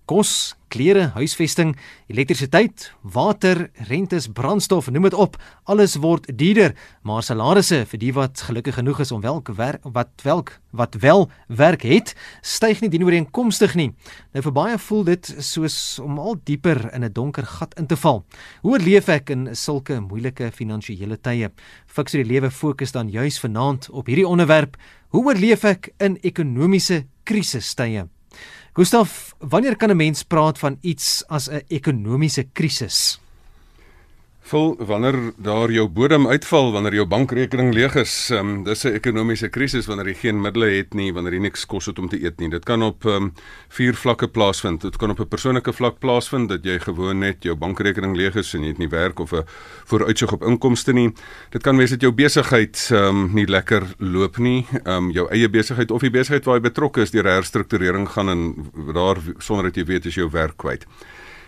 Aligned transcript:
Kos, 0.09 0.55
klere, 0.73 1.11
huisvesting, 1.13 1.75
elektrisiteit, 2.09 2.87
water, 3.13 3.67
rentes, 3.91 4.25
brandstof, 4.33 4.87
noem 4.89 5.05
dit 5.05 5.13
op, 5.21 5.37
alles 5.69 5.99
word 6.01 6.25
duurder, 6.33 6.73
maar 7.05 7.21
salarisse 7.21 7.83
vir 7.91 8.01
die 8.01 8.09
wat 8.17 8.41
gelukkig 8.47 8.79
genoeg 8.79 9.03
is 9.05 9.13
om 9.13 9.21
welk 9.21 9.53
werk 9.59 9.85
wat 9.85 10.25
welk 10.25 10.55
wat 10.73 10.97
wel 11.05 11.27
werk 11.61 11.85
het, 11.85 12.15
styg 12.41 12.81
nie 12.81 12.89
dienooreenkomstig 12.89 13.77
nie. 13.77 13.87
Nou 14.33 14.41
vir 14.49 14.57
baie 14.57 14.81
voel 14.81 15.05
dit 15.13 15.31
soos 15.45 15.77
om 16.01 16.17
al 16.17 16.41
dieper 16.41 16.89
in 16.89 17.05
'n 17.05 17.13
donker 17.13 17.45
gat 17.45 17.77
in 17.77 17.85
te 17.85 17.95
val. 17.95 18.25
Hoe 18.65 18.79
leef 18.79 19.09
ek 19.09 19.29
in 19.29 19.55
sulke 19.55 20.01
moeilike 20.01 20.51
finansiële 20.51 21.21
tye? 21.21 21.51
Fiks 21.85 22.11
die 22.11 22.25
lewe 22.25 22.49
fokus 22.49 22.91
dan 22.91 23.09
juis 23.09 23.39
vanaand 23.39 23.89
op 23.89 24.07
hierdie 24.07 24.27
onderwerp. 24.27 24.75
Hoe 25.09 25.25
oorleef 25.25 25.63
ek 25.63 25.93
in 25.99 26.17
ekonomiese 26.21 27.05
krisistye? 27.23 28.09
Gustaf, 28.73 29.33
wanneer 29.39 29.75
kan 29.75 29.89
'n 29.89 29.97
mens 29.97 30.23
praat 30.23 30.59
van 30.59 30.77
iets 30.81 31.23
as 31.27 31.49
'n 31.49 31.61
ekonomiese 31.67 32.43
krisis? 32.53 33.19
Vol 34.49 34.71
wanneer 34.81 35.13
daar 35.37 35.69
jou 35.69 35.83
bodem 35.93 36.23
uitval, 36.27 36.71
wanneer 36.73 36.95
jou 36.97 37.03
bankrekening 37.05 37.67
leeg 37.73 37.93
is, 38.01 38.13
um, 38.33 38.63
dis 38.65 38.83
'n 38.83 38.95
ekonomiese 38.97 39.49
krisis 39.49 39.85
wanneer 39.85 40.07
jy 40.07 40.13
geen 40.13 40.41
middele 40.41 40.65
het 40.65 40.93
nie, 40.93 41.13
wanneer 41.13 41.33
jy 41.33 41.39
niks 41.39 41.65
kos 41.65 41.85
het 41.85 41.99
om 41.99 42.09
te 42.09 42.17
eet 42.23 42.39
nie. 42.39 42.49
Dit 42.49 42.65
kan 42.65 42.81
op 42.81 43.05
um, 43.05 43.33
vier 43.69 43.93
vlakke 43.93 44.27
plaasvind. 44.27 44.81
Dit 44.81 44.97
kan 44.97 45.11
op 45.11 45.19
'n 45.19 45.27
persoonlike 45.27 45.73
vlak 45.73 45.99
plaasvind 45.99 46.49
dat 46.49 46.65
jy 46.65 46.79
gewoon 46.79 47.19
net 47.19 47.43
jou 47.43 47.55
bankrekening 47.55 48.15
leeg 48.15 48.35
is 48.35 48.53
en 48.55 48.61
jy 48.61 48.67
het 48.67 48.77
nie 48.77 48.89
werk 48.89 49.19
of 49.19 49.33
'n 49.33 49.45
vooruitsig 49.85 50.33
op 50.33 50.43
inkomste 50.43 50.93
nie. 50.93 51.13
Dit 51.51 51.61
kan 51.61 51.77
wees 51.77 51.89
dat 51.89 52.01
jou 52.01 52.11
besigheid 52.11 52.89
um, 52.91 53.29
nie 53.33 53.45
lekker 53.45 53.83
loop 53.99 54.37
nie, 54.37 54.65
um, 54.85 55.11
jou 55.11 55.29
eie 55.29 55.49
besigheid 55.49 55.91
of 55.91 56.01
die 56.01 56.09
besigheid 56.09 56.45
waar 56.45 56.55
jy 56.55 56.61
betrokke 56.61 57.01
is 57.01 57.11
deur 57.11 57.25
herstrukturering 57.25 58.09
gaan 58.09 58.29
en 58.29 58.71
daar 58.93 59.17
sonder 59.37 59.65
dat 59.65 59.75
jy 59.75 59.85
weet 59.85 60.05
is 60.05 60.15
jou 60.15 60.29
werk 60.31 60.57
kwyt. 60.57 60.85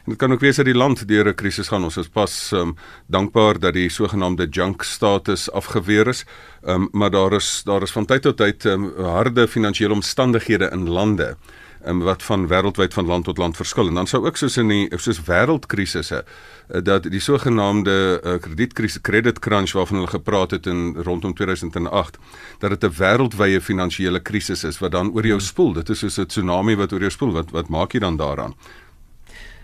En 0.05 0.13
dit 0.13 0.17
kan 0.17 0.31
ook 0.31 0.39
wees 0.39 0.55
dat 0.55 0.65
die 0.65 0.77
land 0.77 1.07
deur 1.07 1.27
'n 1.27 1.35
krisis 1.35 1.67
gaan. 1.67 1.83
Ons 1.83 1.97
is 1.97 2.07
pas 2.07 2.51
um, 2.51 2.75
dankbaar 3.07 3.59
dat 3.59 3.73
die 3.73 3.89
sogenaamde 3.89 4.47
junk 4.49 4.83
status 4.83 5.51
afgeweer 5.51 6.07
is. 6.07 6.25
Um, 6.65 6.89
maar 6.91 7.11
daar 7.11 7.33
is 7.33 7.61
daar 7.65 7.81
is 7.81 7.91
van 7.91 8.05
tyd 8.05 8.21
tot 8.21 8.37
tyd 8.37 8.65
um, 8.65 8.93
harde 8.97 9.47
finansiële 9.47 9.93
omstandighede 9.93 10.69
in 10.71 10.89
lande 10.89 11.37
um, 11.85 11.99
wat 11.99 12.23
van 12.23 12.47
wêreldwyd 12.47 12.93
van 12.93 13.05
land 13.05 13.25
tot 13.25 13.37
land 13.37 13.55
verskil. 13.55 13.87
En 13.87 13.93
dan 13.93 14.07
sou 14.07 14.25
ook 14.25 14.37
soos 14.37 14.57
in 14.57 14.67
die 14.67 14.87
soos 14.97 15.21
wêreldkrisisse 15.27 16.23
uh, 16.23 16.81
dat 16.83 17.03
die 17.03 17.21
sogenaamde 17.21 17.95
uh, 18.23 18.35
kredietkrisis 18.41 19.01
credit 19.01 19.39
crunch 19.39 19.71
waarvan 19.71 20.01
hulle 20.01 20.11
gepraat 20.11 20.51
het 20.51 20.65
in 20.65 20.95
rondom 21.03 21.33
2008 21.33 22.17
dat 22.59 22.69
dit 22.69 22.83
'n 22.83 22.95
wêreldwye 22.97 23.61
finansiële 23.61 24.19
krisis 24.19 24.63
is 24.63 24.79
wat 24.79 24.91
dan 24.91 25.11
oor 25.13 25.25
jou 25.25 25.39
spoel. 25.39 25.73
Dit 25.73 25.89
is 25.89 25.99
soos 25.99 26.17
'n 26.17 26.25
tsunami 26.25 26.75
wat 26.75 26.93
oor 26.93 26.99
jou 26.99 27.11
spoel. 27.11 27.31
Wat 27.31 27.51
wat 27.51 27.69
maak 27.69 27.91
jy 27.93 27.99
dan 27.99 28.17
daaraan? 28.17 28.55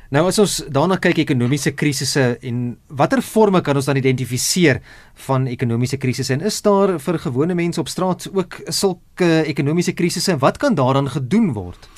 Nou 0.10 0.24
as 0.30 0.38
ons 0.40 0.54
daarna 0.72 0.96
kyk 1.04 1.20
ekonomiese 1.26 1.74
krisisse 1.76 2.38
en 2.48 2.60
watter 2.88 3.20
forme 3.22 3.60
kan 3.64 3.76
ons 3.76 3.90
dan 3.90 4.00
identifiseer 4.00 4.80
van 5.28 5.48
ekonomiese 5.52 6.00
krisisse 6.00 6.38
en 6.38 6.46
is 6.48 6.62
daar 6.64 6.96
vir 7.04 7.20
gewone 7.26 7.58
mense 7.60 7.82
op 7.82 7.92
straat 7.92 8.30
ook 8.32 8.62
sulke 8.72 9.44
ekonomiese 9.52 9.92
krisisse 9.98 10.32
en 10.32 10.40
wat 10.40 10.62
kan 10.64 10.76
daaraan 10.80 11.12
gedoen 11.12 11.52
word? 11.58 11.90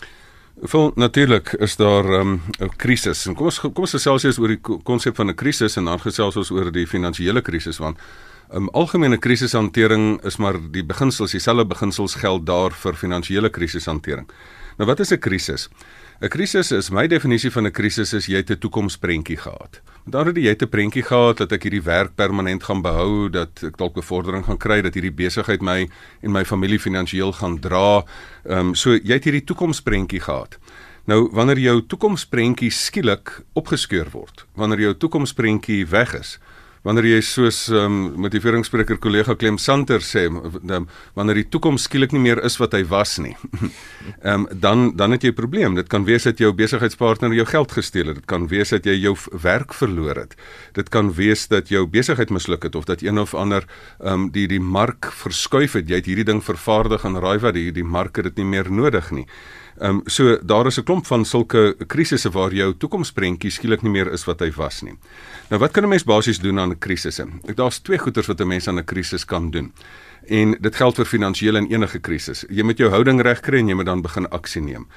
Vol 0.73 0.89
natuurlik 0.99 1.53
is 1.61 1.77
daar 1.77 2.03
'n 2.03 2.41
um, 2.59 2.71
krisis 2.77 3.27
en 3.27 3.35
kom 3.35 3.45
ons 3.45 3.59
kom 3.59 3.85
ons 3.85 3.91
gesels 3.91 4.23
eers 4.23 4.39
oor 4.39 4.47
die 4.47 4.61
konsep 4.83 5.15
van 5.15 5.29
'n 5.29 5.35
krisis 5.35 5.77
en 5.77 5.85
dan 5.85 5.99
gesels 5.99 6.35
ons 6.35 6.51
oor 6.51 6.71
die 6.71 6.87
finansiële 6.87 7.41
krisis 7.41 7.77
want 7.77 7.97
'n 8.49 8.55
um, 8.55 8.69
algemene 8.69 9.17
krisishantering 9.17 10.23
is 10.25 10.37
maar 10.37 10.57
die 10.71 10.83
beginsels 10.83 11.31
dieselfde 11.31 11.65
beginsels 11.65 12.15
geld 12.15 12.45
daar 12.45 12.71
vir 12.71 12.93
finansiële 12.95 13.49
krisishantering. 13.49 14.27
Nou 14.77 14.87
wat 14.87 14.99
is 14.99 15.11
'n 15.11 15.19
krisis? 15.19 15.69
'n 16.21 16.27
Krisis 16.27 16.71
is 16.71 16.89
my 16.91 17.07
definisie 17.07 17.51
van 17.51 17.65
'n 17.65 17.71
krisis 17.71 18.13
is 18.13 18.25
jy 18.27 18.35
het 18.35 18.51
'n 18.51 18.59
toekomsprentjie 18.59 19.37
gehad. 19.37 19.79
Met 20.03 20.15
ander 20.15 20.33
woorde 20.33 20.41
jy 20.41 20.49
het 20.49 20.61
'n 20.61 20.69
prentjie 20.69 21.03
gehad 21.03 21.37
dat 21.37 21.51
ek 21.51 21.63
hierdie 21.63 21.83
werk 21.83 22.15
permanent 22.15 22.63
gaan 22.63 22.81
behou, 22.81 23.29
dat 23.29 23.63
ek 23.63 23.77
dalk 23.77 23.93
bevordering 23.93 24.45
gaan 24.45 24.57
kry, 24.57 24.81
dat 24.81 24.93
hierdie 24.93 25.15
besigheid 25.15 25.61
my 25.61 25.89
en 26.21 26.31
my 26.31 26.43
familie 26.45 26.79
finansiëel 26.79 27.31
gaan 27.31 27.59
dra. 27.59 28.03
Ehm 28.45 28.59
um, 28.59 28.75
so 28.75 28.91
jy 28.91 29.13
het 29.13 29.23
hierdie 29.23 29.43
toekomsprentjie 29.43 30.19
gehad. 30.19 30.57
Nou 31.05 31.29
wanneer 31.31 31.59
jou 31.59 31.85
toekomsprentjie 31.87 32.69
skielik 32.69 33.43
opgeskeur 33.53 34.09
word, 34.11 34.45
wanneer 34.55 34.79
jou 34.79 34.97
toekomsprentjie 34.97 35.87
weg 35.87 36.19
is, 36.19 36.37
wanneer 36.83 37.05
jy 37.05 37.19
soos 37.25 37.67
um, 37.75 37.97
motiveringsspreker 38.23 38.99
kollega 39.01 39.35
Clem 39.39 39.57
Santer 39.59 40.03
sê 40.05 40.25
um, 40.29 40.87
wanneer 41.17 41.41
die 41.41 41.47
toekoms 41.51 41.87
skielik 41.87 42.13
nie 42.15 42.21
meer 42.23 42.41
is 42.45 42.57
wat 42.61 42.75
hy 42.77 42.83
was 42.89 43.17
nie. 43.19 43.35
Ehm 44.23 44.45
um, 44.45 44.47
dan 44.59 44.95
dan 44.97 45.11
het 45.11 45.23
jy 45.23 45.31
'n 45.31 45.35
probleem. 45.35 45.75
Dit 45.75 45.87
kan 45.87 46.05
wees 46.05 46.23
dat 46.23 46.39
jou 46.39 46.53
besigheidspartner 46.53 47.33
jou 47.33 47.45
geld 47.45 47.71
gesteel 47.71 48.07
het. 48.07 48.15
Dit 48.15 48.25
kan 48.25 48.47
wees 48.47 48.69
dat 48.69 48.85
jy 48.85 48.95
jou 48.99 49.15
werk 49.41 49.73
verloor 49.73 50.15
het. 50.15 50.35
Dit 50.73 50.89
kan 50.89 51.13
wees 51.13 51.47
dat 51.47 51.69
jou 51.69 51.85
besigheid 51.87 52.29
misluk 52.29 52.63
het 52.63 52.75
of 52.75 52.85
dat 52.85 53.01
een 53.01 53.19
of 53.19 53.33
ander 53.33 53.65
ehm 53.99 54.13
um, 54.13 54.31
die 54.31 54.47
die 54.47 54.59
mark 54.59 55.11
verskuif 55.11 55.73
het. 55.73 55.89
Jy 55.89 55.95
het 55.95 56.05
hierdie 56.05 56.25
ding 56.25 56.43
vervaardig 56.43 57.03
en 57.03 57.19
raai 57.19 57.39
wat 57.39 57.53
die 57.53 57.71
die 57.71 57.83
mark 57.83 58.15
het 58.15 58.25
dit 58.25 58.35
nie 58.37 58.45
meer 58.45 58.71
nodig 58.71 59.11
nie. 59.11 59.27
Ehm 59.79 59.89
um, 59.89 60.01
so 60.05 60.37
daar 60.43 60.65
is 60.65 60.77
'n 60.77 60.83
klomp 60.83 61.05
van 61.05 61.25
sulke 61.25 61.75
krisisse 61.87 62.29
waar 62.29 62.53
jou 62.53 62.73
toekomsprentjie 62.77 63.51
skielik 63.51 63.81
nie 63.81 63.91
meer 63.91 64.11
is 64.11 64.25
wat 64.25 64.39
hy 64.39 64.51
was 64.51 64.81
nie. 64.81 64.97
Nou 65.49 65.59
wat 65.59 65.71
kan 65.71 65.83
'n 65.83 65.89
mens 65.89 66.03
basies 66.03 66.39
doen 66.39 66.59
aan 66.59 66.77
krisisse? 66.77 67.27
Daar's 67.55 67.79
twee 67.79 67.97
goeters 67.97 68.27
wat 68.27 68.41
'n 68.41 68.47
mens 68.47 68.67
aan 68.67 68.79
'n 68.79 68.85
krisis 68.85 69.25
kan 69.25 69.51
doen. 69.51 69.71
En 70.27 70.57
dit 70.59 70.75
geld 70.75 70.95
vir 70.95 71.05
finansiële 71.05 71.57
en 71.57 71.67
enige 71.67 71.99
krisis. 71.99 72.45
Jy 72.49 72.63
moet 72.63 72.77
jou 72.77 72.89
houding 72.89 73.21
regkry 73.21 73.57
en 73.59 73.67
jy 73.67 73.73
moet 73.73 73.85
dan 73.85 74.01
begin 74.01 74.29
aksie 74.29 74.61
neem. 74.61 74.87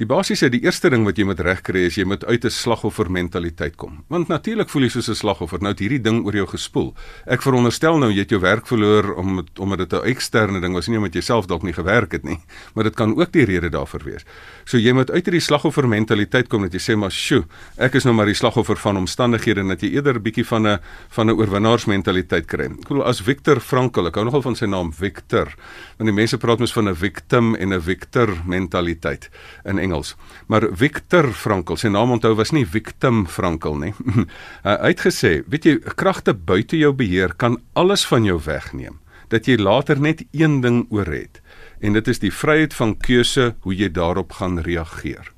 Die 0.00 0.06
basiese, 0.08 0.48
die 0.48 0.62
eerste 0.64 0.88
ding 0.92 1.04
wat 1.04 1.18
jy 1.20 1.26
moet 1.28 1.40
regkry 1.44 1.82
is 1.88 1.98
jy 1.98 2.06
moet 2.08 2.24
uit 2.24 2.44
'n 2.44 2.50
slagoffer 2.50 3.10
mentaliteit 3.10 3.76
kom. 3.76 4.04
Want 4.08 4.28
natuurlik 4.28 4.70
voel 4.70 4.82
jy 4.82 4.88
soos 4.88 5.08
'n 5.08 5.14
slagoffer. 5.14 5.60
Nou 5.60 5.72
het 5.72 5.80
hierdie 5.80 6.00
ding 6.00 6.24
oor 6.24 6.32
jou 6.32 6.46
gespoel. 6.46 6.94
Ek 7.26 7.42
veronderstel 7.42 7.98
nou 7.98 8.10
jy 8.10 8.20
het 8.20 8.30
jou 8.30 8.40
werk 8.40 8.66
verloor 8.66 9.14
om 9.16 9.44
omdat 9.58 9.78
dit 9.78 9.92
'n 9.92 10.06
eksterne 10.06 10.60
ding 10.60 10.74
was, 10.74 10.88
nie 10.88 10.96
omdat 10.96 11.14
jy 11.14 11.20
self 11.20 11.46
dalk 11.46 11.62
nie 11.62 11.72
gewerk 11.72 12.12
het 12.12 12.24
nie, 12.24 12.40
maar 12.74 12.84
dit 12.84 12.94
kan 12.94 13.16
ook 13.16 13.32
die 13.32 13.44
rede 13.44 13.68
daarvoor 13.68 14.02
wees. 14.04 14.24
So 14.64 14.78
jy 14.78 14.92
moet 14.92 15.10
uit 15.10 15.24
hierdie 15.26 15.40
slagoffer 15.40 15.88
mentaliteit 15.88 16.48
kom 16.48 16.62
dat 16.62 16.72
jy 16.72 16.78
sê 16.80 16.96
maar, 16.96 17.10
"Sjoe, 17.10 17.44
ek 17.76 17.94
is 17.94 18.04
nou 18.04 18.14
maar 18.14 18.26
die 18.26 18.34
slagoffer 18.34 18.76
van 18.76 18.96
omstandighede" 18.96 19.60
en 19.60 19.68
dat 19.68 19.80
jy 19.80 19.90
eerder 19.90 20.14
'n 20.16 20.22
bietjie 20.22 20.46
van 20.46 20.66
'n 20.66 20.78
van 21.10 21.26
'n 21.26 21.36
oorwinnaarsmentaliteit 21.36 22.46
kry. 22.46 22.64
Ek 22.64 22.88
bedoel 22.88 23.04
as 23.04 23.20
Victor 23.20 23.60
Frankl, 23.60 24.06
ek 24.06 24.14
hou 24.14 24.24
nogal 24.24 24.42
van 24.42 24.56
sy 24.56 24.66
naam 24.66 24.92
Victor. 24.92 25.54
Want 25.98 26.08
die 26.08 26.12
mense 26.12 26.38
praat 26.38 26.58
mos 26.58 26.72
van 26.72 26.88
'n 26.88 26.94
victim 26.94 27.54
en 27.54 27.72
'n 27.72 27.80
victor 27.80 28.28
mentaliteit 28.46 29.30
in 29.64 29.78
Engels. 29.82 30.14
Maar 30.46 30.68
Viktor 30.78 31.32
Frankl, 31.36 31.76
sy 31.76 31.90
naam 31.92 32.14
onthou 32.14 32.34
was 32.38 32.54
nie 32.54 32.64
Victim 32.64 33.26
Frankl 33.26 33.76
nie. 33.80 33.92
Hy 34.64 34.92
het 34.92 35.04
gesê, 35.04 35.40
weet 35.50 35.68
jy, 35.68 35.76
kragte 35.98 36.34
buite 36.34 36.78
jou 36.78 36.92
beheer 36.96 37.34
kan 37.34 37.58
alles 37.74 38.06
van 38.08 38.26
jou 38.28 38.38
wegneem 38.42 39.00
dat 39.32 39.48
jy 39.48 39.56
later 39.56 39.96
net 39.96 40.20
een 40.36 40.60
ding 40.60 40.82
oor 40.92 41.08
het 41.08 41.40
en 41.80 41.96
dit 41.96 42.08
is 42.08 42.20
die 42.22 42.32
vryheid 42.32 42.74
van 42.76 42.94
keuse 43.00 43.54
hoe 43.64 43.74
jy 43.74 43.88
daarop 43.90 44.36
gaan 44.38 44.60
reageer. 44.62 45.31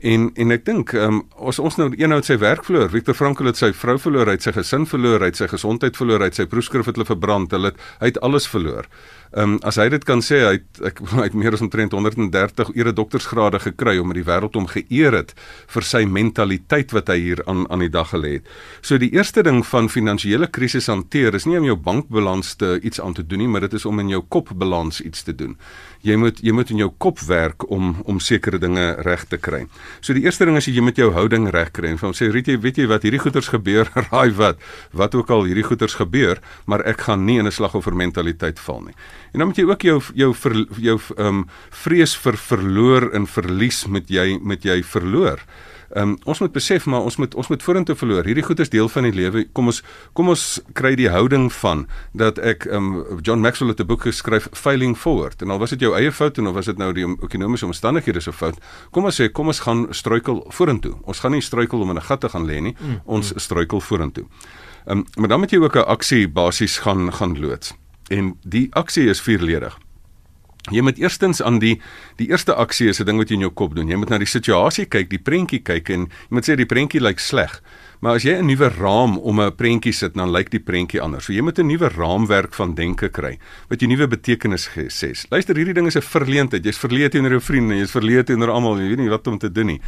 En 0.00 0.28
en 0.34 0.52
ek 0.52 0.64
dink 0.66 0.92
um, 1.00 1.22
as 1.48 1.58
ons 1.58 1.78
nou 1.80 1.88
eenhou 1.96 2.18
sy 2.24 2.36
werk 2.40 2.66
verloor, 2.68 2.90
Viktor 2.92 3.16
Frankl 3.16 3.48
het 3.48 3.56
sy 3.56 3.70
vrou 3.72 3.96
verloor, 4.00 4.28
hy 4.28 4.36
het 4.36 4.44
sy 4.44 4.52
gesin 4.52 4.84
verloor, 4.88 5.22
hy 5.24 5.30
het 5.30 5.40
sy 5.40 5.48
gesondheid 5.48 5.96
verloor, 5.96 6.20
hy 6.20 6.28
het 6.28 6.36
sy 6.36 6.44
proefskrif 6.50 6.90
het 6.90 6.98
hulle 6.98 7.08
verbrand, 7.08 7.54
hulle 7.56 7.72
het, 7.72 7.80
hy 8.02 8.10
het 8.12 8.20
alles 8.26 8.48
verloor. 8.50 8.90
Ehm 9.32 9.56
um, 9.56 9.58
as 9.66 9.76
hy 9.80 9.88
dit 9.90 10.04
kan 10.06 10.20
sê, 10.22 10.42
hy 10.44 10.52
het 10.58 10.82
ek 10.92 11.00
hy 11.16 11.24
het 11.24 11.34
meer 11.38 11.56
as 11.56 11.64
omtrent 11.64 11.96
130 11.96 12.74
ure 12.76 12.92
doktorsgrade 12.92 13.60
gekry 13.64 13.96
omdat 14.02 14.20
die 14.20 14.26
wêreld 14.28 14.58
hom 14.60 14.68
geëer 14.70 15.16
het 15.16 15.32
vir 15.72 15.88
sy 15.88 16.04
mentaliteit 16.04 16.92
wat 16.96 17.08
hy 17.12 17.18
hier 17.22 17.42
aan 17.48 17.64
aan 17.72 17.82
die 17.86 17.92
dag 17.92 18.12
gelê 18.12 18.36
het. 18.38 18.52
So 18.84 19.00
die 19.00 19.10
eerste 19.16 19.42
ding 19.42 19.64
van 19.66 19.88
finansiële 19.88 20.50
krisis 20.52 20.90
hanteer 20.92 21.34
is 21.34 21.48
nie 21.48 21.58
om 21.58 21.66
jou 21.66 21.76
bankbalans 21.76 22.54
te 22.60 22.76
iets 22.82 23.00
aan 23.00 23.16
te 23.16 23.24
doen 23.26 23.44
nie, 23.46 23.48
maar 23.48 23.64
dit 23.66 23.74
is 23.80 23.88
om 23.88 24.00
in 24.00 24.12
jou 24.12 24.22
kopbalans 24.28 25.00
iets 25.00 25.24
te 25.24 25.34
doen 25.34 25.56
jy 26.06 26.16
moet 26.20 26.40
jy 26.44 26.54
moet 26.54 26.70
in 26.70 26.80
jou 26.84 26.90
kop 27.02 27.20
werk 27.26 27.66
om 27.72 27.94
om 28.06 28.20
sekere 28.22 28.60
dinge 28.62 28.84
reg 29.06 29.26
te 29.30 29.38
kry. 29.42 29.64
So 30.00 30.14
die 30.16 30.24
eerste 30.26 30.46
ding 30.48 30.58
is 30.58 30.68
jy 30.70 30.84
moet 30.84 30.98
jou 31.00 31.10
houding 31.14 31.48
reg 31.54 31.72
kry. 31.76 31.90
En 31.94 32.00
van 32.00 32.14
sê 32.16 32.30
Riet, 32.32 32.48
weet 32.62 32.80
jy 32.80 32.86
wat 32.90 33.06
hierdie 33.06 33.22
goeters 33.22 33.50
gebeur? 33.52 33.90
Raai 34.10 34.30
wat? 34.38 34.62
Wat 34.96 35.14
ook 35.18 35.30
al 35.30 35.46
hierdie 35.50 35.66
goeters 35.66 35.98
gebeur, 35.98 36.40
maar 36.66 36.84
ek 36.86 37.06
gaan 37.08 37.26
nie 37.26 37.38
in 37.42 37.46
'n 37.46 37.52
slagoffer 37.54 37.94
mentaliteit 37.94 38.58
val 38.60 38.82
nie. 38.86 38.96
En 39.32 39.40
dan 39.40 39.48
moet 39.48 39.58
jy 39.58 39.66
ook 39.66 39.82
jou 39.82 40.00
jou 40.14 40.34
ver, 40.34 40.54
jou 40.78 40.98
ehm 41.16 41.26
um, 41.26 41.46
vrees 41.70 42.16
vir 42.16 42.36
verloor 42.36 43.10
en 43.14 43.26
verlies 43.26 43.86
met 43.86 44.08
jy 44.08 44.38
met 44.42 44.62
jy 44.64 44.82
verloor. 44.82 45.40
Ehm 45.94 46.08
um, 46.08 46.18
ons 46.24 46.40
moet 46.40 46.52
besef 46.52 46.86
maar 46.86 47.00
ons 47.00 47.16
moet 47.16 47.34
ons 47.34 47.48
moet 47.48 47.62
vorentoe 47.62 47.94
verloor. 47.94 48.24
Hierdie 48.24 48.44
goed 48.44 48.60
is 48.60 48.70
deel 48.70 48.88
van 48.88 49.06
die 49.06 49.12
lewe. 49.12 49.44
Kom 49.52 49.66
ons 49.70 49.82
kom 50.12 50.28
ons 50.28 50.60
kry 50.72 50.94
die 50.98 51.08
houding 51.10 51.52
van 51.52 51.86
dat 52.12 52.38
ek 52.38 52.66
ehm 52.66 52.94
um, 52.94 53.20
John 53.22 53.40
Maxwell 53.40 53.70
het 53.70 53.80
'n 53.80 53.86
boek 53.86 54.02
geskryf 54.02 54.48
Failing 54.52 54.96
Forward. 54.98 55.42
En 55.42 55.50
al 55.50 55.58
was 55.58 55.70
dit 55.70 55.80
jou 55.80 55.94
eie 55.94 56.12
fout 56.12 56.38
en 56.38 56.46
of 56.46 56.54
was 56.54 56.66
dit 56.66 56.78
nou 56.78 56.92
die 56.92 57.06
ekonomiese 57.22 57.66
omstandighede 57.66 58.20
se 58.20 58.32
fout, 58.32 58.58
kom 58.90 59.04
ons 59.04 59.20
sê 59.20 59.30
kom 59.32 59.46
ons 59.46 59.60
gaan 59.60 59.86
struikel 59.90 60.44
vorentoe. 60.48 60.94
Ons 61.04 61.20
gaan 61.20 61.32
nie 61.32 61.40
struikel 61.40 61.80
om 61.80 61.90
in 61.90 61.96
'n 61.96 62.02
gat 62.02 62.20
te 62.20 62.28
gaan 62.28 62.46
lê 62.46 62.60
nie. 62.60 62.76
Mm, 62.80 63.00
ons 63.04 63.32
mm. 63.32 63.38
struikel 63.38 63.80
vorentoe. 63.80 64.24
Ehm 64.86 64.98
um, 64.98 65.04
maar 65.16 65.28
dan 65.28 65.40
moet 65.40 65.50
jy 65.50 65.58
ook 65.58 65.76
'n 65.76 65.86
aksie 65.86 66.28
basies 66.28 66.78
gaan 66.78 67.12
gaan 67.12 67.38
loods. 67.38 67.74
En 68.08 68.38
die 68.42 68.68
aksie 68.70 69.08
is 69.08 69.20
vierledig. 69.20 69.78
Jy 70.70 70.82
moet 70.82 70.98
eerstens 70.98 71.42
aan 71.42 71.60
die 71.62 71.76
die 72.18 72.28
eerste 72.30 72.54
aksie 72.54 72.88
is 72.88 73.00
'n 73.00 73.06
ding 73.06 73.18
wat 73.18 73.28
jy 73.28 73.34
in 73.34 73.46
jou 73.46 73.52
kop 73.52 73.74
doen. 73.74 73.88
Jy 73.88 73.96
moet 73.96 74.08
na 74.08 74.18
die 74.18 74.26
situasie 74.26 74.86
kyk, 74.86 75.10
die 75.10 75.18
prentjie 75.18 75.62
kyk 75.62 75.88
en 75.90 76.00
jy 76.00 76.30
moet 76.30 76.48
sê 76.48 76.56
die 76.56 76.66
prentjie 76.66 77.00
lyk 77.00 77.18
sleg. 77.18 77.62
Maar 78.00 78.14
as 78.14 78.22
jy 78.22 78.36
'n 78.36 78.46
nuwe 78.46 78.68
raam 78.68 79.18
om 79.18 79.40
'n 79.40 79.54
prentjie 79.54 79.92
sit, 79.92 80.14
dan 80.14 80.30
lyk 80.30 80.50
die 80.50 80.60
prentjie 80.60 81.00
anders. 81.00 81.24
So 81.24 81.32
jy 81.32 81.42
moet 81.42 81.58
'n 81.58 81.66
nuwe 81.66 81.88
raamwerk 81.88 82.54
van 82.54 82.74
denke 82.74 83.08
kry 83.08 83.38
wat 83.68 83.80
jy 83.80 83.88
nuwe 83.88 84.08
betekenis 84.08 84.68
sê. 84.68 85.26
Luister, 85.30 85.56
hierdie 85.56 85.74
ding 85.74 85.86
is 85.86 85.96
'n 85.96 86.02
verleentheid. 86.02 86.64
Jy's 86.64 86.78
verleë 86.78 87.10
teenoor 87.10 87.30
jou 87.30 87.40
vriende, 87.40 87.74
jy's 87.74 87.90
verleë 87.90 88.24
teenoor 88.24 88.50
almal. 88.50 88.78
Jy 88.78 88.88
weet 88.88 88.98
nie 88.98 89.08
wat 89.08 89.26
om 89.26 89.38
te 89.38 89.52
doen 89.52 89.66
nie. 89.66 89.80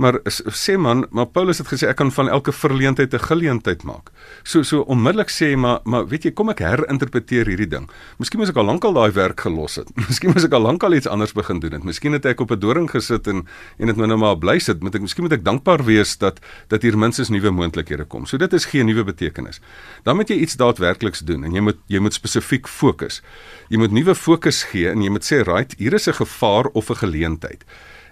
Maar 0.00 0.16
sê 0.56 0.78
man, 0.80 1.04
maar 1.10 1.26
Paulus 1.28 1.58
het 1.60 1.68
gesê 1.68 1.90
ek 1.90 1.98
kan 2.00 2.10
van 2.14 2.28
elke 2.32 2.52
verleentheid 2.56 3.12
'n 3.14 3.20
geleentheid 3.20 3.82
maak. 3.84 4.08
So 4.42 4.62
so 4.62 4.80
onmiddellik 4.80 5.28
sê 5.28 5.56
maar 5.56 5.80
maar 5.84 6.08
weet 6.08 6.22
jy, 6.24 6.30
kom 6.30 6.48
ek 6.48 6.58
herinterpreteer 6.58 7.46
hierdie 7.46 7.68
ding. 7.68 7.90
Miskien 8.18 8.40
moes 8.40 8.48
ek 8.48 8.56
al 8.56 8.64
lankal 8.64 8.92
daai 8.92 9.12
werk 9.12 9.40
gelos 9.40 9.76
het. 9.76 9.88
Miskien 10.08 10.32
moes 10.32 10.44
ek 10.44 10.52
al 10.52 10.62
lankal 10.62 10.94
iets 10.94 11.06
anders 11.06 11.32
begin 11.32 11.60
doen 11.60 11.72
het. 11.72 11.84
Miskien 11.84 12.12
het 12.12 12.24
ek 12.24 12.40
op 12.40 12.50
'n 12.50 12.58
doring 12.58 12.90
gesit 12.90 13.26
en 13.26 13.46
en 13.78 13.86
dit 13.86 13.96
my 13.96 14.06
nou 14.06 14.16
maar 14.16 14.38
bly 14.38 14.58
sit. 14.58 14.80
Moet 14.80 14.94
ek 14.94 15.00
miskien 15.00 15.24
moet 15.24 15.32
ek 15.32 15.44
dankbaar 15.44 15.84
wees 15.84 16.16
dat 16.16 16.40
dat 16.68 16.82
hier 16.82 16.96
minstens 16.98 17.28
nuwe 17.28 17.49
moontlikhede 17.54 18.04
kom. 18.04 18.26
So 18.26 18.36
dit 18.36 18.52
is 18.52 18.64
geen 18.64 18.86
nuwe 18.86 19.04
betekenis. 19.04 19.60
Dan 20.02 20.16
moet 20.16 20.28
jy 20.28 20.36
iets 20.36 20.56
daadwerkliks 20.56 21.20
doen 21.20 21.44
en 21.44 21.54
jy 21.54 21.60
moet 21.60 21.78
jy 21.86 21.98
moet 21.98 22.14
spesifiek 22.14 22.68
fokus. 22.68 23.22
Jy 23.68 23.78
moet 23.78 23.92
nuwe 23.92 24.14
fokus 24.14 24.62
gee 24.72 24.90
en 24.90 25.02
jy 25.02 25.10
moet 25.10 25.24
sê, 25.24 25.42
"Right, 25.44 25.74
hier 25.78 25.94
is 25.94 26.08
'n 26.08 26.14
gevaar 26.14 26.66
of 26.72 26.90
'n 26.90 26.96
geleentheid." 26.96 27.64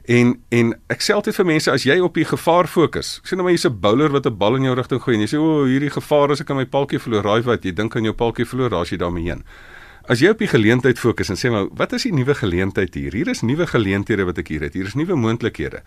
En 0.08 0.43
en 0.49 0.70
ek 0.88 1.02
sê 1.05 1.12
altyd 1.12 1.35
vir 1.35 1.46
mense 1.46 1.70
as 1.70 1.82
jy 1.82 1.99
op 2.00 2.14
die 2.14 2.25
gevaar 2.25 2.67
fokus. 2.67 3.19
Ek 3.20 3.29
sê 3.29 3.37
nou 3.37 3.44
maar 3.44 3.52
jy's 3.52 3.67
'n 3.69 3.81
bowler 3.81 4.11
wat 4.11 4.26
'n 4.26 4.38
bal 4.38 4.56
in 4.56 4.62
jou 4.62 4.75
rigting 4.75 5.02
gooi 5.02 5.17
en 5.17 5.20
jy 5.20 5.37
sê 5.37 5.38
o, 5.38 5.62
oh, 5.62 5.67
hierdie 5.67 5.91
gevaar 5.91 6.31
is 6.31 6.41
ek 6.41 6.50
aan 6.50 6.56
my 6.56 6.64
paltjie 6.64 6.99
verloor. 6.99 7.23
Raai 7.23 7.43
wat, 7.43 7.64
jy 7.64 7.73
dink 7.73 7.96
aan 7.96 8.05
jou 8.05 8.14
paltjie 8.14 8.46
verloor, 8.46 8.70
daar's 8.70 8.91
jy 8.91 8.96
daarmee 8.96 9.25
heen. 9.25 9.44
As 10.08 10.23
jy 10.25 10.31
op 10.32 10.38
die 10.41 10.49
geleentheid 10.49 10.96
fokus 10.96 11.29
en 11.29 11.37
sê 11.37 11.50
maar 11.52 11.67
wat 11.76 11.93
is 11.93 12.06
die 12.08 12.14
nuwe 12.17 12.32
geleentheid 12.34 12.94
hier? 12.94 13.12
Hier 13.12 13.29
is 13.29 13.43
nuwe 13.44 13.67
geleenthede 13.69 14.25
wat 14.25 14.38
ek 14.38 14.49
hier 14.49 14.62
het. 14.64 14.73
Hier 14.73 14.87
is 14.88 14.96
nuwe 14.96 15.14
moontlikhede. 15.14 15.82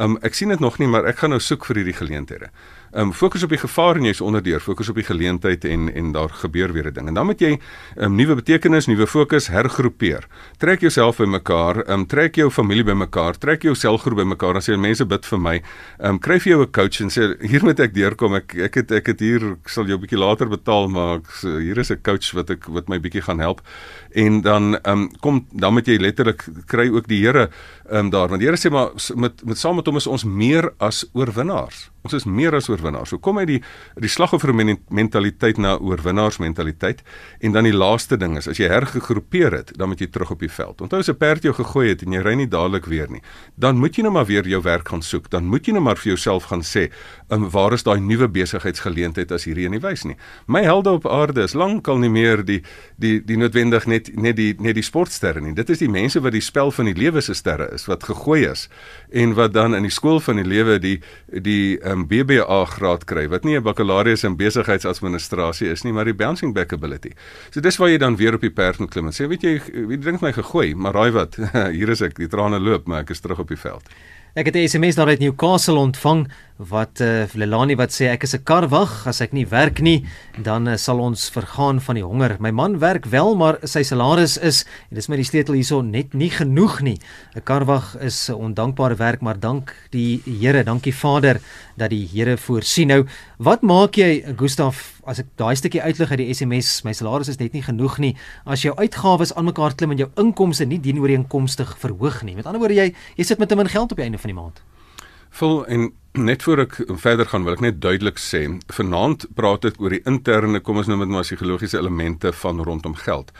Um 0.00 0.16
ek 0.24 0.32
sien 0.34 0.48
dit 0.48 0.60
nog 0.60 0.78
nie, 0.80 0.88
maar 0.88 1.04
ek 1.04 1.18
gaan 1.18 1.30
nou 1.30 1.40
soek 1.40 1.66
vir 1.68 1.82
hierdie 1.82 1.98
geleenthede. 1.98 2.48
Um 2.94 3.12
fokus 3.12 3.42
op 3.42 3.50
die 3.50 3.58
gevaar 3.58 3.96
en 3.96 4.04
jy's 4.04 4.20
onderdeur, 4.20 4.60
fokus 4.60 4.88
op 4.88 4.94
die 4.94 5.04
geleentheid 5.04 5.64
en 5.64 5.88
en 5.94 6.12
daar 6.12 6.28
gebeur 6.28 6.72
weer 6.72 6.86
'n 6.86 6.92
ding. 6.92 7.08
En 7.08 7.14
dan 7.14 7.26
moet 7.26 7.40
jy 7.40 7.58
um 7.96 8.14
nuwe 8.14 8.34
betekenis, 8.34 8.86
nuwe 8.86 9.06
fokus 9.06 9.48
hergroepeer. 9.48 10.26
Trek 10.58 10.80
jouself 10.80 11.16
bymekaar, 11.16 11.88
um 11.90 12.06
trek 12.06 12.34
jou 12.34 12.50
familie 12.50 12.84
bymekaar, 12.84 13.38
trek 13.38 13.62
jou 13.62 13.74
selgroep 13.74 14.16
bymekaar. 14.16 14.52
Dan 14.52 14.62
sê 14.62 14.78
mense 14.78 15.04
bid 15.04 15.26
vir 15.26 15.38
my. 15.38 15.62
Um 15.98 16.18
kry 16.18 16.38
vir 16.40 16.52
jou 16.52 16.62
'n 16.62 16.70
coach 16.70 17.00
en 17.00 17.08
sê 17.08 17.36
hier 17.40 17.64
moet 17.64 17.80
ek 17.80 17.94
deurkom. 17.94 18.34
Ek 18.34 18.54
ek 18.54 18.74
het 18.74 18.90
ek 18.92 19.06
het 19.06 19.20
hier 19.20 19.52
ek 19.52 19.68
sal 19.68 19.86
jou 19.86 19.96
'n 19.96 20.00
bietjie 20.00 20.18
later 20.18 20.48
betaal, 20.48 20.88
maar 20.88 21.16
ek, 21.16 21.26
hier 21.42 21.78
is 21.78 21.90
'n 21.90 22.02
coach 22.02 22.32
wat 22.32 22.50
ek 22.50 22.66
wat 22.66 22.88
my 22.88 22.98
bietjie 22.98 23.22
gaan 23.22 23.38
help. 23.38 23.60
En 24.14 24.40
dan 24.40 24.78
um 24.84 25.10
kom 25.20 25.46
dan 25.52 25.72
moet 25.72 25.86
jy 25.86 25.98
letterlik 25.98 26.44
kry 26.66 26.88
ook 26.88 27.08
die 27.08 27.26
Here 27.26 27.50
um 27.90 28.10
daar 28.10 28.28
want 28.28 28.40
die 28.40 28.48
Here 28.48 28.56
sê 28.56 28.70
maar 28.70 28.90
met 29.14 29.44
met 29.44 29.58
saam 29.58 29.76
met 29.76 29.86
hom 29.86 29.96
is 29.96 30.06
ons 30.06 30.24
meer 30.24 30.72
as 30.78 31.04
oorwinnaars. 31.12 31.90
Ons 32.06 32.14
is 32.20 32.26
meer 32.30 32.54
as 32.54 32.68
oorwinnaars. 32.70 33.10
So 33.10 33.22
kom 33.22 33.40
uit 33.42 33.48
die 33.50 33.60
die 34.02 34.10
slagoffer 34.10 34.52
mentaliteit 34.54 35.58
na 35.58 35.74
oorwinnaars 35.82 36.38
mentaliteit 36.42 37.02
en 37.42 37.56
dan 37.56 37.66
die 37.66 37.74
laaste 37.74 38.18
ding 38.20 38.36
is 38.38 38.46
as 38.50 38.60
jy 38.60 38.68
hergegroepeer 38.70 39.56
het, 39.56 39.72
dan 39.78 39.90
moet 39.90 40.04
jy 40.04 40.10
terug 40.12 40.30
op 40.36 40.44
die 40.44 40.52
veld. 40.52 40.84
Onthou 40.84 41.00
as 41.02 41.10
'n 41.10 41.18
perd 41.18 41.42
jou 41.42 41.54
gegooi 41.54 41.88
het 41.88 42.02
en 42.02 42.12
jy 42.12 42.22
ry 42.22 42.34
nie 42.34 42.48
dadelik 42.48 42.86
weer 42.86 43.10
nie, 43.10 43.22
dan 43.56 43.78
moet 43.78 43.96
jy 43.96 44.02
nou 44.02 44.12
maar 44.12 44.26
weer 44.26 44.46
jou 44.46 44.62
werk 44.62 44.88
gaan 44.88 45.02
soek. 45.02 45.30
Dan 45.30 45.46
moet 45.46 45.66
jy 45.66 45.72
nou 45.72 45.82
maar 45.82 45.96
vir 45.96 46.14
jouself 46.14 46.44
gaan 46.44 46.62
sê, 46.62 46.90
um, 47.30 47.50
"Waar 47.50 47.72
is 47.72 47.82
daai 47.82 48.00
nuwe 48.00 48.28
besigheidsgeleentheid 48.28 49.32
as 49.32 49.44
hierdie 49.44 49.68
nie 49.68 49.80
wys 49.80 50.04
nie?" 50.04 50.16
My 50.46 50.62
helde 50.62 50.90
op 50.90 51.06
aarde 51.06 51.42
is 51.42 51.54
lankal 51.54 51.98
nie 51.98 52.10
meer 52.10 52.44
die 52.44 52.62
die 52.98 53.24
die 53.24 53.36
noodwendig 53.36 53.86
net 53.86 54.14
net 54.14 54.36
die 54.36 54.54
net 54.58 54.74
die 54.74 54.82
sportsterre 54.82 55.40
nie. 55.40 55.54
Dit 55.54 55.70
is 55.70 55.78
die 55.78 55.88
mense 55.88 56.20
wat 56.20 56.32
die 56.32 56.40
spel 56.40 56.70
van 56.70 56.84
die 56.84 56.94
lewe 56.94 57.20
se 57.20 57.34
sterre 57.34 57.70
is 57.72 57.86
wat 57.86 58.04
gegooi 58.04 58.46
is 58.50 58.68
en 59.10 59.34
wat 59.34 59.52
dan 59.52 59.74
in 59.74 59.82
die 59.82 59.90
skool 59.90 60.20
van 60.20 60.36
die 60.36 60.44
lewe 60.44 60.78
die 60.78 61.00
die 61.32 61.78
um, 61.82 61.95
'n 61.96 62.06
BBA 62.06 62.64
graad 62.76 63.04
kry 63.04 63.28
wat 63.28 63.44
nie 63.44 63.56
'n 63.56 63.62
bakkalaureus 63.62 64.24
in 64.24 64.36
besigheidsadministrasie 64.36 65.68
is 65.70 65.82
nie, 65.84 65.92
maar 65.92 66.04
die 66.04 66.14
bouncing 66.14 66.54
back 66.54 66.72
ability. 66.72 67.12
So 67.50 67.60
dis 67.60 67.76
waar 67.76 67.88
jy 67.88 67.98
dan 67.98 68.16
weer 68.16 68.34
op 68.34 68.40
die 68.40 68.50
perd 68.50 68.78
moet 68.78 68.90
klim 68.90 69.06
en 69.06 69.12
sê, 69.12 69.28
weet 69.28 69.42
jy, 69.42 69.60
wie 69.86 69.98
dink 69.98 70.20
my 70.20 70.32
gegooi, 70.32 70.74
maar 70.74 70.92
raai 70.92 71.10
wat? 71.10 71.36
Hier 71.76 71.88
is 71.88 72.00
ek, 72.00 72.16
die 72.16 72.28
trane 72.28 72.60
loop, 72.60 72.86
maar 72.86 73.00
ek 73.00 73.10
is 73.10 73.20
terug 73.20 73.38
op 73.38 73.48
die 73.48 73.60
veld. 73.60 73.82
Ek 74.36 74.44
het 74.52 74.56
'n 74.56 74.68
SMS 74.68 74.94
daar 74.94 75.08
uit 75.08 75.18
Newcastle 75.18 75.78
ontvang 75.80 76.28
wat 76.56 77.00
uh, 77.00 77.24
Lelani 77.32 77.74
wat 77.76 77.88
sê 77.88 78.12
ek 78.12 78.22
is 78.22 78.34
'n 78.34 78.44
karwag 78.44 79.06
as 79.06 79.20
ek 79.20 79.32
nie 79.32 79.46
werk 79.48 79.80
nie 79.80 80.04
dan 80.36 80.68
uh, 80.68 80.76
sal 80.76 80.98
ons 81.00 81.30
vergaan 81.30 81.80
van 81.80 81.94
die 81.94 82.04
honger. 82.04 82.36
My 82.38 82.50
man 82.50 82.78
werk 82.78 83.06
wel 83.06 83.34
maar 83.34 83.56
sy 83.64 83.82
salaris 83.82 84.36
is 84.36 84.66
en 84.90 84.96
dis 84.96 85.08
my 85.08 85.16
die 85.16 85.24
sleutel 85.24 85.54
hierso 85.54 85.80
net 85.80 86.12
nie 86.12 86.28
genoeg 86.28 86.82
nie. 86.82 86.98
'n 87.34 87.40
Karwag 87.44 87.96
is 88.00 88.28
'n 88.28 88.34
ondankbare 88.34 88.96
werk 88.96 89.22
maar 89.22 89.40
dank 89.40 89.72
die 89.90 90.20
Here, 90.26 90.64
dankie 90.64 90.94
Vader 90.94 91.40
dat 91.76 91.90
die 91.90 92.06
Here 92.06 92.36
voorsien. 92.36 92.88
Nou, 92.88 93.06
wat 93.38 93.62
maak 93.62 93.96
jy 93.96 94.36
Gustaf 94.36 94.95
as 95.06 95.20
ek 95.22 95.32
daai 95.40 95.56
stukkie 95.58 95.82
uitlig 95.82 96.10
uit 96.12 96.20
die 96.20 96.28
SMS, 96.34 96.82
my 96.84 96.94
salaris 96.96 97.30
is 97.32 97.40
net 97.40 97.54
nie 97.56 97.64
genoeg 97.64 97.98
nie. 98.02 98.14
As 98.44 98.64
jou 98.66 98.74
uitgawes 98.76 99.34
aan 99.34 99.48
mekaar 99.48 99.76
klim 99.78 99.94
en 99.94 100.02
jou 100.04 100.08
inkomste 100.20 100.66
nie 100.66 100.80
dienooreenkomstig 100.82 101.76
verhoog 101.82 102.22
nie. 102.26 102.36
Met 102.36 102.46
ander 102.46 102.62
woorde 102.62 102.78
jy 102.78 102.92
jy 103.16 103.24
sit 103.24 103.38
met 103.38 103.48
te 103.48 103.56
min 103.56 103.70
geld 103.70 103.92
op 103.92 104.00
die 104.00 104.06
einde 104.06 104.18
van 104.22 104.32
die 104.32 104.38
maand. 104.38 104.62
Vol 105.36 105.64
en 105.66 105.90
net 106.16 106.42
voor 106.46 106.64
ek 106.64 106.78
verder 107.02 107.28
gaan 107.28 107.44
wil 107.44 107.56
ek 107.56 107.62
net 107.64 107.80
duidelik 107.84 108.18
sê, 108.22 108.46
vanaand 108.72 109.26
praat 109.36 109.66
ek 109.68 109.80
oor 109.82 109.92
die 109.92 110.02
interne, 110.08 110.62
kom 110.64 110.80
ons 110.80 110.88
noem 110.88 111.04
dit 111.04 111.12
maar 111.12 111.26
psigologiese 111.26 111.78
elemente 111.78 112.32
van 112.32 112.62
rondom 112.64 112.96
geld. 112.96 113.32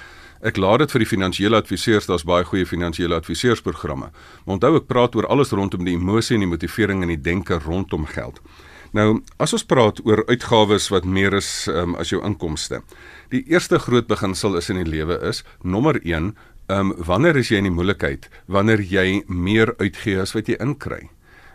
Ek 0.44 0.60
laat 0.60 0.82
dit 0.84 0.92
vir 0.92 1.02
die 1.02 1.08
finansiële 1.08 1.56
adviseurs, 1.62 2.06
daar's 2.10 2.26
baie 2.28 2.44
goeie 2.44 2.66
finansiële 2.68 3.16
adviseursprogramme. 3.16 4.10
Maar 4.44 4.58
onthou 4.58 4.74
ek 4.76 4.90
praat 4.90 5.16
oor 5.16 5.28
alles 5.32 5.54
rondom 5.56 5.86
die 5.88 5.96
emosie 5.96 6.36
en 6.36 6.44
die 6.44 6.50
motivering 6.50 7.00
en 7.02 7.14
die 7.14 7.22
denke 7.22 7.56
rondom 7.64 8.04
geld. 8.12 8.42
Nou, 8.96 9.18
as 9.42 9.52
ons 9.52 9.64
praat 9.68 9.98
oor 10.08 10.22
uitgawes 10.30 10.86
wat 10.88 11.04
meer 11.04 11.34
is 11.36 11.48
um, 11.68 11.96
as 12.00 12.14
jou 12.14 12.22
inkomste. 12.24 12.80
Die 13.34 13.42
eerste 13.50 13.80
groot 13.82 14.06
beginsel 14.08 14.56
is 14.56 14.70
in 14.72 14.78
die 14.80 14.88
lewe 14.88 15.18
is 15.28 15.42
nommer 15.60 15.98
1, 16.00 16.30
ehm 16.66 16.94
um, 16.94 16.94
wanneer 17.06 17.36
is 17.36 17.50
jy 17.52 17.60
in 17.60 17.68
die 17.68 17.74
moeilikheid? 17.74 18.30
Wanneer 18.50 18.80
jy 18.80 19.20
meer 19.28 19.74
uitgee 19.82 20.16
as 20.22 20.32
wat 20.34 20.48
jy 20.48 20.56
inkry? 20.62 21.10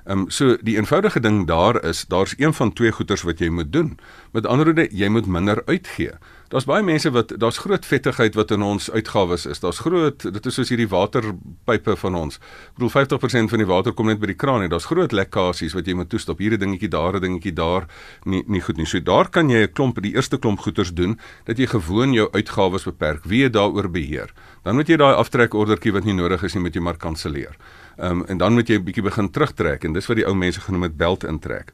Ehm 0.05 0.27
um, 0.27 0.29
so 0.29 0.59
die 0.61 0.77
eenvoudige 0.77 1.23
ding 1.23 1.47
daar 1.49 1.81
is, 1.81 2.05
daar's 2.13 2.35
een 2.37 2.53
van 2.53 2.73
twee 2.77 2.93
goeders 2.93 3.25
wat 3.25 3.41
jy 3.41 3.49
moet 3.49 3.73
doen. 3.73 3.97
Met 4.37 4.45
ander 4.45 4.69
woorde, 4.69 4.87
jy 4.91 5.09
moet 5.09 5.25
minder 5.25 5.63
uitgee. 5.65 6.13
Daar's 6.51 6.65
baie 6.67 6.83
mense 6.83 7.07
wat 7.15 7.29
daar's 7.39 7.61
groot 7.63 7.85
vettigheid 7.87 8.35
wat 8.35 8.49
in 8.51 8.61
ons 8.61 8.89
uitgawes 8.91 9.45
is. 9.47 9.61
Daar's 9.63 9.79
groot, 9.79 10.19
dit 10.19 10.45
is 10.49 10.57
soos 10.57 10.71
hierdie 10.73 10.89
waterpype 10.91 11.93
van 12.01 12.17
ons. 12.19 12.41
Ek 12.73 12.79
bedoel 12.79 12.91
50% 12.91 13.53
van 13.53 13.61
die 13.63 13.67
water 13.69 13.95
kom 13.95 14.09
net 14.11 14.19
by 14.19 14.27
die 14.33 14.35
kraan 14.35 14.65
en 14.65 14.73
daar's 14.73 14.89
groot 14.89 15.15
lekkasies 15.15 15.71
wat 15.77 15.87
jy 15.87 15.95
moet 15.95 16.09
toestop. 16.11 16.43
Hier 16.43 16.51
'n 16.51 16.59
dingetjie, 16.59 16.89
daar 16.91 17.15
'n 17.15 17.21
dingetjie, 17.21 17.53
daar 17.53 17.87
nie 18.25 18.43
nie 18.47 18.59
goed 18.59 18.77
nie. 18.77 18.85
So 18.85 18.99
daar 18.99 19.29
kan 19.29 19.49
jy 19.49 19.63
'n 19.63 19.71
klomp 19.71 20.01
die 20.01 20.13
eerste 20.13 20.37
klomp 20.37 20.59
goeders 20.59 20.93
doen 20.93 21.17
dat 21.45 21.57
jy 21.57 21.67
gewoon 21.67 22.11
jou 22.13 22.27
uitgawes 22.31 22.83
beperk. 22.83 23.23
Wie 23.23 23.49
daaroor 23.49 23.89
beheer? 23.89 24.33
Dan 24.63 24.75
moet 24.75 24.87
jy 24.87 24.97
daai 24.97 25.15
aftrekordertjie 25.15 25.93
wat 25.93 26.03
nie 26.03 26.13
nodig 26.13 26.43
is 26.43 26.53
nie, 26.53 26.63
moet 26.63 26.75
jy 26.75 26.81
maar 26.81 26.97
kanselleer. 26.97 27.55
Ehm 27.97 28.11
um, 28.11 28.25
en 28.27 28.37
dan 28.37 28.53
moet 28.53 28.67
jy 28.67 28.75
'n 28.75 28.83
bietjie 28.83 29.03
begin 29.03 29.31
terugtrek 29.31 29.85
en 29.85 29.93
dis 29.93 30.07
wat 30.07 30.17
die 30.17 30.25
ou 30.25 30.35
mense 30.35 30.59
genoem 30.59 30.83
het 30.83 30.97
belt 30.97 31.23
intrek. 31.23 31.71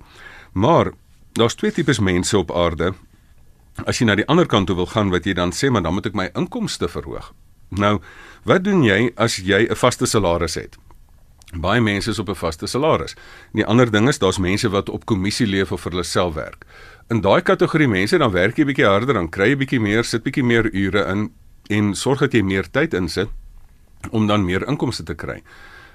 Maar 0.53 0.91
daar's 1.33 1.55
twee 1.55 1.71
tipes 1.71 1.99
mense 1.99 2.37
op 2.37 2.51
aarde. 2.51 2.93
As 3.85 3.99
jy 3.99 4.05
na 4.05 4.15
die 4.15 4.27
ander 4.27 4.45
kant 4.45 4.67
toe 4.67 4.75
wil 4.75 4.89
gaan 4.89 5.11
wat 5.13 5.25
jy 5.25 5.33
dan 5.33 5.51
sê 5.51 5.69
maar 5.69 5.83
dan 5.83 5.93
moet 5.93 6.05
ek 6.05 6.15
my 6.17 6.29
inkomste 6.33 6.87
verhoog. 6.87 7.33
Nou, 7.69 7.99
wat 8.47 8.63
doen 8.63 8.83
jy 8.83 9.11
as 9.15 9.37
jy 9.37 9.67
'n 9.69 9.75
vaste 9.75 10.05
salaris 10.05 10.55
het? 10.55 10.77
Baie 11.55 11.81
mense 11.81 12.09
is 12.09 12.19
op 12.19 12.29
'n 12.29 12.35
vaste 12.35 12.67
salaris. 12.67 13.15
Die 13.53 13.65
ander 13.65 13.91
ding 13.91 14.07
is 14.07 14.19
daar's 14.19 14.37
mense 14.37 14.69
wat 14.69 14.89
op 14.89 15.05
kommissie 15.05 15.47
leef 15.47 15.71
of 15.71 15.81
vir 15.81 15.91
hulle 15.91 16.03
self 16.03 16.33
werk. 16.33 16.65
In 17.09 17.21
daai 17.21 17.41
kategorie 17.41 17.87
mense 17.87 18.17
dan 18.17 18.31
werk 18.31 18.57
jy 18.57 18.65
bietjie 18.65 18.85
harder, 18.85 19.13
dan 19.13 19.29
kry 19.29 19.49
jy 19.49 19.55
bietjie 19.55 19.79
meer, 19.79 20.03
sit 20.03 20.23
bietjie 20.23 20.43
meer 20.43 20.73
ure 20.73 21.05
in 21.05 21.31
en 21.69 21.95
sorg 21.95 22.19
dat 22.19 22.33
jy 22.33 22.41
meer 22.41 22.67
tyd 22.71 22.93
insit 22.93 23.29
om 24.11 24.27
dan 24.27 24.45
meer 24.45 24.67
inkomste 24.67 25.03
te 25.03 25.15
kry. 25.15 25.41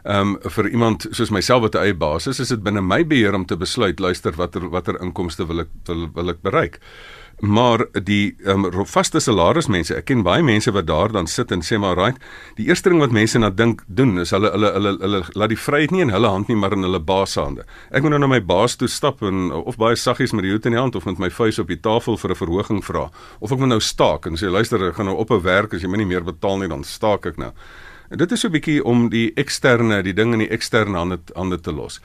Ehm 0.04 0.34
um, 0.34 0.38
vir 0.50 0.68
iemand 0.68 1.06
soos 1.10 1.30
myself 1.30 1.62
wat 1.62 1.74
'n 1.74 1.78
eie 1.78 1.94
baas 1.94 2.26
is, 2.26 2.40
is 2.40 2.48
dit 2.48 2.62
binne 2.62 2.80
my 2.80 3.04
beheer 3.06 3.34
om 3.34 3.46
te 3.46 3.56
besluit, 3.56 4.00
luister 4.00 4.32
watter 4.32 4.68
watter 4.68 5.00
inkomste 5.00 5.46
wil 5.46 5.60
ek 5.60 5.68
wil, 5.86 6.08
wil 6.14 6.30
ek 6.30 6.42
bereik. 6.42 6.80
Maar 7.42 7.86
die 8.06 8.36
um, 8.46 8.68
vaste 8.86 9.18
salarismense, 9.18 9.96
ek 9.98 10.04
ken 10.06 10.20
baie 10.22 10.44
mense 10.46 10.70
wat 10.70 10.86
daar 10.86 11.10
dan 11.10 11.26
sit 11.26 11.50
en 11.50 11.64
sê 11.66 11.74
maar 11.82 11.98
right, 11.98 12.20
die 12.54 12.68
eerste 12.68 12.92
ding 12.92 13.02
wat 13.02 13.10
mense 13.10 13.40
na 13.42 13.50
dink 13.50 13.82
doen 13.90 14.14
is 14.22 14.30
hulle 14.30 14.52
hulle 14.54 14.70
hulle 14.76 14.92
hulle 15.00 15.20
laat 15.34 15.50
die 15.50 15.58
vryheid 15.58 15.90
nie 15.90 16.04
in 16.04 16.14
hulle 16.14 16.30
hand 16.30 16.46
nie, 16.46 16.54
maar 16.54 16.76
in 16.76 16.86
hulle 16.86 17.02
baas 17.02 17.34
se 17.34 17.42
hande. 17.42 17.66
Ek 17.90 18.06
moet 18.06 18.14
nou 18.14 18.22
na 18.22 18.30
my 18.30 18.38
baas 18.46 18.78
toe 18.78 18.86
stap 18.86 19.26
en 19.26 19.50
of 19.58 19.74
baie 19.74 19.98
saggies 19.98 20.36
met 20.38 20.46
die 20.46 20.54
hoed 20.54 20.70
in 20.70 20.76
die 20.76 20.82
hand 20.84 20.94
of 20.94 21.08
met 21.10 21.18
my 21.18 21.32
vuis 21.34 21.58
op 21.58 21.72
die 21.74 21.82
tafel 21.82 22.14
vir 22.14 22.30
'n 22.30 22.42
verhoging 22.44 22.82
vra 22.86 23.08
of 23.40 23.50
ek 23.50 23.58
moet 23.58 23.74
nou 23.74 23.80
staak 23.80 24.30
en 24.30 24.38
sê 24.38 24.46
luister, 24.46 24.78
ek 24.78 24.94
gaan 24.94 25.10
nou 25.10 25.18
op 25.18 25.32
'n 25.32 25.42
werk 25.42 25.74
as 25.74 25.82
jy 25.82 25.88
my 25.88 25.98
nie 25.98 26.06
meer 26.14 26.22
betaal 26.22 26.58
nie, 26.58 26.68
dan 26.68 26.84
staak 26.84 27.26
ek 27.26 27.38
nou. 27.38 27.50
En 28.12 28.18
dit 28.18 28.32
is 28.32 28.40
so 28.40 28.48
'n 28.48 28.52
bietjie 28.52 28.84
om 28.84 29.08
die 29.08 29.32
eksterne, 29.34 30.02
die 30.02 30.12
ding 30.12 30.32
in 30.32 30.38
die 30.38 30.52
eksterne 30.52 30.98
hande 30.98 31.18
hande 31.34 31.60
te 31.60 31.72
los. 31.72 32.00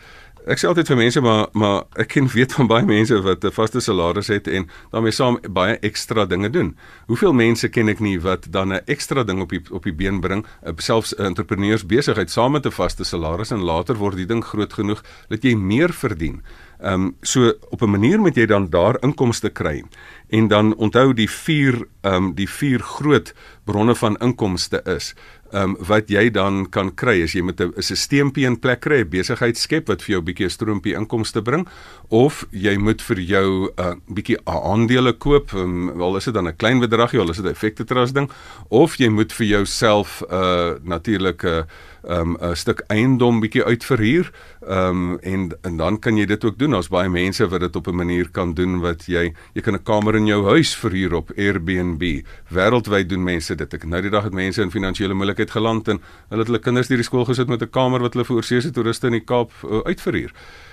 Ek 0.45 0.59
sê 0.61 0.67
altyd 0.69 0.87
vir 0.87 0.97
mense 0.97 1.21
maar 1.21 1.47
maar 1.53 1.83
ek 1.99 2.07
ken 2.13 2.27
weet 2.31 2.53
van 2.53 2.67
baie 2.67 2.85
mense 2.85 3.17
wat 3.25 3.43
'n 3.43 3.51
vaste 3.51 3.81
salaris 3.81 4.27
het 4.27 4.47
en 4.47 4.69
daarmee 4.91 5.11
saam 5.11 5.39
baie 5.49 5.79
ekstra 5.81 6.25
dinge 6.25 6.49
doen. 6.49 6.77
Hoeveel 7.07 7.33
mense 7.33 7.69
ken 7.69 7.89
ek 7.89 7.99
nie 7.99 8.19
wat 8.19 8.51
dan 8.51 8.73
'n 8.73 8.81
ekstra 8.85 9.23
ding 9.23 9.41
op 9.41 9.49
die 9.49 9.61
op 9.71 9.83
die 9.83 9.93
been 9.93 10.21
bring, 10.21 10.45
selfs 10.77 11.13
'n 11.17 11.23
entrepreneurs 11.23 11.85
besigheid 11.85 12.29
saam 12.29 12.51
met 12.51 12.65
'n 12.65 12.71
vaste 12.71 13.03
salaris 13.03 13.51
en 13.51 13.63
later 13.63 13.95
word 13.95 14.15
die 14.15 14.25
ding 14.25 14.43
groot 14.43 14.73
genoeg 14.73 15.03
dat 15.29 15.43
jy 15.43 15.55
meer 15.55 15.93
verdien. 15.93 16.41
Ehm 16.79 16.93
um, 16.93 17.15
so 17.21 17.53
op 17.69 17.81
'n 17.81 17.89
manier 17.89 18.19
moet 18.19 18.35
jy 18.35 18.45
dan 18.45 18.69
daar 18.69 18.97
inkomste 19.01 19.49
kry. 19.49 19.83
En 20.29 20.47
dan 20.47 20.75
onthou 20.75 21.13
die 21.13 21.29
vier 21.29 21.87
ehm 22.01 22.13
um, 22.13 22.33
die 22.35 22.49
vier 22.49 22.79
groot 22.79 23.33
bronne 23.65 23.95
van 23.95 24.17
inkomste 24.17 24.81
is 24.85 25.15
ehm 25.51 25.75
um, 25.75 25.75
wat 25.87 26.09
jy 26.09 26.29
dan 26.29 26.65
kan 26.69 26.91
kry 26.95 27.21
as 27.23 27.33
jy 27.33 27.41
met 27.41 27.61
'n 27.61 27.73
stelsel 27.81 28.31
in 28.43 28.59
plek 28.59 28.81
kry, 28.81 29.01
'n 29.01 29.09
besigheid 29.09 29.57
skep 29.57 29.87
wat 29.87 30.01
vir 30.01 30.15
jou 30.15 30.21
'n 30.21 30.25
bietjie 30.25 30.45
'n 30.45 30.49
stroompie 30.49 30.95
inkomste 30.95 31.41
bring 31.41 31.67
of 32.09 32.45
jy 32.51 32.77
moet 32.77 33.01
vir 33.01 33.19
jou 33.19 33.69
'n 33.77 33.81
uh, 33.81 33.95
bietjie 34.07 34.37
aandele 34.45 35.13
koop, 35.13 35.53
um, 35.53 35.97
wel 35.97 36.17
is 36.17 36.25
dit 36.25 36.33
dan 36.33 36.47
'n 36.47 36.55
klein 36.55 36.79
bedragie, 36.79 37.19
wel 37.19 37.29
is 37.29 37.37
dit 37.37 37.45
'n 37.45 37.55
effekte 37.55 37.83
trust 37.83 38.13
ding 38.13 38.29
of 38.69 38.97
jy 38.97 39.09
moet 39.09 39.33
vir 39.33 39.45
jouself 39.47 40.21
'n 40.21 40.33
uh, 40.33 40.73
natuurlike 40.83 41.47
uh, 41.47 41.63
um, 42.09 42.37
'n 42.41 42.55
stuk 42.55 42.83
eiendom 42.87 43.39
bietjie 43.39 43.63
uitverhuur. 43.63 44.31
Ehm 44.67 44.89
um, 44.89 45.19
en 45.19 45.57
en 45.61 45.77
dan 45.77 45.99
kan 45.99 46.17
jy 46.17 46.25
dit 46.25 46.43
ook 46.45 46.57
doen. 46.57 46.71
Daar's 46.71 46.89
baie 46.89 47.09
mense 47.09 47.47
wat 47.47 47.59
dit 47.59 47.75
op 47.75 47.87
'n 47.87 47.95
manier 47.95 48.29
kan 48.31 48.53
doen 48.53 48.79
wat 48.79 49.05
jy 49.05 49.33
jy 49.53 49.61
kan 49.61 49.73
'n 49.73 49.83
kamer 49.83 50.15
in 50.15 50.25
jou 50.25 50.45
huis 50.45 50.75
verhuur 50.75 51.13
op 51.13 51.31
Airbnb. 51.35 52.23
Wêreldwyd 52.49 53.09
doen 53.09 53.23
mense 53.23 53.55
dit. 53.55 53.73
Ek 53.73 53.85
nou 53.85 54.01
die 54.01 54.11
dag 54.11 54.23
het 54.23 54.33
mense 54.33 54.61
in 54.61 54.71
finansiële 54.71 55.13
moeilikheid 55.13 55.51
geland 55.51 55.87
en 55.87 56.01
hulle 56.29 56.39
het 56.41 56.47
hulle 56.47 56.59
kinders 56.59 56.87
deur 56.87 56.97
die 56.97 57.05
skool 57.05 57.25
gesit 57.25 57.47
met 57.47 57.61
'n 57.61 57.69
kamer 57.69 57.99
wat 57.99 58.13
hulle 58.13 58.25
vir 58.25 58.35
oorsese 58.35 58.71
toeriste 58.71 59.07
in 59.07 59.13
die 59.13 59.25
Kaap 59.25 59.51
uh, 59.63 59.81
uitverhuur 59.83 60.31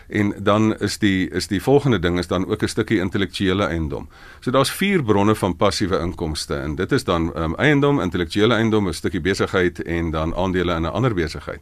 en 0.08 0.34
dan 0.38 0.78
is 0.78 0.98
die 0.98 1.28
is 1.30 1.46
die 1.46 1.62
volgende 1.62 1.98
ding 1.98 2.18
is 2.18 2.26
dan 2.26 2.46
ook 2.46 2.62
'n 2.62 2.68
stukkie 2.68 2.98
intellektuele 2.98 3.64
eiendom. 3.64 4.08
So 4.40 4.50
daar's 4.50 4.70
vier 4.70 5.02
bronne 5.02 5.34
van 5.34 5.56
passiewe 5.56 5.98
inkomste 5.98 6.54
en 6.54 6.74
dit 6.74 6.92
is 6.92 7.04
dan 7.04 7.32
um, 7.36 7.54
eiendom, 7.54 8.00
intellektuele 8.00 8.54
eiendom, 8.54 8.88
'n 8.88 8.92
stukkie 8.92 9.20
besigheid 9.20 9.82
en 9.82 10.10
dan 10.10 10.34
aandele 10.34 10.74
in 10.74 10.82
'n 10.82 10.92
ander 10.92 11.14
besigheid. 11.14 11.60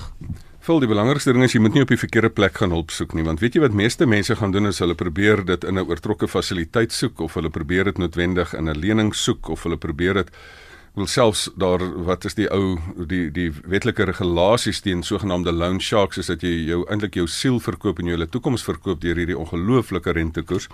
Vul 0.62 0.78
die 0.84 0.90
belangrikste 0.90 1.32
ding 1.34 1.42
is 1.42 1.56
jy 1.56 1.62
moet 1.64 1.74
nie 1.74 1.82
op 1.82 1.90
die 1.90 1.98
verkeerde 1.98 2.30
plek 2.30 2.60
gaan 2.62 2.70
hulp 2.70 2.94
soek 2.94 3.16
nie, 3.18 3.24
want 3.26 3.42
weet 3.42 3.58
jy 3.58 3.64
wat 3.64 3.74
meeste 3.74 4.06
mense 4.06 4.36
gaan 4.38 4.54
doen 4.54 4.70
is 4.70 4.78
hulle 4.78 4.94
probeer 4.94 5.42
dit 5.42 5.66
in 5.66 5.74
'n 5.74 5.88
oortrokke 5.90 6.28
fasiliteit 6.30 6.94
soek 6.94 7.20
of 7.26 7.34
hulle 7.34 7.50
probeer 7.50 7.90
dit 7.90 7.98
noodwendig 7.98 8.54
in 8.54 8.68
'n 8.70 8.78
lening 8.78 9.12
soek 9.14 9.48
of 9.50 9.64
hulle 9.64 9.76
probeer 9.76 10.14
dit 10.14 10.30
wil 10.94 11.06
selfs 11.06 11.50
daar 11.56 11.82
wat 12.04 12.24
is 12.24 12.34
die 12.34 12.48
ou 12.48 12.78
die 13.06 13.30
die 13.30 13.50
wetlike 13.50 14.04
regulasies 14.04 14.80
teen 14.80 15.02
sogenaamde 15.02 15.52
loan 15.52 15.80
sharks 15.80 16.18
is 16.18 16.26
dat 16.26 16.42
jy 16.42 16.66
jou 16.70 16.86
eintlik 16.88 17.14
jou 17.14 17.26
siel 17.26 17.58
verkoop 17.60 17.98
en 17.98 18.06
jou 18.06 18.14
hele 18.14 18.30
toekoms 18.30 18.62
verkoop 18.62 19.00
deur 19.00 19.16
hierdie 19.16 19.38
ongelooflike 19.38 20.12
rentekoers. 20.12 20.68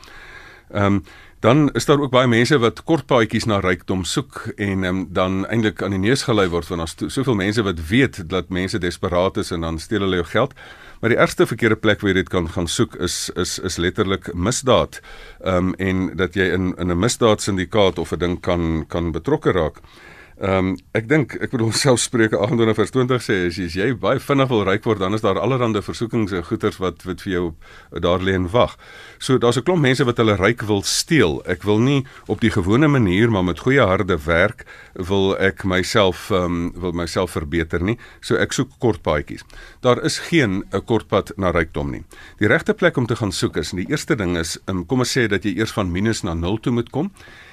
Ehm 0.73 0.85
um, 0.85 1.05
dan 1.43 1.73
is 1.73 1.85
daar 1.85 1.99
ook 1.99 2.13
baie 2.15 2.29
mense 2.31 2.55
wat 2.63 2.85
kort 2.87 3.09
paadjies 3.11 3.49
na 3.51 3.59
rykdom 3.59 4.05
soek 4.07 4.45
en 4.63 4.85
um, 4.87 5.01
dan 5.11 5.41
eintlik 5.51 5.83
aan 5.83 5.97
die 5.97 5.99
neus 6.05 6.23
gelei 6.29 6.47
word 6.53 6.69
van 6.71 6.85
ons 6.85 6.95
soveel 7.11 7.35
mense 7.35 7.65
wat 7.67 7.81
weet 7.89 8.21
dat 8.31 8.53
mense 8.55 8.79
desperaat 8.79 9.41
is 9.43 9.51
en 9.51 9.67
dan 9.67 9.81
steel 9.83 10.07
hulle 10.07 10.21
jou 10.21 10.29
geld. 10.31 10.55
Maar 11.01 11.11
die 11.11 11.19
ergste 11.19 11.49
verkeerde 11.51 11.81
plek 11.83 12.01
waar 12.01 12.13
jy 12.13 12.21
dit 12.21 12.31
kan 12.31 12.47
gaan 12.47 12.71
soek 12.71 12.95
is 13.03 13.17
is 13.35 13.57
is 13.59 13.81
letterlik 13.83 14.31
misdaad. 14.35 15.01
Ehm 15.43 15.73
um, 15.73 15.75
en 15.83 16.05
dat 16.17 16.39
jy 16.39 16.47
in 16.55 16.75
in 16.79 16.95
'n 16.95 16.99
misdaadsyndikaat 16.99 17.99
of 17.99 18.13
'n 18.13 18.19
ding 18.19 18.41
kan 18.41 18.85
kan 18.89 19.11
betrokke 19.13 19.51
raak. 19.51 19.83
Ehm 20.43 20.73
um, 20.73 20.79
ek 20.91 21.05
dink 21.07 21.37
ek 21.39 21.53
bedoel 21.55 21.71
self 21.85 22.01
Spreuke 22.03 22.35
28 22.35 22.75
vers 22.75 22.91
20 22.91 23.21
sê 23.23 23.35
as 23.47 23.59
jy, 23.61 23.67
as 23.69 23.75
jy 23.79 23.85
baie 23.95 24.19
vinnig 24.19 24.49
wil 24.51 24.65
ryk 24.67 24.83
word 24.89 24.99
dan 24.99 25.15
is 25.15 25.23
daar 25.23 25.39
allerlei 25.39 25.83
versoekings 25.87 26.33
en 26.35 26.43
goederes 26.49 26.81
wat 26.83 27.05
wat 27.07 27.23
vir 27.23 27.33
jou 27.33 27.45
daar 28.03 28.19
lê 28.19 28.35
en 28.35 28.49
wag. 28.51 28.75
So 29.23 29.39
daar's 29.39 29.61
'n 29.61 29.63
klomp 29.63 29.87
mense 29.87 30.03
wat 30.05 30.19
hulle 30.19 30.35
ryk 30.35 30.67
wil 30.67 30.83
steel. 30.83 31.43
Ek 31.47 31.63
wil 31.63 31.79
nie 31.79 32.03
op 32.27 32.41
die 32.41 32.51
gewone 32.51 32.89
manier 32.89 33.31
maar 33.31 33.45
met 33.45 33.63
goeie 33.63 33.87
harde 33.87 34.19
werk 34.27 34.67
wil 34.95 35.39
ek 35.39 35.63
myself 35.65 36.31
ehm 36.31 36.45
um, 36.45 36.73
wil 36.75 36.93
myself 36.93 37.39
verbeter 37.39 37.81
nie. 37.81 37.97
So 38.21 38.35
ek 38.35 38.53
soek 38.53 38.71
kort 38.81 39.03
paadjies. 39.03 39.45
Daar 39.81 40.03
is 40.03 40.19
geen 40.19 40.65
'n 40.73 40.85
kort 40.85 41.07
pad 41.07 41.31
na 41.37 41.51
rykdom 41.51 41.91
nie. 41.91 42.05
Die 42.39 42.49
regte 42.49 42.75
plek 42.75 42.97
om 42.97 43.07
te 43.07 43.15
gaan 43.17 43.33
soek 43.33 43.57
is 43.57 43.71
en 43.71 43.79
die 43.79 43.91
eerste 43.91 44.17
ding 44.17 44.37
is 44.37 44.59
um, 44.67 44.87
kom 44.87 44.99
ons 44.99 45.19
sê 45.19 45.29
dat 45.29 45.45
jy 45.45 45.55
eers 45.55 45.73
van 45.73 45.93
minus 45.93 46.23
na 46.23 46.35
0 46.35 46.59
toe 46.59 46.73
moet 46.73 46.91
kom. 46.91 47.13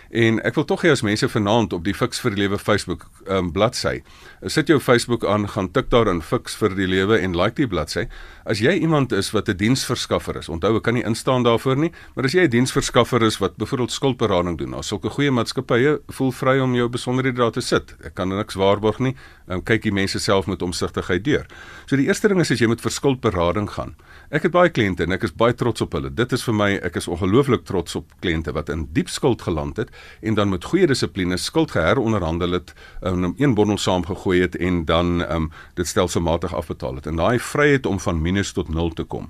En 0.09 0.39
ek 0.41 0.55
wil 0.57 0.65
tog 0.65 0.81
hê 0.81 0.89
as 0.89 1.03
mense 1.05 1.27
vanaand 1.29 1.73
op 1.73 1.83
die 1.85 1.93
Fix 1.93 2.21
vir 2.23 2.33
die 2.33 2.41
Lewe 2.41 2.57
Facebook 2.57 3.05
um, 3.29 3.51
bladsy, 3.53 3.99
sit 4.49 4.71
jou 4.71 4.79
Facebook 4.81 5.25
aan, 5.25 5.45
gaan 5.49 5.69
tik 5.71 5.91
daar 5.93 6.09
in 6.09 6.23
Fix 6.25 6.57
vir 6.57 6.73
die 6.77 6.87
Lewe 6.89 7.19
en 7.21 7.37
like 7.37 7.59
die 7.59 7.69
bladsy. 7.69 8.07
As 8.49 8.57
jy 8.57 8.71
iemand 8.81 9.11
is 9.13 9.27
wat 9.29 9.47
'n 9.47 9.57
diensverskaffer 9.57 10.35
is, 10.37 10.49
onthou 10.49 10.77
ek 10.77 10.83
kan 10.83 10.93
nie 10.93 11.03
instaan 11.05 11.43
daarvoor 11.43 11.77
nie, 11.77 11.91
maar 12.15 12.25
as 12.25 12.33
jy 12.33 12.47
'n 12.47 12.49
diensverskaffer 12.49 13.21
is 13.21 13.37
wat 13.37 13.57
byvoorbeeld 13.57 13.91
skuldberading 13.91 14.57
doen, 14.57 14.71
dan 14.71 14.83
sulke 14.83 15.09
goeie 15.09 15.31
maatskappye 15.31 16.01
voel 16.07 16.31
vry 16.31 16.59
om 16.59 16.73
jou 16.73 16.89
besonderhede 16.89 17.37
daar 17.37 17.51
te 17.51 17.61
sit. 17.61 17.95
Ek 18.03 18.15
kan 18.15 18.29
niks 18.29 18.55
waarborg 18.55 18.99
nie. 18.99 19.15
Um, 19.47 19.63
kyk 19.63 19.81
die 19.81 19.91
mense 19.91 20.19
self 20.19 20.45
met 20.47 20.61
omsigtigheid 20.61 21.23
deur. 21.23 21.45
So 21.85 21.95
die 21.95 22.05
eerste 22.05 22.27
ding 22.27 22.39
is 22.39 22.51
as 22.51 22.59
jy 22.59 22.67
moet 22.67 22.81
vir 22.81 22.91
skuldberading 22.91 23.69
gaan. 23.69 23.95
Ek 24.29 24.43
het 24.43 24.51
baie 24.51 24.69
kliënte 24.69 25.03
en 25.03 25.11
ek 25.11 25.23
is 25.23 25.33
baie 25.33 25.53
trots 25.53 25.81
op 25.81 25.93
hulle. 25.93 26.09
Dit 26.13 26.31
is 26.31 26.43
vir 26.43 26.53
my, 26.53 26.79
ek 26.85 26.95
is 26.95 27.07
ongelooflik 27.07 27.65
trots 27.65 27.95
op 27.95 28.11
kliënte 28.21 28.53
wat 28.53 28.69
in 28.69 28.87
diep 28.93 29.09
skuld 29.09 29.41
geland 29.41 29.77
het 29.77 29.89
en 30.21 30.35
dan 30.35 30.49
met 30.49 30.63
goeie 30.63 30.87
dissipline 30.87 31.37
skuld 31.37 31.71
geheronderhandel 31.71 32.51
het 32.51 32.73
en 33.01 33.23
um, 33.23 33.33
een 33.37 33.55
bondel 33.55 33.77
saamgegooi 33.77 34.41
het 34.41 34.55
en 34.55 34.85
dan 34.85 35.21
um, 35.31 35.51
dit 35.73 35.87
stelselmatig 35.87 36.53
afbetaal 36.53 36.95
het. 36.95 37.07
En 37.07 37.15
daai 37.15 37.39
vryheid 37.39 37.85
om 37.85 37.99
van 37.99 38.21
minus 38.39 38.53
tot 38.55 38.69
nul 38.69 38.93
te 38.93 39.03
kom. 39.03 39.29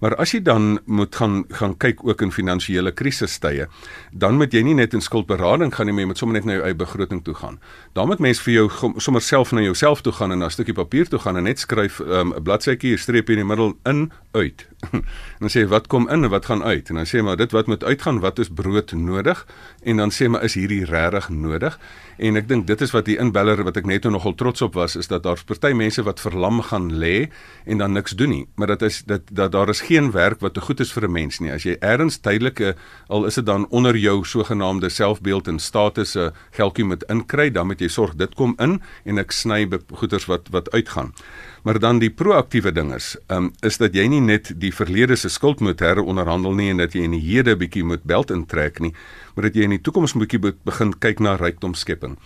Maar 0.00 0.16
as 0.20 0.32
jy 0.32 0.40
dan 0.44 0.78
moet 0.86 1.14
gaan 1.16 1.44
gaan 1.48 1.76
kyk 1.76 2.04
ook 2.04 2.22
in 2.22 2.32
finansiële 2.32 2.92
krisistye, 2.92 3.66
dan 4.12 4.36
moet 4.36 4.52
jy 4.52 4.62
nie 4.64 4.74
net 4.74 4.94
in 4.94 5.04
skuldberading 5.04 5.74
gaan 5.74 5.86
nie, 5.86 5.94
maar 5.94 6.04
jy 6.04 6.10
moet 6.12 6.20
sommer 6.20 6.38
net 6.38 6.48
na 6.48 6.56
jou 6.58 6.64
eie 6.64 6.76
begroting 6.76 7.22
toe 7.24 7.34
gaan. 7.34 7.58
Dan 7.94 8.08
moet 8.08 8.20
mens 8.20 8.40
vir 8.40 8.54
jou 8.54 8.94
sommer 9.00 9.22
self 9.22 9.52
na 9.52 9.60
jouself 9.64 10.02
toe 10.02 10.12
gaan 10.12 10.32
en 10.32 10.38
na 10.38 10.46
'n 10.46 10.50
stukkie 10.50 10.74
papier 10.74 11.08
toe 11.08 11.18
gaan 11.18 11.36
en 11.36 11.44
net 11.44 11.58
skryf 11.58 12.00
um, 12.00 12.32
'n 12.32 12.36
um, 12.36 12.42
bladsytjie, 12.42 12.92
'n 12.92 12.98
streepie 12.98 13.36
in 13.36 13.46
die 13.46 13.48
middel 13.48 13.76
in 13.84 14.10
uit. 14.30 14.68
en 14.90 15.02
dan 15.38 15.52
sê 15.52 15.66
wat 15.68 15.86
kom 15.86 16.08
in 16.08 16.24
en 16.24 16.30
wat 16.30 16.46
gaan 16.46 16.62
uit? 16.62 16.88
En 16.88 16.94
dan 16.94 17.06
sê 17.06 17.22
maar 17.22 17.36
dit 17.36 17.52
wat 17.52 17.66
moet 17.66 17.84
uitgaan, 17.84 18.20
wat 18.20 18.38
is 18.38 18.48
brood 18.48 18.92
nodig? 18.92 19.46
En 19.82 19.96
dan 19.96 20.10
sê 20.10 20.28
maar 20.28 20.44
is 20.44 20.54
hierdie 20.54 20.84
regtig 20.84 21.28
nodig? 21.28 21.78
En 22.20 22.36
ek 22.36 22.48
dink 22.48 22.66
dit 22.68 22.80
is 22.84 22.92
wat 22.92 23.06
die 23.08 23.16
inbeller 23.20 23.62
wat 23.64 23.78
ek 23.80 23.86
net 23.88 24.04
nou 24.04 24.12
nogal 24.18 24.34
trots 24.36 24.60
op 24.64 24.74
was 24.76 24.96
is 25.00 25.08
dat 25.08 25.24
daar's 25.24 25.44
party 25.48 25.72
mense 25.76 26.02
wat 26.04 26.20
verlam 26.20 26.60
gaan 26.68 26.90
lê 27.00 27.30
en 27.64 27.80
dan 27.80 27.96
niks 27.96 28.12
doen 28.16 28.32
nie. 28.34 28.42
Maar 28.60 28.74
dit 28.74 28.82
is 28.90 29.02
dit 29.08 29.32
dat 29.32 29.52
daar 29.52 29.72
is 29.72 29.80
geen 29.88 30.10
werk 30.12 30.44
wat 30.44 30.54
te 30.54 30.64
goed 30.64 30.80
is 30.84 30.92
vir 30.92 31.08
'n 31.08 31.12
mens 31.12 31.40
nie. 31.40 31.52
As 31.52 31.64
jy 31.64 31.76
ergens 31.80 32.20
tydelike 32.20 32.76
al 33.08 33.24
is 33.26 33.34
dit 33.34 33.46
dan 33.46 33.66
onder 33.68 33.96
jou 33.96 34.24
sogenaamde 34.24 34.88
selfbeeld 34.88 35.48
en 35.48 35.58
status 35.58 36.14
'n 36.16 36.32
geldjie 36.50 36.84
moet 36.84 37.04
inkry, 37.08 37.50
dan 37.50 37.66
moet 37.66 37.80
jy 37.80 37.88
sorg 37.88 38.14
dit 38.14 38.34
kom 38.34 38.54
in 38.58 38.82
en 39.04 39.18
ek 39.18 39.32
sny 39.32 39.68
goeders 39.92 40.26
wat 40.26 40.48
wat 40.50 40.70
uitgaan. 40.70 41.14
Maar 41.62 41.78
dan 41.78 41.98
die 42.00 42.10
proaktiewe 42.10 42.72
ding 42.72 42.94
is, 42.94 43.16
um, 43.28 43.50
is 43.60 43.76
dat 43.76 43.94
jy 43.94 44.06
nie 44.08 44.20
net 44.24 44.52
die 44.56 44.72
verlede 44.72 45.16
se 45.16 45.28
skuld 45.28 45.60
moet 45.60 45.80
heronderhandel 45.84 46.54
nie 46.56 46.70
en 46.72 46.80
dat 46.80 46.94
jy 46.96 47.04
in 47.04 47.16
die 47.16 47.24
hede 47.24 47.56
bietjie 47.60 47.84
moet 47.84 48.06
belt 48.08 48.32
intrek 48.32 48.80
nie, 48.80 48.94
maar 49.34 49.50
dat 49.50 49.58
jy 49.58 49.68
in 49.68 49.76
die 49.76 49.82
toekoms 49.84 50.16
moet 50.16 50.32
begin 50.64 50.94
kyk 50.98 51.20
na 51.20 51.36
rykdomskepping. 51.36 52.16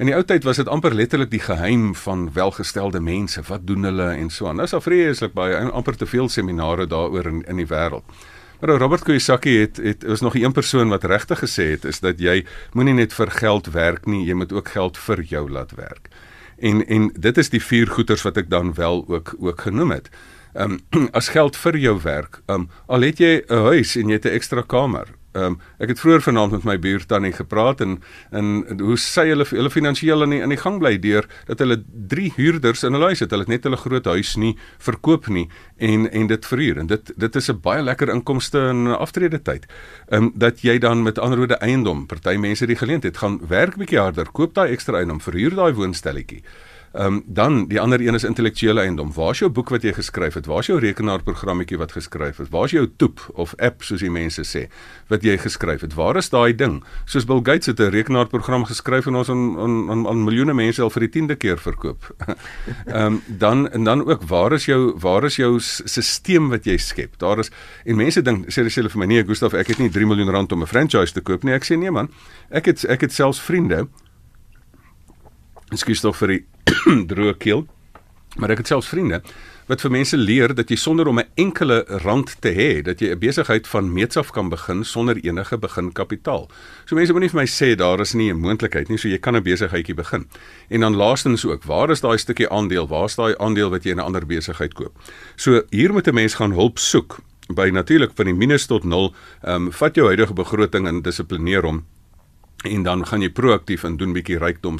In 0.00 0.08
die 0.08 0.16
ou 0.16 0.22
tyd 0.24 0.46
was 0.48 0.56
dit 0.56 0.68
amper 0.72 0.94
letterlik 0.96 1.30
die 1.30 1.42
geheim 1.44 1.90
van 2.02 2.30
welgestelde 2.32 3.02
mense. 3.04 3.42
Wat 3.46 3.66
doen 3.68 3.84
hulle 3.84 4.06
en 4.16 4.30
so 4.32 4.48
aan. 4.48 4.56
Nou 4.56 4.64
is 4.64 4.72
daar 4.72 4.82
vreeslik 4.82 5.34
baie 5.36 5.58
amper 5.68 5.98
te 6.00 6.08
veel 6.08 6.28
seminare 6.32 6.86
daaroor 6.88 7.28
in 7.28 7.42
in 7.44 7.60
die 7.60 7.68
wêreld. 7.68 8.04
Maar 8.60 8.76
Robert 8.80 9.04
Kiyosaki 9.04 9.58
het 9.58 9.76
het 9.76 10.02
was 10.04 10.20
nog 10.20 10.34
een 10.34 10.52
persoon 10.52 10.88
wat 10.88 11.04
regtig 11.04 11.38
gesê 11.44 11.70
het 11.70 11.84
is 11.84 12.00
dat 12.00 12.18
jy 12.20 12.44
moenie 12.72 12.94
net 12.94 13.12
vir 13.12 13.30
geld 13.30 13.70
werk 13.72 14.06
nie, 14.06 14.26
jy 14.26 14.34
moet 14.34 14.52
ook 14.52 14.68
geld 14.68 14.98
vir 14.98 15.22
jou 15.22 15.50
laat 15.50 15.72
werk. 15.76 16.09
En 16.60 16.86
en 16.86 17.10
dit 17.14 17.38
is 17.38 17.50
die 17.50 17.62
vier 17.62 17.88
goeders 17.88 18.22
wat 18.22 18.36
ek 18.36 18.50
dan 18.50 18.74
wel 18.74 19.04
ook 19.08 19.34
ook 19.38 19.60
genoem 19.60 19.90
het. 19.90 20.10
Ehm 20.52 20.78
um, 20.90 21.08
as 21.18 21.28
geld 21.28 21.56
vir 21.56 21.76
jou 21.78 21.96
werk, 22.02 22.42
ehm 22.46 22.60
um, 22.60 22.68
al 22.86 23.06
het 23.06 23.18
jy 23.18 23.42
'n 23.46 23.64
huis 23.70 23.96
en 23.96 24.08
jy 24.08 24.18
het 24.18 24.24
'n 24.24 24.36
ekstra 24.38 24.62
kamer, 24.62 25.08
Ehm 25.32 25.44
um, 25.44 25.58
ek 25.78 25.92
het 25.92 26.00
vroeër 26.00 26.22
vanaand 26.26 26.52
met 26.56 26.64
my 26.66 26.74
buurtannie 26.82 27.32
gepraat 27.32 27.80
en 27.80 28.00
en 28.34 28.48
hoe 28.80 28.96
sy 28.98 29.28
hulle 29.28 29.44
hulle 29.46 29.70
finansiëel 29.70 30.24
in 30.26 30.32
die, 30.34 30.40
in 30.42 30.50
die 30.50 30.58
gang 30.58 30.80
bly 30.82 30.96
deur 30.98 31.28
dat 31.46 31.62
hulle 31.62 31.76
drie 31.86 32.32
huurders 32.34 32.82
in 32.82 32.98
hulle 32.98 33.12
huis 33.12 33.22
het. 33.22 33.30
Hulle 33.30 33.46
het 33.46 33.52
net 33.52 33.68
hulle 33.68 33.78
groot 33.78 34.08
huis 34.10 34.34
nie 34.36 34.56
verkoop 34.82 35.28
nie 35.28 35.46
en 35.78 36.08
en 36.10 36.26
dit 36.26 36.46
verhuur 36.52 36.80
en 36.82 36.90
dit 36.90 37.12
dit 37.16 37.36
is 37.36 37.50
'n 37.50 37.60
baie 37.62 37.82
lekker 37.82 38.10
inkomste 38.10 38.58
in 38.72 38.86
aftrede 38.86 39.38
tyd. 39.42 39.70
Ehm 40.10 40.24
um, 40.24 40.32
dat 40.34 40.62
jy 40.66 40.78
dan 40.78 41.02
met 41.02 41.18
ander 41.18 41.38
woorde 41.38 41.62
eiendom, 41.62 42.06
party 42.06 42.34
mense 42.36 42.66
die 42.66 42.76
geleentheid 42.76 43.16
gaan 43.16 43.38
werk 43.46 43.76
bietjie 43.76 43.98
harder, 43.98 44.26
koop 44.32 44.54
daai 44.54 44.72
ekstra 44.72 44.98
eiendom, 44.98 45.20
verhuur 45.20 45.54
daai 45.54 45.72
woonstelletjie. 45.72 46.42
Ehm 46.92 47.06
um, 47.06 47.22
dan 47.26 47.68
die 47.68 47.80
ander 47.80 48.00
een 48.00 48.14
is 48.14 48.24
intellektuele 48.24 48.80
eiendom. 48.80 49.12
Waar 49.14 49.30
is 49.30 49.38
jou 49.38 49.50
boek 49.50 49.68
wat 49.70 49.82
jy 49.82 49.92
geskryf 49.94 50.34
het? 50.34 50.46
Waar 50.46 50.58
is 50.58 50.66
jou 50.66 50.78
rekenaarprogrammetjie 50.82 51.78
wat 51.78 51.92
geskryf 51.92 52.38
is? 52.38 52.48
Waar 52.50 52.64
is 52.64 52.70
jou 52.70 52.88
toep 52.96 53.20
of 53.34 53.54
app 53.58 53.84
soos 53.86 54.02
die 54.02 54.10
mense 54.10 54.42
sê 54.42 54.64
wat 55.06 55.22
jy 55.22 55.36
geskryf 55.38 55.84
het? 55.86 55.94
Waar 55.94 56.18
is 56.18 56.30
daai 56.34 56.50
ding? 56.54 56.80
Soos 57.06 57.24
Bill 57.24 57.44
Gates 57.46 57.66
het 57.66 57.78
'n 57.78 57.94
rekenaarprogram 57.94 58.64
geskryf 58.64 59.06
en 59.06 59.14
ons 59.14 59.30
aan 59.30 59.58
aan 59.58 59.90
aan, 59.90 60.06
aan 60.06 60.24
miljoene 60.24 60.54
mense 60.54 60.82
al 60.82 60.90
vir 60.90 61.06
die 61.06 61.20
10de 61.20 61.36
keer 61.36 61.58
verkoop. 61.58 62.10
Ehm 62.86 63.06
um, 63.06 63.22
dan 63.26 63.70
en 63.70 63.84
dan 63.84 64.04
ook 64.06 64.22
waar 64.22 64.52
is 64.52 64.64
jou 64.64 64.98
waar 64.98 65.24
is 65.24 65.36
jou 65.36 65.60
stelsel 65.60 66.48
wat 66.48 66.64
jy 66.64 66.76
skep? 66.76 67.18
Daar 67.18 67.38
is 67.38 67.50
en 67.84 67.96
mense 67.96 68.22
dink 68.22 68.50
sê 68.50 68.62
hulle 68.64 68.90
vir 68.90 68.98
my 68.98 69.06
nee 69.06 69.24
Gustaf, 69.24 69.54
ek 69.54 69.66
het 69.66 69.78
nie 69.78 69.90
3 69.90 70.06
miljoen 70.06 70.30
rand 70.30 70.52
om 70.52 70.62
'n 70.62 70.66
franchise 70.66 71.12
te 71.12 71.20
koop 71.20 71.44
nie. 71.44 71.54
Ek 71.54 71.64
sê 71.64 71.78
nee 71.78 71.90
man. 71.90 72.10
Ek 72.50 72.66
het 72.66 72.84
ek 72.84 73.00
het 73.00 73.12
selfs 73.12 73.40
vriende 73.40 73.86
Ekskuus 75.70 76.00
tog 76.00 76.16
vir 76.16 76.28
die 76.28 76.42
droë 77.10 77.36
keel. 77.38 77.66
Maar 78.38 78.50
ek 78.54 78.58
het 78.62 78.70
selfs 78.70 78.90
vriende 78.92 79.22
wat 79.70 79.84
vir 79.84 79.92
mense 79.94 80.18
leer 80.18 80.50
dat 80.58 80.70
jy 80.70 80.76
sonder 80.82 81.06
om 81.06 81.20
'n 81.20 81.30
enkele 81.38 81.84
rand 82.02 82.34
te 82.42 82.50
hê, 82.50 82.82
dat 82.82 82.98
jy 82.98 83.10
'n 83.14 83.18
besigheid 83.18 83.68
van 83.68 83.92
meets 83.92 84.16
af 84.16 84.32
kan 84.32 84.48
begin 84.48 84.84
sonder 84.84 85.16
enige 85.16 85.58
beginkapitaal. 85.58 86.50
So 86.86 86.96
mense 86.96 87.12
moenie 87.12 87.30
vir 87.30 87.40
my 87.40 87.46
sê 87.46 87.76
daar 87.76 88.00
is 88.00 88.14
nie 88.14 88.32
'n 88.32 88.40
moontlikheid 88.40 88.88
nie, 88.88 88.98
so 88.98 89.08
jy 89.08 89.18
kan 89.18 89.36
'n 89.36 89.42
besigheidjie 89.42 89.94
begin. 89.94 90.26
En 90.70 90.80
dan 90.80 90.96
laastens 90.96 91.44
ook, 91.44 91.62
waar 91.64 91.90
is 91.90 92.00
daai 92.00 92.18
stukkie 92.18 92.48
aandeel? 92.48 92.88
Waar 92.88 93.04
is 93.04 93.14
daai 93.14 93.36
aandeel 93.38 93.70
wat 93.70 93.84
jy 93.84 93.90
in 93.90 93.98
'n 93.98 94.04
ander 94.04 94.26
besigheid 94.26 94.74
koop? 94.74 94.98
So 95.36 95.62
hier 95.70 95.92
moet 95.92 96.08
'n 96.08 96.14
mens 96.14 96.34
gaan 96.34 96.52
hulp 96.52 96.78
soek 96.78 97.20
by 97.54 97.70
natuurlik 97.70 98.10
van 98.14 98.24
die 98.24 98.34
minus 98.34 98.66
tot 98.66 98.84
0. 98.84 99.14
Ehm 99.44 99.54
um, 99.54 99.72
vat 99.72 99.94
jou 99.94 100.06
huidige 100.06 100.34
begroting 100.34 100.86
en 100.86 101.02
dissiplineer 101.02 101.62
hom 101.62 101.84
en 102.64 102.82
dan 102.82 103.06
gaan 103.06 103.22
jy 103.22 103.30
proaktief 103.30 103.84
en 103.84 103.96
doen 103.96 104.12
bietjie 104.12 104.38
rykdom 104.38 104.78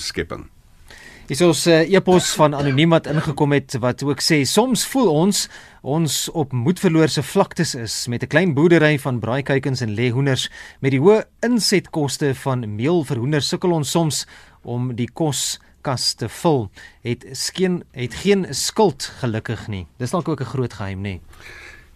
skepping. 1.31 1.39
Dis 1.39 1.41
ons 1.47 1.67
uh, 1.67 1.95
epos 1.95 2.35
van 2.35 2.55
anoniem 2.55 2.91
wat 2.91 3.07
ingekom 3.07 3.53
het 3.53 3.77
wat 3.81 4.03
ook 4.03 4.21
sê 4.21 4.43
soms 4.45 4.85
voel 4.87 5.11
ons 5.11 5.49
ons 5.83 6.29
op 6.35 6.53
moedverloorse 6.53 7.23
vlaktes 7.23 7.75
is 7.75 8.07
met 8.09 8.23
'n 8.23 8.27
klein 8.27 8.55
boerdery 8.55 8.99
van 8.99 9.21
braaikuikens 9.21 9.81
en 9.81 9.95
lehoenders 9.95 10.51
met 10.81 10.91
die 10.91 11.01
hoë 11.01 11.25
insetkoste 11.43 12.35
van 12.35 12.75
meel 12.75 13.05
vir 13.05 13.17
hoenders 13.17 13.49
sukkel 13.49 13.73
ons 13.73 13.91
soms 13.91 14.27
om 14.63 14.95
die 14.95 15.09
kos 15.09 15.61
kas 15.83 16.15
te 16.15 16.29
vul. 16.29 16.69
Het 17.03 17.25
skeen 17.33 17.85
het 17.93 18.15
geen 18.15 18.47
skuld 18.51 19.03
gelukkig 19.21 19.69
nie. 19.69 19.87
Dis 19.99 20.11
dalk 20.11 20.29
ook 20.29 20.41
'n 20.41 20.53
groot 20.53 20.73
geheim 20.73 21.01
nê 21.03 21.21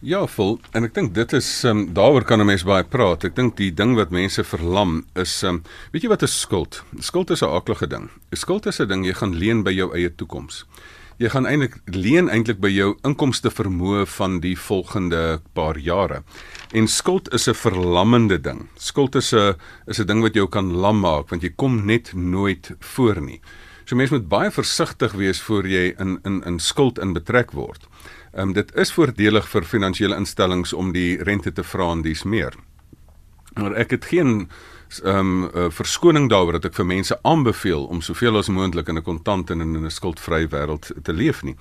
Ja, 0.01 0.27
vol 0.27 0.59
en 0.75 0.85
ek 0.85 0.95
dink 0.95 1.15
dit 1.15 1.33
is 1.33 1.49
um, 1.65 1.87
daaroor 1.95 2.25
kan 2.25 2.41
'n 2.41 2.47
mens 2.47 2.65
baie 2.65 2.85
praat. 2.85 3.25
Ek 3.25 3.37
dink 3.37 3.57
die 3.57 3.71
ding 3.71 3.95
wat 3.95 4.11
mense 4.11 4.45
verlam 4.45 5.05
is 5.15 5.43
um, 5.43 5.63
weet 5.93 6.03
jy 6.03 6.09
wat 6.09 6.23
'n 6.23 6.29
skuld? 6.29 6.83
Skuld 7.01 7.31
is 7.31 7.43
'n 7.43 7.49
aaklige 7.49 7.87
ding. 7.87 8.11
'n 8.33 8.37
Skuld 8.37 8.67
is 8.67 8.81
'n 8.81 8.89
ding 8.89 9.05
jy 9.05 9.13
gaan 9.15 9.39
leen 9.39 9.63
by 9.63 9.71
jou 9.71 9.95
eie 9.95 10.11
toekoms. 10.11 10.65
Jy 11.19 11.29
gaan 11.29 11.47
eintlik 11.47 11.77
leen 11.87 12.29
eintlik 12.29 12.59
by 12.61 12.69
jou 12.75 12.97
inkomste 13.05 13.51
vermoë 13.51 14.07
van 14.07 14.41
die 14.41 14.57
volgende 14.59 15.41
paar 15.55 15.79
jare. 15.79 16.25
En 16.73 16.89
skuld 16.89 17.33
is 17.33 17.49
'n 17.49 17.55
verlammende 17.55 18.41
ding. 18.41 18.69
Skuld 18.77 19.15
is 19.15 19.33
'n 19.33 19.55
is 19.87 20.01
'n 20.01 20.07
ding 20.07 20.23
wat 20.23 20.35
jou 20.35 20.49
kan 20.49 20.73
lam 20.73 21.01
maak 21.01 21.31
want 21.31 21.43
jy 21.43 21.53
kom 21.57 21.87
net 21.87 22.13
nooit 22.15 22.73
voor 22.81 23.21
nie. 23.21 23.41
So 23.95 23.99
mense 23.99 24.15
moet 24.17 24.27
baie 24.27 24.51
versigtig 24.51 25.13
wees 25.15 25.39
voor 25.47 25.69
jy 25.71 25.93
in 26.03 26.17
in 26.27 26.41
in 26.43 26.57
skuld 26.59 26.99
in 26.99 27.13
betrek 27.15 27.53
word. 27.55 27.85
Ehm 28.33 28.49
um, 28.49 28.53
dit 28.53 28.73
is 28.75 28.91
voordelig 28.93 29.47
vir 29.49 29.63
finansiële 29.65 30.17
instellings 30.19 30.73
om 30.73 30.91
die 30.93 31.23
rente 31.23 31.53
te 31.53 31.63
vra 31.63 31.93
en 31.93 32.03
dis 32.03 32.25
meer. 32.25 32.57
Maar 33.55 33.77
ek 33.85 33.91
het 33.95 34.09
geen 34.11 34.49
ehm 35.05 35.19
um, 35.19 35.45
uh, 35.45 35.69
verskoning 35.71 36.27
daaroor 36.31 36.59
dat 36.59 36.65
ek 36.65 36.75
vir 36.75 36.87
mense 36.87 37.19
aanbeveel 37.23 37.87
om 37.87 38.03
soveel 38.03 38.37
as 38.37 38.49
moontlik 38.51 38.89
in 38.89 38.99
'n 38.99 39.03
kontant 39.03 39.51
en 39.51 39.61
in 39.61 39.85
'n 39.85 39.91
skuldvrye 39.91 40.49
wêreld 40.49 40.91
te 41.03 41.13
leef 41.13 41.43
nie. 41.43 41.57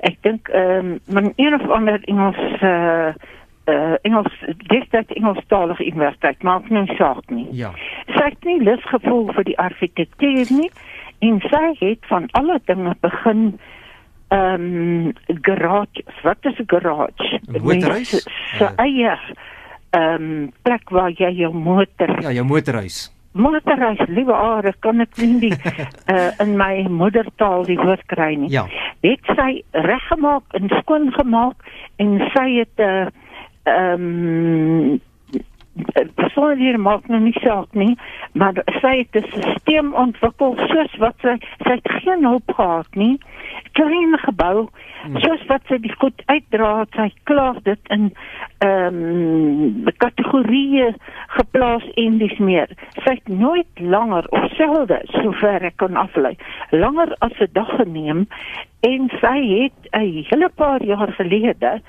Ek 0.00 0.16
dink 0.24 0.48
ehm 0.48 0.86
um, 0.86 0.98
men 1.06 1.32
een 1.36 1.54
of 1.54 1.68
ander 1.70 2.00
Engels 2.04 2.62
uh 2.62 3.12
uh 3.64 3.94
Engels 4.02 4.32
destyds 4.56 5.12
Engelstalige 5.12 5.86
universiteit 5.86 6.42
maak 6.42 6.68
nou 6.68 6.86
saak 6.96 7.28
nie. 7.28 7.48
Ja. 7.52 7.72
Sy 8.06 8.30
het 8.32 8.44
nie 8.48 8.62
lus 8.62 8.84
gevoel 8.88 9.28
vir 9.36 9.44
die 9.44 9.58
argitektuur 9.58 10.54
nie 10.56 10.70
en 11.20 11.40
sy 11.52 11.66
het 11.82 12.08
van 12.08 12.28
alle 12.32 12.60
dinge 12.64 12.94
begin 13.00 13.44
ehm 14.30 14.64
um, 15.06 15.12
garage. 15.42 16.02
Wat 16.22 16.38
is 16.42 16.58
'n 16.58 16.66
garage? 16.66 17.40
Motorhuis? 17.62 18.10
Se 18.58 18.64
Uh. 18.64 18.70
eie 18.76 19.16
ehm 19.90 20.22
um, 20.22 20.52
plek 20.62 20.90
waar 20.90 21.10
jy 21.10 21.30
jou 21.42 21.54
motor 21.54 22.22
Ja, 22.22 22.30
jou 22.32 22.44
motorhuis. 22.46 23.10
motorhuis 23.32 23.98
liewe 24.08 24.34
aarde 24.34 24.72
kan 24.80 25.00
ek 25.00 25.16
nie 25.16 25.38
die, 25.40 25.56
uh, 26.10 26.30
in 26.44 26.56
my 26.56 26.86
moedertaal 26.88 27.64
die 27.64 27.76
woord 27.78 28.02
kry 28.06 28.34
nie. 28.34 28.50
Ja. 28.50 28.66
Het 29.02 29.20
sy 29.36 29.62
reggemaak 29.72 30.42
en 30.58 30.68
skoon 30.80 31.12
gemaak 31.12 31.56
en 31.98 32.18
sy 32.34 32.48
het 32.58 32.78
'n 32.78 32.82
uh, 32.82 33.06
ehm 33.64 34.02
um, 34.02 35.00
persoonlike 36.14 36.78
maak 36.78 37.06
nou 37.08 37.20
nie 37.22 37.36
saak 37.40 37.72
nie, 37.78 37.96
maar 38.32 38.58
sy 38.80 38.94
het 39.02 39.16
'n 39.16 39.26
stelsel 39.30 39.92
ontwikkel 39.92 40.56
soos 40.68 40.96
wat 40.98 41.16
sy 41.22 41.36
sy 41.64 41.70
het 41.78 41.90
geen 42.02 42.24
hulp 42.24 42.52
gehad 42.54 42.94
nie. 42.94 43.18
Klein 43.72 44.18
gebou 44.18 44.68
soos 45.22 45.42
wat 45.46 45.62
sy 45.68 45.78
die 45.78 45.94
goed 45.98 46.22
uitdra, 46.26 46.84
sy 46.96 47.08
klaar 47.24 47.56
dit 47.62 47.80
in 47.88 48.10
ehm 48.60 48.98
um, 49.00 49.88
kategorieë 49.96 50.94
geplaas 51.36 51.86
en 51.94 52.18
dis 52.18 52.38
meer. 52.38 52.68
Sy 53.04 53.14
het 53.16 53.28
nooit 53.28 53.80
langer 53.80 54.26
of 54.30 54.50
selde 54.56 55.00
sover 55.22 55.64
ek 55.64 55.76
kon 55.76 55.96
aflei, 55.96 56.36
langer 56.70 57.14
as 57.20 57.32
'n 57.40 57.52
dag 57.52 57.70
geneem 57.76 58.26
en 58.80 59.10
sy 59.20 59.38
het 59.56 59.80
'n 59.92 60.24
hele 60.30 60.48
paar 60.48 60.82
jaar 60.82 61.12
gelede 61.12 61.80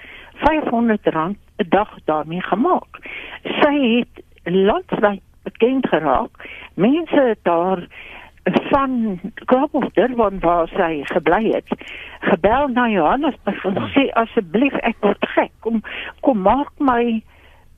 500 0.44 1.08
rand 1.14 1.38
'n 1.58 1.70
dag 1.70 1.92
daarmee 2.06 2.42
gemaak. 2.42 2.92
Sy 3.44 3.76
het 3.98 4.24
landwyd 4.44 5.22
bekend 5.44 5.88
geraak. 5.88 6.34
Mense 6.74 7.22
het 7.22 7.40
daar 7.44 7.88
van 8.44 9.20
Kaap 9.46 9.74
of 9.74 9.90
Durban 9.94 10.40
waar 10.40 10.68
sy 10.68 11.02
gebly 11.04 11.52
het, 11.52 11.68
gebel 12.20 12.68
na 12.68 12.88
Johannesburg 12.90 13.66
en 13.66 13.78
sê 13.94 14.08
asseblief 14.18 14.74
ek 14.82 14.98
word 15.06 15.28
gek, 15.36 15.52
kom 15.60 15.82
kom 16.26 16.42
maak 16.42 16.72
my 16.78 17.22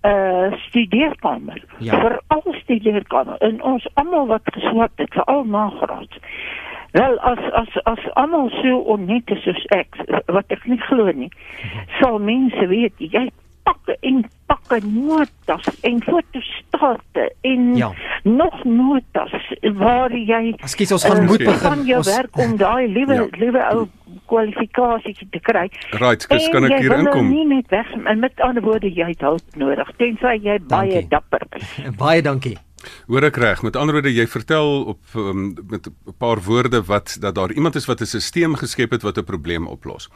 uh 0.04 0.52
studeerkamer. 0.68 1.64
Ja. 1.80 2.00
Vir 2.00 2.20
al 2.28 2.56
studeerkamer 2.62 3.40
en 3.40 3.62
ons 3.64 3.88
almal 4.00 4.28
wat 4.32 4.48
geswat 4.56 4.92
het, 4.96 5.12
vir 5.14 5.24
al 5.24 5.44
nagraad. 5.44 6.20
Wel 6.94 7.16
as 7.26 7.40
as 7.58 7.72
as 7.90 8.04
almal 8.16 8.50
so 8.62 8.78
onnet 8.94 9.30
is 9.34 9.42
soos 9.44 9.64
ek 9.74 9.96
wat 10.30 10.46
ek 10.54 10.66
nie 10.70 10.78
glo 10.88 11.10
nie. 11.12 11.30
Sal 12.00 12.20
mense 12.22 12.68
weet 12.70 12.94
jy 13.02 13.30
pakke 13.66 13.96
en 14.04 14.22
pakke 14.52 14.78
notas 14.86 15.66
en 15.88 16.02
fotostate 16.04 17.30
en 17.42 17.76
Ja. 17.80 17.90
nog 18.24 18.64
notas 18.64 19.32
waar 19.80 20.12
jy 20.12 20.54
Ekskuus, 20.60 20.92
ons 20.92 21.06
gaan 21.06 21.18
eh, 21.24 21.28
moet 21.28 21.38
begin. 21.40 21.60
van 21.60 21.86
jou 21.86 21.98
Ons- 21.98 22.16
werk 22.16 22.38
om 22.38 22.58
daai 22.58 22.88
liewe 22.88 23.14
Ja. 23.14 23.28
liewe 23.40 23.62
ou 23.74 23.88
kwalifikasie 24.28 25.16
te 25.32 25.40
kry. 25.40 25.70
Right, 25.92 26.22
skus, 26.22 26.50
kan 26.50 26.64
En 26.66 26.72
ek 26.72 26.80
hier 26.80 26.90
nou 26.90 27.00
inkom? 27.06 27.30
Nie 27.30 27.46
net 27.46 27.68
weg 27.70 27.88
en 28.06 28.20
met 28.20 28.40
ander 28.42 28.64
woorde 28.64 28.92
jy 28.94 29.08
het 29.08 29.22
hulp 29.22 29.42
nodig 29.56 29.90
tensy 29.98 30.36
jy 30.44 30.60
baie 30.60 30.90
Dankie. 30.92 31.08
dapper 31.10 31.42
is. 31.56 31.96
Baie 31.98 32.22
dankie. 32.22 32.58
Hoor 33.08 33.24
ek 33.24 33.36
reg? 33.36 33.62
Met 33.62 33.76
ander 33.76 33.94
woorde, 33.94 34.14
jy 34.14 34.28
vertel 34.28 34.84
op 34.84 35.16
um, 35.16 35.54
met 35.70 35.88
'n 35.88 36.16
paar 36.18 36.42
woorde 36.42 36.84
wat 36.84 37.18
dat 37.20 37.36
daar 37.36 37.52
iemand 37.52 37.76
is 37.76 37.86
wat 37.86 38.02
'n 38.02 38.06
stelsel 38.06 38.56
geskep 38.56 38.92
het 38.92 39.02
wat 39.02 39.18
'n 39.18 39.24
probleem 39.24 39.68
oplos. 39.68 40.10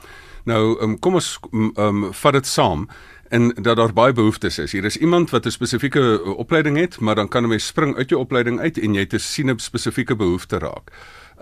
Nou, 0.44 0.82
um, 0.82 1.00
kom 1.00 1.14
ons 1.14 1.40
um, 1.52 1.72
um, 1.76 2.14
vat 2.14 2.34
dit 2.34 2.48
saam 2.48 2.88
en 3.30 3.50
dat 3.62 3.76
daar 3.76 3.94
baie 3.94 4.14
behoeftes 4.14 4.58
is. 4.60 4.72
Hier 4.72 4.86
is 4.86 4.98
iemand 4.98 5.30
wat 5.30 5.46
'n 5.46 5.52
spesifieke 5.52 6.22
uh, 6.26 6.38
opleiding 6.38 6.78
het, 6.78 7.00
maar 7.00 7.16
dan 7.16 7.28
kan 7.28 7.44
'n 7.44 7.48
mens 7.48 7.66
spring 7.66 7.96
uit 7.96 8.10
jou 8.10 8.22
opleiding 8.22 8.60
uit 8.60 8.78
en 8.78 8.94
jy 8.94 9.06
te 9.06 9.18
sien 9.18 9.50
'n 9.50 9.60
spesifieke 9.60 10.16
behoefte 10.16 10.58
raak. 10.58 10.92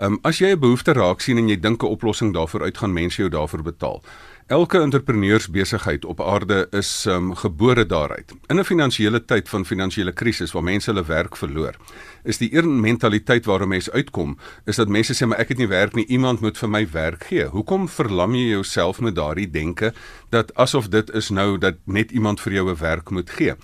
Um, 0.00 0.18
as 0.22 0.38
jy 0.38 0.50
'n 0.52 0.58
behoefte 0.58 0.92
raak 0.92 1.20
sien 1.20 1.38
en 1.38 1.48
jy 1.48 1.60
dink 1.60 1.82
'n 1.82 1.86
oplossing 1.86 2.32
daarvoor 2.32 2.62
uit 2.62 2.78
gaan 2.78 2.92
mense 2.92 3.16
jou 3.16 3.28
daarvoor 3.28 3.62
betaal. 3.62 4.02
Elke 4.46 4.78
entrepreneursbesigheid 4.78 6.04
op 6.04 6.20
aarde 6.22 6.66
is 6.70 7.04
um, 7.08 7.34
gebore 7.34 7.86
daaruit. 7.86 8.34
In 8.46 8.58
'n 8.58 8.64
finansiële 8.64 9.24
tyd 9.24 9.48
van 9.48 9.64
finansiële 9.66 10.12
krisis 10.12 10.52
waar 10.52 10.62
mense 10.62 10.90
hulle 10.90 11.04
werk 11.04 11.36
verloor, 11.36 11.74
is 12.22 12.38
die 12.38 12.54
een 12.56 12.80
mentaliteit 12.80 13.44
waarom 13.44 13.68
mense 13.68 13.92
uitkom, 13.92 14.38
is 14.64 14.76
dat 14.76 14.88
mense 14.88 15.14
sê 15.14 15.26
maar 15.26 15.38
ek 15.38 15.48
het 15.48 15.58
nie 15.58 15.68
werk 15.68 15.94
nie, 15.94 16.06
iemand 16.06 16.40
moet 16.40 16.58
vir 16.58 16.68
my 16.68 16.86
werk 16.90 17.24
gee. 17.24 17.44
Hoekom 17.44 17.88
verlam 17.88 18.34
jy 18.34 18.48
jouself 18.48 19.00
met 19.00 19.14
daardie 19.14 19.50
denke 19.50 19.92
dat 20.30 20.54
asof 20.54 20.88
dit 20.88 21.10
is 21.10 21.28
nou 21.28 21.58
dat 21.58 21.74
net 21.84 22.10
iemand 22.10 22.40
vir 22.40 22.52
jou 22.52 22.70
'n 22.70 22.78
werk 22.78 23.10
moet 23.10 23.30
gee? 23.30 23.54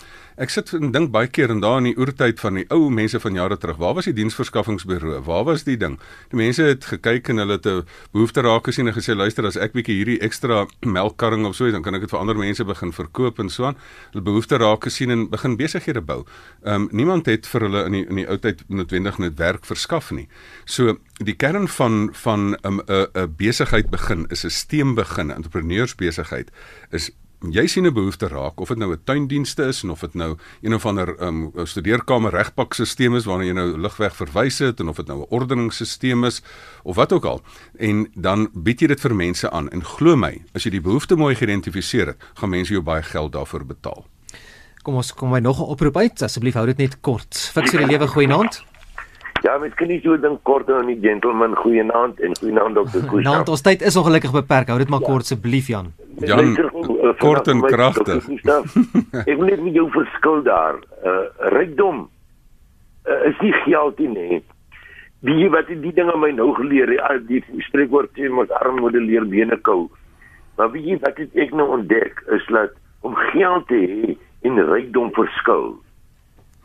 Ek 0.43 0.51
sit 0.51 0.73
en 0.75 0.91
dink 0.91 1.13
baie 1.15 1.29
keer 1.31 1.53
en 1.55 1.61
daar 1.63 1.77
in 1.79 1.87
die 1.93 1.95
oertyd 1.95 2.41
van 2.43 2.57
die 2.59 2.65
ou 2.75 2.89
mense 2.91 3.21
van 3.23 3.37
jare 3.39 3.55
terug, 3.63 3.77
waar 3.79 3.93
was 3.95 4.09
die 4.09 4.15
diensverskaffingsbureau? 4.17 5.21
Waar 5.29 5.45
was 5.47 5.63
die 5.69 5.77
ding? 5.79 6.01
Die 6.33 6.41
mense 6.41 6.65
het 6.67 6.89
gekyk 6.91 7.31
en 7.31 7.39
hulle 7.39 7.61
het 7.61 7.67
'n 7.67 7.87
behoefte 8.11 8.43
raak 8.43 8.67
gesien 8.67 8.89
en 8.89 8.95
gesê 8.95 9.15
luister 9.15 9.47
as 9.47 9.57
ek 9.57 9.73
bietjie 9.73 9.95
hierdie 9.95 10.19
ekstra 10.19 10.67
melkkarring 10.99 11.47
of 11.47 11.55
so 11.55 11.65
het, 11.65 11.75
dan 11.75 11.83
kan 11.83 11.95
ek 11.95 12.01
dit 12.01 12.11
vir 12.11 12.19
ander 12.19 12.35
mense 12.35 12.65
begin 12.65 12.93
verkoop 12.93 13.39
en 13.39 13.49
so 13.49 13.65
aan. 13.65 13.77
Hulle 14.11 14.25
behoefte 14.25 14.59
raak 14.59 14.83
gesien 14.85 15.11
en 15.11 15.31
begin 15.31 15.57
besighede 15.57 16.01
bou. 16.01 16.25
Ehm 16.65 16.75
um, 16.75 16.89
niemand 16.91 17.27
het 17.27 17.47
vir 17.47 17.61
hulle 17.61 17.85
in 17.87 17.93
die 17.93 18.07
in 18.09 18.17
die 18.17 18.27
ou 18.27 18.39
tyd 18.39 18.65
noodwendig 18.69 19.19
net 19.19 19.39
werk 19.39 19.65
verskaf 19.65 20.11
nie. 20.11 20.29
So 20.65 20.99
die 21.23 21.37
kern 21.37 21.69
van 21.69 22.11
van 22.13 22.57
'n 22.63 22.67
um, 22.67 22.81
'n 22.89 23.35
besigheid 23.37 23.91
begin 23.91 24.27
is 24.31 24.45
'n 24.45 24.51
stem 24.51 24.95
begin, 24.95 25.31
entrepreneursbesigheid 25.31 26.51
is 26.91 27.13
jy 27.51 27.67
sien 27.67 27.87
'n 27.87 27.95
behoefte 27.95 28.29
raak 28.29 28.61
of 28.61 28.69
dit 28.69 28.79
nou 28.79 28.93
'n 28.93 29.01
tuindienste 29.05 29.65
is 29.65 29.83
en 29.83 29.91
of 29.91 30.01
dit 30.01 30.15
nou 30.15 30.37
een 30.63 30.75
of 30.75 30.87
ander 30.87 31.23
um, 31.23 31.51
studeerkamer 31.55 32.31
regpakstelsel 32.31 33.17
is 33.17 33.25
waarna 33.25 33.45
jy 33.45 33.53
nou 33.53 33.79
ligweg 33.79 34.17
verwys 34.17 34.59
het 34.59 34.81
en 34.81 34.89
of 34.89 34.97
dit 34.97 35.07
nou 35.07 35.21
'n 35.21 35.27
ordeningsstelsel 35.29 36.25
is 36.25 36.43
of 36.83 36.97
wat 36.97 37.13
ook 37.13 37.25
al 37.25 37.43
en 37.79 38.11
dan 38.15 38.49
bied 38.55 38.81
jy 38.81 38.87
dit 38.87 39.01
vir 39.01 39.15
mense 39.15 39.51
aan 39.51 39.71
en 39.71 39.85
glo 39.85 40.17
my 40.17 40.43
as 40.55 40.65
jy 40.65 40.71
die 40.71 40.81
behoefte 40.81 41.17
mooi 41.17 41.35
geïdentifiseer 41.35 42.07
het 42.07 42.17
gaan 42.35 42.51
mense 42.51 42.73
jou 42.73 42.83
baie 42.83 43.03
geld 43.03 43.33
daarvoor 43.33 43.67
betaal 43.67 44.07
Kom 44.83 44.97
ons 44.99 45.13
kom 45.15 45.31
by 45.31 45.39
nog 45.39 45.61
'n 45.61 45.71
oproep 45.71 45.97
uit. 45.97 46.23
Asseblief 46.23 46.55
hou 46.55 46.67
dit 46.67 46.77
net 46.77 47.01
kort. 47.01 47.51
Fiks 47.55 47.71
die 47.71 47.87
lewe 47.87 48.07
goeienaand. 48.09 48.65
Ja, 49.43 49.59
mens 49.59 49.75
kan 49.75 49.89
nie 49.89 50.01
so 50.01 50.17
dink 50.17 50.43
kort 50.43 50.71
aan 50.71 50.87
die 50.87 50.99
gentleman 51.01 51.55
goeienaand 51.55 52.21
en 52.21 52.37
goeienaand 52.39 52.75
dokter 52.75 53.05
Koos. 53.05 53.23
Naand, 53.23 53.49
ons 53.49 53.61
tyd 53.61 53.83
is 53.83 53.97
ongelukkig 53.97 54.33
beperk. 54.33 54.69
Hou 54.69 54.79
dit 54.79 54.89
maar 54.89 55.01
kort 55.01 55.23
asseblief 55.23 55.67
Jan. 55.67 55.93
Jan, 56.21 56.57
kort 57.19 57.49
en 57.49 57.61
kragtig. 57.61 58.27
Ek 59.29 59.37
wil 59.39 59.47
net 59.49 59.63
met 59.63 59.75
jou 59.75 59.87
verskil 59.95 60.43
daar. 60.47 60.81
Uh 61.03 61.53
rykdom 61.55 62.05
uh, 63.09 63.21
is 63.31 63.39
nie 63.41 63.53
geld 63.65 63.99
nie, 63.99 64.09
nee. 64.09 64.43
Die 65.23 65.49
wat 65.55 65.71
die 65.71 65.95
dinge 65.95 66.17
my 66.19 66.33
nou 66.35 66.51
geleer, 66.59 66.91
die, 67.29 67.43
die 67.47 67.67
spreekwoord 67.69 68.11
sê 68.19 68.29
mos 68.29 68.51
armoede 68.63 69.01
leer 69.01 69.27
bene 69.31 69.59
kou. 69.63 69.87
Maar 70.59 70.73
weet 70.75 70.89
jy 70.91 70.99
wat 71.05 71.21
het 71.23 71.39
ek 71.47 71.55
nou 71.57 71.69
ontdek 71.79 72.23
is 72.35 72.45
dat 72.51 72.75
om 73.07 73.15
geld 73.33 73.67
te 73.71 73.79
hê 73.79 74.17
en 74.49 74.63
rykdom 74.73 75.13
verskil. 75.17 75.77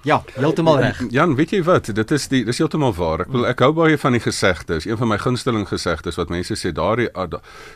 Ja, 0.02 0.24
heeltemal 0.34 0.78
reg. 0.80 1.00
Jan, 1.10 1.36
weet 1.36 1.50
jy 1.50 1.64
wat? 1.66 1.90
Dit 1.96 2.12
is 2.14 2.28
die 2.30 2.44
dis 2.46 2.60
heeltemal 2.62 2.94
waar. 2.94 3.24
Ek 3.26 3.32
wil 3.34 3.48
ek 3.50 3.62
hou 3.66 3.72
baie 3.74 3.98
van 3.98 4.14
die 4.14 4.22
gesegdes. 4.22 4.86
Een 4.86 5.00
van 5.00 5.10
my 5.10 5.18
gunsteling 5.18 5.66
gesegdes 5.68 6.20
wat 6.20 6.30
mense 6.30 6.54
sê 6.54 6.70
daardie 6.76 7.10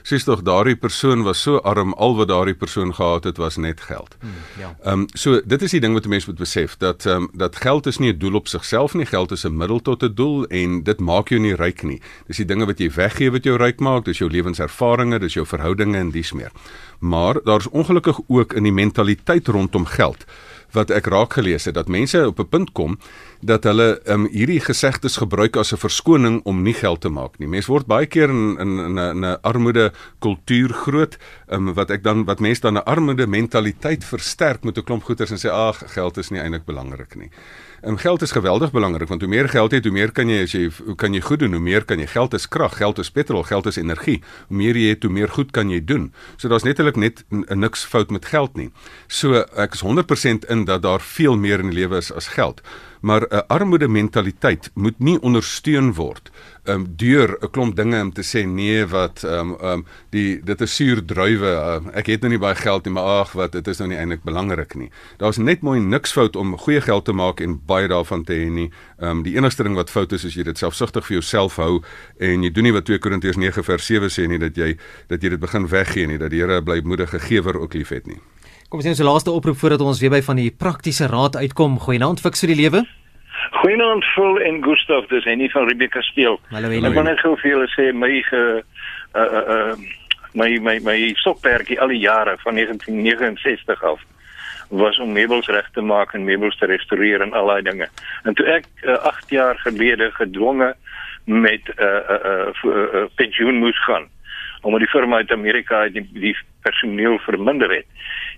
sies 0.05 0.27
tog 0.27 0.43
daardie 0.45 0.77
persoon 0.77 1.25
was 1.25 1.41
so 1.41 1.57
arm 1.65 1.95
al 1.97 2.13
wat 2.19 2.29
daardie 2.29 2.53
persoon 2.53 2.93
gehad 2.93 3.25
het 3.25 3.41
was 3.41 3.57
net 3.57 3.81
geld. 3.81 4.15
Hmm, 4.21 4.37
ja. 4.59 4.69
Ehm 4.83 5.01
um, 5.01 5.07
so 5.17 5.41
dit 5.41 5.61
is 5.61 5.73
die 5.73 5.81
ding 5.81 5.97
wat 5.97 6.05
mense 6.05 6.29
moet 6.29 6.39
besef 6.39 6.77
dat 6.77 7.05
ehm 7.05 7.25
um, 7.25 7.29
dat 7.33 7.55
geld 7.55 7.89
is 7.89 7.97
nie 7.97 8.13
'n 8.13 8.19
doel 8.19 8.35
op 8.35 8.47
sigself 8.47 8.93
nie. 8.93 9.05
Geld 9.05 9.31
is 9.31 9.43
'n 9.43 9.57
middel 9.57 9.81
tot 9.81 10.03
'n 10.03 10.13
doel 10.13 10.45
en 10.45 10.83
dit 10.83 10.99
maak 10.99 11.29
jou 11.29 11.41
nie 11.41 11.55
ryk 11.55 11.83
nie. 11.83 12.01
Dis 12.27 12.37
die 12.37 12.45
dinge 12.45 12.65
wat 12.65 12.79
jy 12.79 12.91
weggee 12.91 13.31
wat 13.31 13.43
jou 13.43 13.57
ryk 13.57 13.79
maak. 13.79 14.05
Dis 14.05 14.17
jou 14.17 14.29
lewenservarings, 14.29 15.19
dis 15.19 15.33
jou 15.33 15.45
verhoudinge 15.45 15.97
en 15.97 16.11
dies 16.11 16.31
meer. 16.31 16.51
Maar 16.99 17.41
daar's 17.43 17.69
ongelukkig 17.69 18.19
ook 18.27 18.53
in 18.53 18.63
die 18.63 18.71
mentaliteit 18.71 19.47
rondom 19.47 19.85
geld 19.85 20.25
wat 20.73 20.89
ek 20.89 21.05
raak 21.05 21.33
gelees 21.33 21.65
het 21.65 21.75
dat 21.75 21.87
mense 21.87 22.27
op 22.27 22.39
'n 22.39 22.49
punt 22.49 22.71
kom 22.71 22.97
dat 23.41 23.63
hulle 23.65 23.99
um, 24.05 24.27
hierdie 24.29 24.59
gesegdes 24.61 25.17
gebruik 25.17 25.57
as 25.57 25.73
'n 25.73 25.81
verskoning 25.81 26.41
om 26.43 26.61
nie 26.61 26.73
geld 26.73 27.01
te 27.01 27.09
maak 27.09 27.39
nie. 27.39 27.47
Mense 27.47 27.71
word 27.71 27.87
baie 27.87 28.05
keer 28.05 28.29
in 28.29 28.57
in 28.59 28.99
'n 28.99 29.25
'n 29.25 29.41
armoede 29.41 29.91
kultuur 30.19 30.73
groot, 30.73 31.17
um, 31.49 31.73
wat 31.73 31.89
ek 31.89 32.03
dan 32.03 32.25
wat 32.25 32.39
mense 32.39 32.61
dan 32.61 32.77
'n 32.77 32.85
armoede 32.85 33.27
mentaliteit 33.27 34.03
versterk 34.03 34.63
met 34.63 34.77
'n 34.77 34.83
klomp 34.83 35.03
goederes 35.03 35.31
en 35.31 35.37
sê 35.37 35.51
ag 35.51 35.83
geld 35.93 36.17
is 36.17 36.29
nie 36.29 36.39
eintlik 36.39 36.65
belangrik 36.65 37.15
nie. 37.15 37.29
En 37.81 37.97
geld 37.97 38.21
is 38.21 38.31
geweldig 38.31 38.71
belangrik 38.71 39.07
want 39.07 39.21
hoe 39.21 39.29
meer 39.29 39.49
geld 39.49 39.71
jy 39.71 39.77
het, 39.77 39.85
hoe 39.85 39.93
meer 39.93 40.11
kan 40.11 40.29
jy 40.29 40.43
as 40.43 40.51
jy 40.51 40.69
hoe 40.85 40.95
kan 40.95 41.13
jy 41.13 41.21
goed 41.21 41.39
doen, 41.39 41.51
hoe 41.51 41.61
meer 41.61 41.85
kan 41.85 41.99
jy 41.99 42.07
geld 42.07 42.33
is 42.33 42.47
krag, 42.47 42.77
geld 42.77 42.99
is 42.99 43.09
petrol, 43.09 43.43
geld 43.43 43.65
is 43.65 43.77
energie. 43.77 44.21
Hoe 44.47 44.57
meer 44.57 44.77
jy 44.77 44.89
het, 44.89 45.03
hoe 45.03 45.11
meer 45.11 45.29
goed 45.29 45.51
kan 45.51 45.69
jy 45.69 45.79
doen. 45.85 46.13
So 46.37 46.47
daar's 46.47 46.63
netelik 46.63 46.95
net 46.95 47.23
niks 47.49 47.83
fout 47.83 48.11
met 48.11 48.25
geld 48.25 48.55
nie. 48.55 48.69
So 49.07 49.33
ek 49.57 49.73
is 49.73 49.81
100% 49.81 50.45
in 50.49 50.65
dat 50.65 50.81
daar 50.81 51.01
veel 51.01 51.37
meer 51.37 51.59
in 51.59 51.69
die 51.69 51.79
lewe 51.81 51.97
is 51.97 52.11
as 52.13 52.27
geld. 52.27 52.61
Maar 53.01 53.21
'n 53.29 53.43
armoede 53.47 53.87
mentaliteit 53.87 54.71
moet 54.73 54.99
nie 54.99 55.19
ondersteun 55.21 55.93
word 55.93 56.31
um, 56.63 56.85
deur 56.95 57.37
'n 57.39 57.49
klomp 57.49 57.75
dinge 57.75 58.01
om 58.01 58.13
te 58.13 58.21
sê 58.21 58.45
nee 58.45 58.85
wat 58.85 59.23
ehm 59.23 59.33
um, 59.33 59.55
ehm 59.59 59.71
um, 59.71 59.85
die 60.09 60.41
dit 60.43 60.61
is 60.61 60.75
suur 60.75 61.05
druiwe. 61.05 61.47
Uh, 61.47 61.97
ek 61.97 62.05
het 62.05 62.21
nou 62.21 62.29
nie 62.31 62.39
baie 62.39 62.55
geld 62.55 62.85
nie, 62.85 62.93
maar 62.93 63.03
ag 63.21 63.31
wat 63.31 63.51
dit 63.51 63.67
is 63.67 63.77
nou 63.77 63.89
nie 63.89 63.97
eintlik 63.97 64.23
belangrik 64.23 64.75
nie. 64.75 64.91
Daar's 65.17 65.37
net 65.37 65.61
mooi 65.61 65.79
niks 65.79 66.11
fout 66.11 66.35
om 66.35 66.57
goeie 66.57 66.81
geld 66.81 67.05
te 67.05 67.13
maak 67.13 67.39
en 67.39 67.59
baie 67.65 67.87
daarvan 67.87 68.23
te 68.23 68.33
hê 68.33 68.49
nie. 68.49 68.71
Ehm 68.99 69.09
um, 69.09 69.23
die 69.23 69.35
enigste 69.35 69.63
ding 69.63 69.75
wat 69.75 69.89
fout 69.89 70.11
is 70.11 70.23
is 70.23 70.35
jy 70.35 70.43
dit 70.43 70.57
selfsugtig 70.57 71.05
vir 71.05 71.13
jouself 71.13 71.55
hou 71.55 71.81
en 72.17 72.43
jy 72.43 72.51
doen 72.51 72.63
nie 72.63 72.73
wat 72.73 72.85
2 72.85 72.99
Korintiërs 72.99 73.37
9 73.37 73.63
vers 73.63 73.85
7 73.85 74.09
sê 74.09 74.27
nie 74.27 74.39
dat 74.39 74.55
jy 74.55 74.77
dat 75.07 75.23
jy 75.23 75.29
dit 75.29 75.39
begin 75.39 75.67
weggee 75.67 76.07
nie, 76.07 76.17
dat 76.17 76.29
die 76.29 76.41
Here 76.41 76.61
bly 76.61 76.81
moedige 76.83 77.19
gewer 77.19 77.59
ook 77.59 77.73
liefhet 77.73 78.07
nie. 78.07 78.19
Kom 78.71 78.79
ons 78.79 78.85
sien 78.87 78.95
ons 78.95 79.03
laaste 79.03 79.31
oproep 79.35 79.57
voordat 79.59 79.81
ons 79.83 79.99
weer 79.99 80.13
by 80.13 80.21
van 80.23 80.37
die 80.39 80.47
praktiese 80.47 81.09
raad 81.11 81.33
uitkom. 81.35 81.73
Goeienaand 81.83 82.21
fiks 82.23 82.39
vir 82.45 82.53
die 82.53 82.55
lewe. 82.61 82.79
Goeienaand 83.57 84.05
Phil 84.13 84.37
en 84.47 84.61
Gustaf, 84.63 85.09
dis 85.11 85.25
Henny 85.27 85.49
van 85.51 85.65
Rebecca 85.67 85.99
Steel. 86.07 86.37
Ek 86.55 86.95
wil 86.95 87.03
net 87.03 87.19
gou 87.19 87.33
vir 87.41 87.49
julle 87.51 87.67
sê 87.73 87.89
my 87.91 88.13
ge 88.29 88.39
uh 88.61 89.25
uh 89.25 89.41
uh 89.55 89.75
my 90.39 90.47
my 90.63 90.77
my 90.85 90.95
stokperdjie 91.19 91.81
al 91.83 91.91
die 91.91 91.99
jare 91.99 92.37
van 92.45 92.61
1969 92.61 93.83
af 93.91 94.07
was 94.69 95.01
om 95.03 95.11
meubels 95.19 95.51
reg 95.51 95.67
te 95.75 95.83
maak 95.83 96.15
en 96.15 96.23
meubels 96.23 96.55
te 96.55 96.71
restoreer 96.71 97.27
en 97.27 97.35
al 97.35 97.51
daai 97.51 97.67
dinge. 97.67 97.89
En 98.23 98.39
toe 98.39 98.47
ek 98.55 98.71
8 98.87 99.03
uh, 99.03 99.35
jaar 99.35 99.59
gelede 99.67 100.13
gedwonge 100.15 100.71
met 101.25 101.67
'n 101.67 101.75
uh, 101.75 102.15
uh, 102.15 102.47
uh, 102.55 102.71
uh, 102.71 103.05
pensioen 103.19 103.59
moes 103.59 103.83
gaan 103.83 104.07
omdat 104.61 104.79
die 104.79 104.89
firma 104.93 105.17
uit 105.17 105.31
Amerika 105.31 105.87
die, 105.89 106.03
die 106.13 106.35
personeel 106.61 107.17
verminder 107.25 107.71
het 107.73 107.85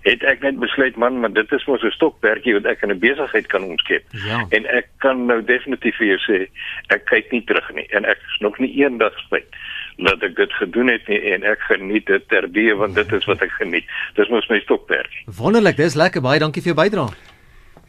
het 0.03 0.23
ek 0.27 0.41
net 0.43 0.59
besluit 0.59 0.95
man, 0.99 1.19
maar 1.19 1.33
dit 1.33 1.51
is 1.51 1.65
mos 1.65 1.83
'n 1.83 1.95
stokperdjie 1.95 2.53
wat 2.53 2.65
ek 2.65 2.81
in 2.83 2.91
'n 2.91 2.99
besigheid 2.99 3.47
kan 3.47 3.63
omskep. 3.63 4.03
Ja. 4.11 4.45
En 4.49 4.65
ek 4.65 4.87
kan 4.97 5.25
nou 5.25 5.43
definitief 5.43 5.95
vir 5.97 6.07
jou 6.07 6.19
sê, 6.27 6.47
ek 6.87 7.05
kyk 7.05 7.31
nie 7.31 7.43
terug 7.43 7.73
nie 7.73 7.87
en 7.89 8.05
ek 8.05 8.17
is 8.17 8.39
nog 8.39 8.59
nie 8.59 8.73
eendag 8.83 9.17
spyt 9.19 9.47
dat 9.97 10.23
ek 10.23 10.35
dit 10.35 10.53
gedoen 10.53 10.87
het 10.87 11.07
nie 11.07 11.21
en 11.33 11.43
ek 11.43 11.59
geniet 11.59 12.05
dit 12.05 12.27
terdeë 12.27 12.75
want 12.75 12.95
dit 12.95 13.11
is 13.13 13.25
wat 13.25 13.41
ek 13.41 13.51
geniet. 13.51 13.85
Dis 14.15 14.29
mos 14.29 14.49
my 14.49 14.59
stokperdjie. 14.59 15.23
Wonderlik, 15.25 15.77
dis 15.77 15.95
lekker. 15.95 16.21
Baie 16.21 16.39
dankie 16.39 16.61
vir 16.61 16.73
jou 16.73 16.81
bydrae. 16.83 17.32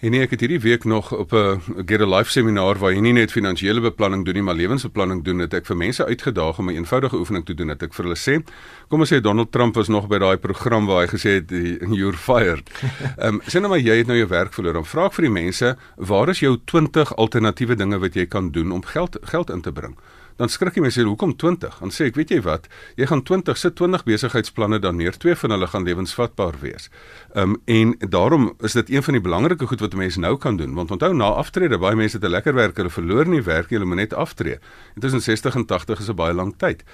En 0.04 0.12
nee, 0.12 0.20
ek 0.20 0.34
het 0.34 0.42
hierdie 0.44 0.60
week 0.60 0.82
nog 0.84 1.14
op 1.16 1.32
'n 1.32 1.84
Get 1.86 2.00
a 2.00 2.06
Life 2.06 2.30
seminar 2.30 2.76
waar 2.78 2.92
jy 2.92 3.00
nie 3.00 3.12
net 3.12 3.32
finansiële 3.32 3.80
beplanning 3.80 4.24
doen 4.24 4.34
nie, 4.34 4.42
maar 4.42 4.54
lewensbeplanning 4.54 5.24
doen, 5.24 5.38
het 5.38 5.54
ek 5.54 5.66
vir 5.66 5.76
mense 5.76 6.04
uitgedaag 6.04 6.58
om 6.58 6.68
'n 6.68 6.76
eenvoudige 6.76 7.16
oefening 7.16 7.44
te 7.44 7.54
doen. 7.54 7.68
Het 7.68 7.82
ek 7.82 7.94
vir 7.94 8.04
hulle 8.04 8.16
sê, 8.16 8.44
kom 8.88 9.00
ons 9.00 9.12
sê 9.12 9.20
Donald 9.20 9.52
Trump 9.52 9.74
was 9.74 9.88
nog 9.88 10.06
by 10.06 10.18
daai 10.18 10.36
program 10.36 10.86
waar 10.86 11.06
hy 11.06 11.08
gesê 11.08 11.30
het 11.30 11.50
you're 11.88 12.16
fired. 12.16 12.70
Ehm 13.18 13.34
um, 13.34 13.40
sê 13.40 13.60
nou 13.60 13.68
maar 13.68 13.80
jy 13.80 13.96
het 13.96 14.06
nou 14.06 14.16
jou 14.16 14.28
werk 14.28 14.52
verloor. 14.52 14.72
Dan 14.72 14.84
vra 14.84 15.06
ek 15.06 15.12
vir 15.12 15.24
die 15.24 15.42
mense, 15.42 15.76
waar 15.96 16.28
is 16.28 16.40
jou 16.40 16.58
20 16.64 17.16
alternatiewe 17.16 17.74
dinge 17.74 17.98
wat 17.98 18.14
jy 18.14 18.26
kan 18.26 18.50
doen 18.50 18.72
om 18.72 18.84
geld 18.84 19.16
geld 19.22 19.50
in 19.50 19.60
te 19.60 19.72
bring? 19.72 19.96
Dan 20.36 20.48
skrik 20.48 20.74
jy 20.74 20.82
my 20.82 20.90
sê 20.90 21.04
hoekom 21.06 21.36
20? 21.36 21.78
Dan 21.80 21.92
sê 21.94 22.08
ek, 22.10 22.16
weet 22.18 22.30
jy 22.34 22.40
wat? 22.44 22.68
Jy 22.96 23.06
gaan 23.10 23.22
20 23.22 23.58
sit 23.58 23.76
20 23.78 24.04
besigheidsplanne 24.04 24.80
dan 24.82 24.96
neer. 24.96 25.16
Twee 25.18 25.34
van 25.38 25.54
hulle 25.54 25.66
gaan 25.70 25.86
lewensvatbaar 25.86 26.58
wees. 26.60 26.90
Ehm 27.34 27.54
um, 27.54 27.60
en 27.64 27.94
daarom 28.10 28.52
is 28.66 28.72
dit 28.72 28.90
een 28.90 29.02
van 29.02 29.14
die 29.16 29.22
belangrike 29.22 29.66
goed 29.66 29.80
wat 29.80 29.94
mense 29.94 30.20
nou 30.20 30.36
kan 30.36 30.56
doen 30.56 30.74
want 30.74 30.90
onthou 30.90 31.12
na 31.14 31.30
aftrede 31.38 31.78
baie 31.78 31.96
mense 31.96 32.16
het 32.16 32.24
'n 32.24 32.30
lekker 32.30 32.54
werk, 32.54 32.76
hulle 32.76 32.90
verloor 32.90 33.26
nie 33.26 33.42
werk, 33.42 33.70
hulle 33.70 33.84
moet 33.84 33.96
net 33.96 34.14
aftree. 34.14 34.58
Intussen 34.94 35.22
60 35.22 35.54
en 35.54 35.66
80 35.66 35.98
is 35.98 36.08
'n 36.08 36.14
baie 36.14 36.34
lang 36.34 36.54
tyd. 36.56 36.84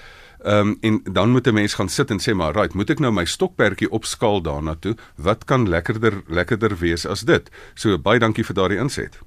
Ehm 0.43 0.67
um, 0.67 0.77
en 0.81 1.01
dan 1.13 1.29
moet 1.29 1.47
'n 1.47 1.53
mens 1.53 1.73
gaan 1.73 1.89
sit 1.89 2.09
en 2.09 2.19
sê 2.19 2.33
maar, 2.33 2.53
right, 2.53 2.73
moet 2.73 2.89
ek 2.89 2.99
nou 2.99 3.11
my 3.11 3.25
stokperdjie 3.25 3.89
opskaal 3.89 4.41
daarna 4.41 4.75
toe? 4.75 4.95
Wat 5.15 5.45
kan 5.45 5.69
lekkerder 5.69 6.21
lekkerder 6.27 6.77
wees 6.77 7.05
as 7.05 7.21
dit? 7.21 7.49
So 7.73 7.97
baie 7.97 8.19
dankie 8.19 8.45
vir 8.45 8.55
daardie 8.55 8.79
inset. 8.79 9.19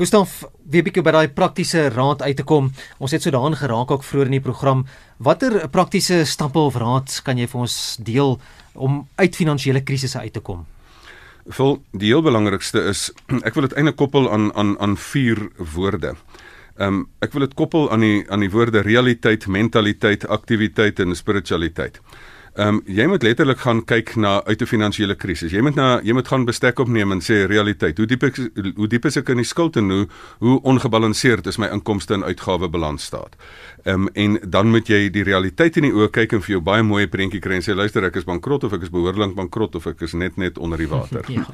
Gustaf, 0.00 0.46
weer 0.64 0.80
bietjie 0.80 1.02
by 1.04 1.12
daai 1.12 1.32
praktiese 1.36 1.82
raad 1.92 2.22
uit 2.24 2.38
te 2.38 2.44
kom. 2.48 2.70
Ons 3.04 3.12
het 3.12 3.20
so 3.20 3.34
daarin 3.34 3.52
geraak 3.60 3.90
ook 3.92 4.04
vroeër 4.08 4.30
in 4.30 4.36
die 4.38 4.40
program. 4.40 4.86
Watter 5.20 5.58
praktiese 5.68 6.22
stappe 6.24 6.56
of 6.56 6.78
raad 6.80 7.18
kan 7.26 7.36
jy 7.36 7.44
vir 7.52 7.60
ons 7.66 7.74
deel 8.00 8.38
om 8.72 9.02
uit 9.20 9.36
finansiële 9.36 9.82
krisisse 9.84 10.16
uit 10.22 10.32
te 10.32 10.40
kom? 10.40 10.62
Vol 11.52 11.82
die 11.92 12.14
heel 12.14 12.24
belangrikste 12.24 12.86
is 12.88 13.10
ek 13.46 13.52
wil 13.58 13.68
dit 13.68 13.76
eintlik 13.76 14.00
koppel 14.00 14.30
aan 14.32 14.48
aan 14.56 14.72
aan 14.80 14.96
vier 15.10 15.50
woorde. 15.76 16.14
Ehm 16.78 17.02
um, 17.02 17.04
ek 17.20 17.36
wil 17.36 17.44
dit 17.44 17.58
koppel 17.60 17.90
aan 17.92 18.00
die 18.00 18.24
aan 18.32 18.40
die 18.40 18.52
woorde 18.56 18.80
realiteit, 18.88 19.44
mentaliteit, 19.52 20.24
aktiwiteit 20.24 21.04
en 21.04 21.12
spiritualiteit. 21.12 22.00
Ehm 22.54 22.68
um, 22.68 22.80
jy 22.84 23.06
moet 23.06 23.22
letterlik 23.22 23.60
gaan 23.62 23.84
kyk 23.84 24.16
na 24.16 24.44
uit 24.44 24.62
'n 24.62 24.66
finansiële 24.66 25.14
krisis. 25.14 25.52
Jy 25.52 25.60
moet 25.60 25.74
na 25.74 26.00
jy 26.02 26.12
moet 26.12 26.28
gaan 26.28 26.44
bestek 26.44 26.78
opneem 26.78 27.12
en 27.12 27.20
sê 27.20 27.46
realiteit. 27.46 27.96
Hoe 27.96 28.06
diep 28.06 28.22
ek 28.22 28.36
hoe 28.74 28.88
diep 28.88 29.04
is 29.04 29.16
ek 29.16 29.28
in 29.28 29.36
die 29.36 29.44
skuld 29.44 29.76
en 29.76 29.90
hoe 29.90 30.08
hoe 30.38 30.60
ongebalanseerd 30.62 31.46
is 31.46 31.58
my 31.58 31.66
inkomste 31.66 32.14
en 32.14 32.24
uitgawe 32.24 32.68
balans 32.68 33.04
staat. 33.04 33.36
Ehm 33.84 34.02
um, 34.02 34.08
en 34.12 34.38
dan 34.50 34.68
moet 34.68 34.88
jy 34.88 35.08
die 35.12 35.22
realiteit 35.24 35.76
in 35.80 35.86
die 35.88 35.92
oë 35.94 36.10
kyk 36.12 36.34
en 36.36 36.42
vir 36.44 36.52
jou 36.56 36.60
baie 36.64 36.82
mooi 36.84 37.06
prentjie 37.08 37.40
kry 37.40 37.56
en 37.56 37.64
sê 37.64 37.74
luister 37.76 38.04
ek 38.04 38.18
is 38.20 38.26
bankrot 38.28 38.64
of 38.64 38.74
ek 38.76 38.82
is 38.84 38.92
behoorlik 38.92 39.32
bankrot 39.36 39.78
of 39.78 39.86
ek 39.88 40.02
is 40.04 40.12
net 40.12 40.36
net 40.36 40.58
onder 40.58 40.78
die 40.78 40.88
water. 40.90 41.24
ja. 41.36 41.46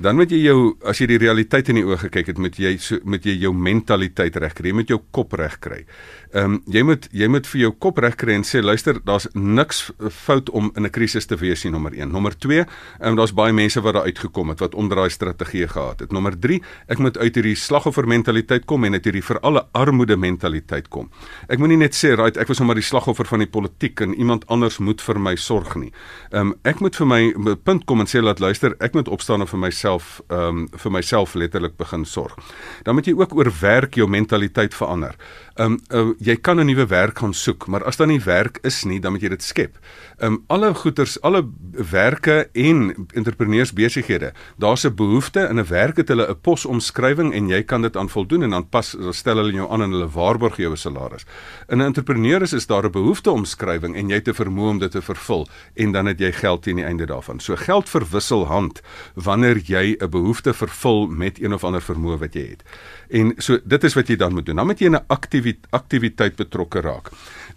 Dan 0.00 0.16
moet 0.16 0.32
jy 0.32 0.40
jou 0.46 0.76
as 0.88 1.00
jy 1.02 1.10
die 1.10 1.18
realiteit 1.20 1.68
in 1.68 1.80
die 1.80 1.84
oë 1.84 1.98
gekyk 2.06 2.32
het, 2.32 2.40
moet 2.40 2.56
jy 2.56 2.76
so 2.80 2.96
moet 3.04 3.26
jy 3.28 3.36
jou 3.42 3.52
mentaliteit 3.52 4.36
regkry, 4.40 4.72
jy 4.72 4.78
moet 4.80 4.94
jou 4.94 5.00
kop 5.10 5.36
regkry. 5.36 5.84
Ehm 6.32 6.56
um, 6.56 6.62
jy 6.70 6.84
moet 6.86 7.08
jy 7.12 7.28
moet 7.28 7.46
vir 7.52 7.60
jou 7.66 7.72
kop 7.86 8.00
regkry 8.00 8.38
en 8.38 8.46
sê 8.46 8.62
luister, 8.64 9.00
daar's 9.04 9.28
niks 9.34 9.90
fout 10.08 10.48
om 10.50 10.72
in 10.76 10.86
'n 10.86 10.90
krisis 10.90 11.26
te 11.26 11.36
wees 11.36 11.64
nie, 11.64 11.72
nommer 11.72 11.92
1. 11.92 12.08
Nommer 12.08 12.32
2, 12.38 12.58
ehm 12.60 12.68
um, 13.02 13.16
daar's 13.16 13.34
baie 13.34 13.52
mense 13.52 13.80
wat 13.80 13.94
daar 13.94 14.08
uitgekom 14.08 14.48
het 14.48 14.60
wat 14.60 14.74
onderdraai 14.74 15.10
strategieë 15.10 15.68
gehad 15.68 16.00
het. 16.00 16.12
Nommer 16.12 16.38
3, 16.38 16.62
ek 16.88 16.98
moet 16.98 17.18
uit 17.18 17.34
hierdie 17.34 17.56
slagoffer 17.56 18.06
mentaliteit 18.06 18.64
kom 18.64 18.84
en 18.84 18.92
uit 18.92 19.04
hierdie 19.04 19.24
vir 19.24 19.40
alle 19.40 19.66
armoede 19.72 20.16
mentaliteit 20.16 20.88
kom. 20.88 21.10
Ek 21.50 21.58
moenie 21.58 21.80
net 21.80 21.96
sê, 21.98 22.12
right, 22.14 22.36
ek 22.38 22.46
was 22.46 22.60
nou 22.60 22.68
maar 22.68 22.78
die 22.78 22.84
slagoffer 22.86 23.26
van 23.26 23.42
die 23.42 23.48
politiek 23.50 23.98
en 24.04 24.12
iemand 24.14 24.44
anders 24.54 24.76
moet 24.78 25.00
vir 25.02 25.18
my 25.18 25.32
sorg 25.34 25.74
nie. 25.80 25.90
Ehm 26.30 26.52
um, 26.52 26.54
ek 26.62 26.78
moet 26.78 26.94
vir 26.94 27.08
my 27.10 27.18
punt 27.66 27.86
kom 27.90 28.04
en 28.04 28.10
sê 28.10 28.22
laat 28.22 28.38
luister, 28.38 28.76
ek 28.78 28.94
moet 28.94 29.10
opstaan 29.10 29.42
en 29.42 29.50
vir 29.50 29.58
myself 29.64 30.20
ehm 30.28 30.60
um, 30.60 30.68
vir 30.78 30.94
myself 30.94 31.34
letterlik 31.34 31.74
begin 31.80 32.06
sorg. 32.06 32.38
Dan 32.86 32.94
moet 32.94 33.10
jy 33.10 33.16
ook 33.18 33.34
oor 33.34 33.50
werk 33.60 33.98
jou 33.98 34.06
mentaliteit 34.06 34.76
verander. 34.78 35.18
Ehm 35.60 35.72
um, 35.72 35.80
uh, 35.92 36.14
jy 36.18 36.36
kan 36.40 36.56
'n 36.56 36.64
nuwe 36.66 36.86
werk 36.86 37.18
gaan 37.18 37.34
soek, 37.34 37.66
maar 37.66 37.84
as 37.84 37.96
daar 37.96 38.06
nie 38.06 38.22
werk 38.24 38.58
is 38.62 38.84
nie, 38.84 39.00
dan 39.00 39.12
moet 39.12 39.20
jy 39.20 39.28
dit 39.28 39.42
skep. 39.42 39.76
Ehm 40.18 40.32
um, 40.32 40.44
alle 40.46 40.74
goeders, 40.74 41.20
alle 41.20 41.44
werke 41.90 42.48
en 42.52 43.06
entrepreneurs 43.12 43.72
besighede, 43.72 44.32
daar's 44.56 44.84
'n 44.86 44.94
behoefte 44.94 45.40
in 45.50 45.58
'n 45.60 45.66
werk 45.66 45.96
het 45.96 46.08
hulle 46.08 46.30
'n 46.30 46.40
posomskrywing 46.40 47.34
en 47.34 47.48
jy 47.48 47.62
kan 47.62 47.82
dit 47.82 47.96
aan 47.96 48.08
voldoen 48.08 48.42
en 48.42 48.50
dan 48.50 48.68
pas 48.68 48.96
stel 49.10 49.36
hulle 49.36 49.52
jou 49.52 49.70
aan 49.70 49.82
en 49.82 49.90
hulle 49.90 50.08
waarborg 50.08 50.56
jou 50.56 50.72
'n 50.72 50.76
salaris. 50.76 51.26
In 51.68 51.78
'n 51.78 51.84
entrepreneur 51.84 52.42
is 52.42 52.66
daar 52.66 52.84
'n 52.84 52.90
behoefte 52.90 53.30
omskrywing 53.30 53.96
en 53.96 54.08
jy 54.08 54.14
het 54.14 54.24
te 54.24 54.34
vermoë 54.34 54.70
om 54.70 54.78
dit 54.78 54.90
te 54.90 55.02
vervul 55.02 55.48
en 55.74 55.92
dan 55.92 56.06
het 56.06 56.18
jy 56.18 56.32
geld 56.32 56.62
teen 56.62 56.76
die 56.76 56.84
einde 56.84 57.06
daarvan. 57.06 57.40
So 57.40 57.56
geld 57.56 57.88
verwissel 57.88 58.46
hand 58.46 58.80
wanneer 59.14 59.58
jy 59.58 59.96
'n 59.98 60.10
behoefte 60.10 60.54
vervul 60.54 61.06
met 61.06 61.40
een 61.40 61.52
of 61.52 61.64
ander 61.64 61.82
vermoë 61.82 62.18
wat 62.18 62.34
jy 62.34 62.48
het. 62.48 62.62
En 63.10 63.34
so 63.42 63.58
dit 63.64 63.84
is 63.84 63.94
wat 63.98 64.08
jy 64.08 64.16
dan 64.16 64.32
moet 64.32 64.46
doen. 64.46 64.56
Dan 64.56 64.66
moet 64.66 64.78
jy 64.78 64.86
in 64.86 64.96
'n 64.98 65.04
aktiwiteit 65.06 65.66
aktiwiteit 65.70 66.36
betrokke 66.36 66.80
raak. 66.80 67.10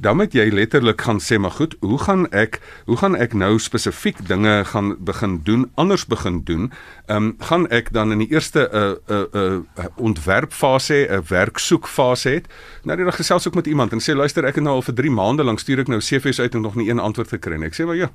Dan 0.03 0.17
moet 0.19 0.33
jy 0.35 0.49
letterlik 0.51 0.99
gaan 1.01 1.21
sê 1.23 1.37
maar 1.39 1.53
goed, 1.55 1.77
hoe 1.79 1.97
gaan 2.01 2.25
ek 2.35 2.57
hoe 2.89 2.97
gaan 2.99 3.15
ek 3.15 3.31
nou 3.39 3.55
spesifiek 3.59 4.19
dinge 4.27 4.65
gaan 4.67 4.97
begin 4.99 5.37
doen, 5.47 5.69
anders 5.79 6.03
begin 6.11 6.41
doen? 6.43 6.71
Ehm 7.07 7.15
um, 7.15 7.35
gaan 7.39 7.69
ek 7.71 7.93
dan 7.95 8.11
in 8.11 8.19
die 8.19 8.27
eerste 8.35 8.67
'n 8.67 8.75
uh, 8.75 9.15
'n 9.15 9.27
uh, 9.33 9.41
'n 9.55 9.65
uh, 9.79 9.85
ontwerpfase, 9.95 11.07
'n 11.09 11.23
werksoekfase 11.27 12.29
het. 12.29 12.47
Nou 12.83 12.97
dit 12.97 13.15
gesels 13.15 13.47
ook 13.47 13.55
met 13.55 13.67
iemand 13.67 13.91
en 13.91 13.99
sê 13.99 14.15
luister, 14.15 14.43
ek 14.45 14.55
het 14.55 14.63
nou 14.63 14.75
al 14.75 14.81
vir 14.81 14.93
3 14.93 15.11
maande 15.11 15.43
lank 15.43 15.59
stuur 15.59 15.79
ek 15.79 15.87
nou 15.87 15.99
CV's 15.99 16.39
uit 16.39 16.55
en 16.55 16.61
nog 16.61 16.75
nie 16.75 16.89
een 16.89 16.99
antwoord 16.99 17.29
gekry 17.29 17.55
nie. 17.55 17.67
Ek 17.67 17.75
sê 17.79 17.85
maar 17.85 17.95
ja, 17.95 18.11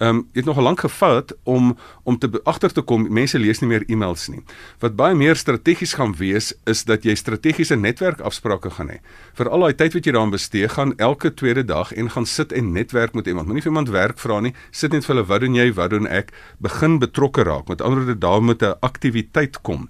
ehm 0.00 0.16
um, 0.16 0.28
het 0.32 0.44
nog 0.44 0.60
lank 0.60 0.80
gevat 0.80 1.36
om 1.42 1.76
om 2.02 2.18
te 2.18 2.40
agter 2.44 2.72
te 2.72 2.80
kom 2.80 3.12
mense 3.12 3.38
lees 3.38 3.60
nie 3.60 3.68
meer 3.68 3.84
e-mails 3.88 4.28
nie. 4.28 4.42
Wat 4.78 4.96
baie 4.96 5.14
meer 5.14 5.36
strategies 5.36 5.92
gaan 5.92 6.14
wees 6.16 6.52
is 6.64 6.84
dat 6.84 7.04
jy 7.04 7.14
strategiese 7.14 7.76
netwerkafsprake 7.76 8.70
gaan 8.70 8.88
hê. 8.88 9.00
Vir 9.34 9.48
al 9.48 9.60
daai 9.60 9.74
tyd 9.74 9.92
wat 9.92 10.04
jy 10.04 10.12
daaraan 10.12 10.30
bestee, 10.30 10.68
gaan 10.68 10.96
elke 10.96 11.29
tweede 11.34 11.64
dag 11.64 11.92
en 11.92 12.10
gaan 12.10 12.26
sit 12.26 12.52
en 12.52 12.72
netwerk 12.72 13.14
met 13.14 13.26
iemand. 13.26 13.46
Moenie 13.46 13.62
vir 13.62 13.72
iemand 13.72 13.88
werk 13.88 14.18
vra 14.18 14.40
nie. 14.40 14.54
Sit 14.70 14.92
net 14.92 15.04
vir 15.04 15.14
hulle, 15.14 15.26
wat 15.26 15.40
doen 15.40 15.54
jy? 15.54 15.72
Wat 15.72 15.90
doen 15.90 16.06
ek? 16.06 16.32
Begin 16.58 16.98
betrokke 16.98 17.42
raak. 17.42 17.68
Met 17.68 17.80
ander 17.82 18.04
woorde, 18.04 18.18
daar 18.18 18.42
moet 18.42 18.62
'n 18.62 18.74
aktiwiteit 18.80 19.60
kom. 19.62 19.88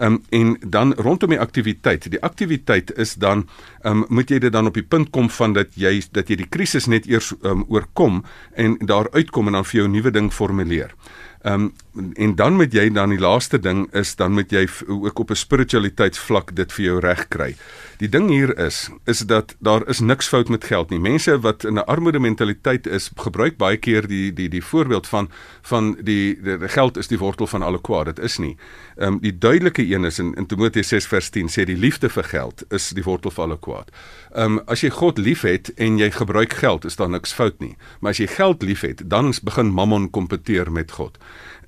Um, 0.00 0.22
en 0.28 0.56
dan 0.66 0.94
rondom 0.94 1.30
die 1.30 1.40
aktiwiteit. 1.40 2.10
Die 2.10 2.22
aktiwiteit 2.22 2.92
is 2.98 3.14
dan 3.14 3.48
um, 3.82 4.04
moet 4.08 4.30
jy 4.30 4.38
dit 4.38 4.52
dan 4.52 4.66
op 4.66 4.74
die 4.74 4.82
punt 4.82 5.10
kom 5.10 5.30
van 5.30 5.52
dat 5.54 5.76
jy 5.78 6.02
dat 6.10 6.28
jy 6.28 6.36
die 6.36 6.48
krisis 6.50 6.88
net 6.90 7.06
eers 7.06 7.30
um, 7.42 7.62
oorkom 7.68 8.24
en 8.58 8.74
daar 8.82 9.06
uitkom 9.14 9.46
en 9.46 9.52
dan 9.52 9.64
vir 9.64 9.80
jou 9.80 9.88
'n 9.88 9.92
nuwe 9.92 10.10
ding 10.10 10.32
formuleer. 10.32 10.94
Ehm 11.44 11.60
um, 11.60 11.72
en 12.14 12.34
dan 12.34 12.56
moet 12.56 12.72
jy 12.72 12.88
dan 12.90 13.12
die 13.12 13.20
laaste 13.20 13.58
ding 13.62 13.84
is 13.94 14.16
dan 14.16 14.32
moet 14.32 14.50
jy 14.50 14.64
ook 14.88 15.18
op 15.18 15.30
'n 15.30 15.36
spiritualiteitsvlak 15.36 16.56
dit 16.56 16.72
vir 16.72 16.84
jou 16.84 17.00
reg 17.00 17.28
kry. 17.28 17.54
Die 17.98 18.08
ding 18.08 18.30
hier 18.30 18.58
is 18.58 18.90
is 19.04 19.18
dat 19.18 19.54
daar 19.58 19.88
is 19.88 20.00
niks 20.00 20.28
fout 20.28 20.48
met 20.48 20.64
geld 20.64 20.90
nie. 20.90 20.98
Mense 20.98 21.40
wat 21.40 21.64
in 21.64 21.74
'n 21.74 21.86
armoede 21.86 22.18
mentaliteit 22.18 22.86
is, 22.86 23.10
gebruik 23.16 23.56
baie 23.56 23.76
keer 23.76 24.06
die 24.06 24.32
die 24.32 24.48
die 24.48 24.64
voorbeeld 24.64 25.06
van 25.06 25.28
van 25.62 25.96
die, 26.00 26.40
die, 26.42 26.58
die 26.58 26.68
geld 26.68 26.96
is 26.96 27.08
die 27.08 27.18
wortel 27.18 27.46
van 27.46 27.62
alle 27.62 27.80
kwaad. 27.80 28.06
Dit 28.06 28.18
is 28.18 28.38
nie. 28.38 28.56
Ehm 28.96 29.12
um, 29.12 29.18
die 29.20 29.38
duidelike 29.38 29.86
een 29.94 30.04
is 30.04 30.18
in, 30.18 30.34
in 30.34 30.46
Timoteus 30.46 30.88
6 30.88 31.06
vers 31.06 31.30
10 31.30 31.48
sê 31.48 31.64
die 31.64 31.76
liefde 31.76 32.08
vir 32.08 32.24
geld 32.24 32.64
is 32.68 32.88
die 32.88 33.02
wortel 33.04 33.30
van 33.30 33.44
alle 33.44 33.58
kwaad. 33.58 33.90
Ehm 34.32 34.58
um, 34.58 34.60
as 34.66 34.80
jy 34.80 34.90
God 34.90 35.18
liefhet 35.18 35.68
en 35.74 35.98
jy 35.98 36.10
gebruik 36.10 36.52
geld, 36.52 36.84
is 36.84 36.96
daar 36.96 37.10
niks 37.10 37.32
fout 37.32 37.60
nie. 37.60 37.76
Maar 38.00 38.10
as 38.10 38.18
jy 38.18 38.26
geld 38.26 38.62
liefhet, 38.62 39.02
dan 39.10 39.34
begin 39.42 39.66
Mammon 39.66 40.10
kompeteer 40.10 40.72
met 40.72 40.90
God. 40.90 41.18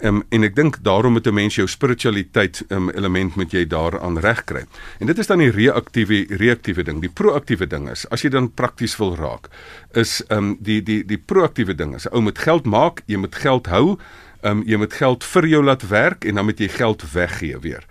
Um, 0.04 0.22
en 0.28 0.44
ek 0.44 0.54
dink 0.56 0.76
daarom 0.84 1.12
moet 1.16 1.26
'n 1.26 1.34
mens 1.34 1.54
jou 1.54 1.66
spiritualiteit 1.66 2.64
um, 2.68 2.90
element 2.90 3.34
moet 3.34 3.52
jy 3.52 3.66
daaraan 3.66 4.18
regkry. 4.18 4.64
En 5.00 5.06
dit 5.06 5.18
is 5.18 5.26
dan 5.26 5.38
die 5.38 5.50
reaktiewe 5.50 6.26
reaktiewe 6.28 6.82
ding. 6.82 7.00
Die 7.00 7.10
proaktiewe 7.10 7.66
ding 7.66 7.88
is 7.90 8.04
as 8.10 8.22
jy 8.22 8.28
dan 8.30 8.52
prakties 8.52 8.96
wil 8.96 9.16
raak, 9.16 9.48
is 9.92 10.22
um 10.28 10.56
die 10.60 10.82
die 10.82 11.04
die 11.04 11.18
proaktiewe 11.18 11.74
ding 11.74 11.94
is 11.94 12.08
ou 12.10 12.20
met 12.20 12.38
geld 12.38 12.64
maak, 12.66 13.02
jy 13.06 13.16
moet 13.16 13.34
geld 13.34 13.66
hou, 13.66 13.98
um 14.42 14.62
jy 14.66 14.76
moet 14.76 14.92
geld 14.92 15.24
vir 15.24 15.46
jou 15.46 15.62
laat 15.64 15.88
werk 15.88 16.24
en 16.24 16.34
dan 16.34 16.44
moet 16.44 16.58
jy 16.58 16.68
geld 16.68 17.12
weggee 17.12 17.58
weer. 17.58 17.84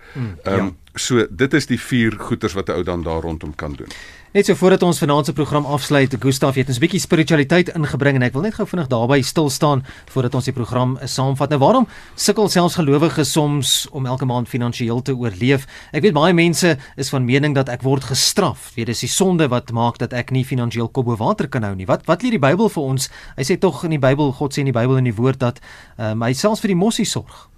Um 0.44 0.64
ja. 0.64 0.72
So 0.98 1.26
dit 1.30 1.54
is 1.54 1.66
die 1.66 1.80
vier 1.80 2.16
goeters 2.18 2.54
wat 2.54 2.68
'n 2.68 2.72
ou 2.72 2.82
dan 2.82 3.02
daar 3.02 3.22
rondom 3.22 3.54
kan 3.54 3.72
doen. 3.72 3.88
Net 4.36 4.44
so 4.46 4.54
voordat 4.54 4.82
ons 4.82 4.98
vanaand 4.98 5.24
se 5.26 5.32
program 5.32 5.64
afsluit, 5.64 6.16
Gustaf 6.20 6.54
het 6.54 6.68
ons 6.68 6.76
'n 6.76 6.80
bietjie 6.80 7.00
spiritualiteit 7.00 7.68
ingebring 7.74 8.16
en 8.16 8.22
ek 8.22 8.32
wil 8.32 8.42
net 8.42 8.54
gou 8.54 8.66
vinnig 8.66 8.88
daarby 8.88 9.22
stil 9.22 9.50
staan 9.50 9.84
voordat 10.12 10.34
ons 10.34 10.44
die 10.44 10.52
program 10.52 10.98
saamvat. 11.04 11.48
Nou 11.48 11.58
waarom 11.58 11.88
sukkel 12.14 12.48
selfs 12.48 12.74
gelowiges 12.74 13.32
soms 13.32 13.88
om 13.90 14.06
elke 14.06 14.24
maand 14.24 14.48
finansiëel 14.48 15.02
te 15.02 15.16
oorleef? 15.16 15.66
Ek 15.92 16.02
weet 16.02 16.12
baie 16.12 16.34
mense 16.34 16.76
is 16.96 17.08
van 17.08 17.24
mening 17.24 17.54
dat 17.54 17.68
ek 17.68 17.82
word 17.82 18.04
gestraf. 18.04 18.72
Weet 18.74 18.86
dis 18.86 19.00
die 19.00 19.08
sonde 19.08 19.48
wat 19.48 19.72
maak 19.72 19.98
dat 19.98 20.12
ek 20.12 20.30
nie 20.30 20.44
finansiëel 20.44 20.88
kop 20.88 21.04
bo 21.04 21.16
water 21.16 21.48
kan 21.48 21.62
hou 21.62 21.74
nie. 21.74 21.86
Wat 21.86 22.04
wat 22.06 22.22
leer 22.22 22.32
die 22.32 22.38
Bybel 22.38 22.68
vir 22.68 22.82
ons? 22.82 23.08
Hy 23.36 23.42
sê 23.42 23.58
tog 23.58 23.84
in 23.84 23.90
die 23.90 23.98
Bybel, 23.98 24.32
God 24.32 24.52
sê 24.52 24.58
in 24.58 24.66
die 24.66 24.72
Bybel 24.72 24.96
in 24.98 25.04
die 25.04 25.16
woord 25.16 25.38
dat 25.38 25.60
um, 25.96 26.22
hy 26.22 26.32
selfs 26.32 26.60
vir 26.60 26.68
die 26.68 26.76
mossie 26.76 27.06
sorg. 27.06 27.48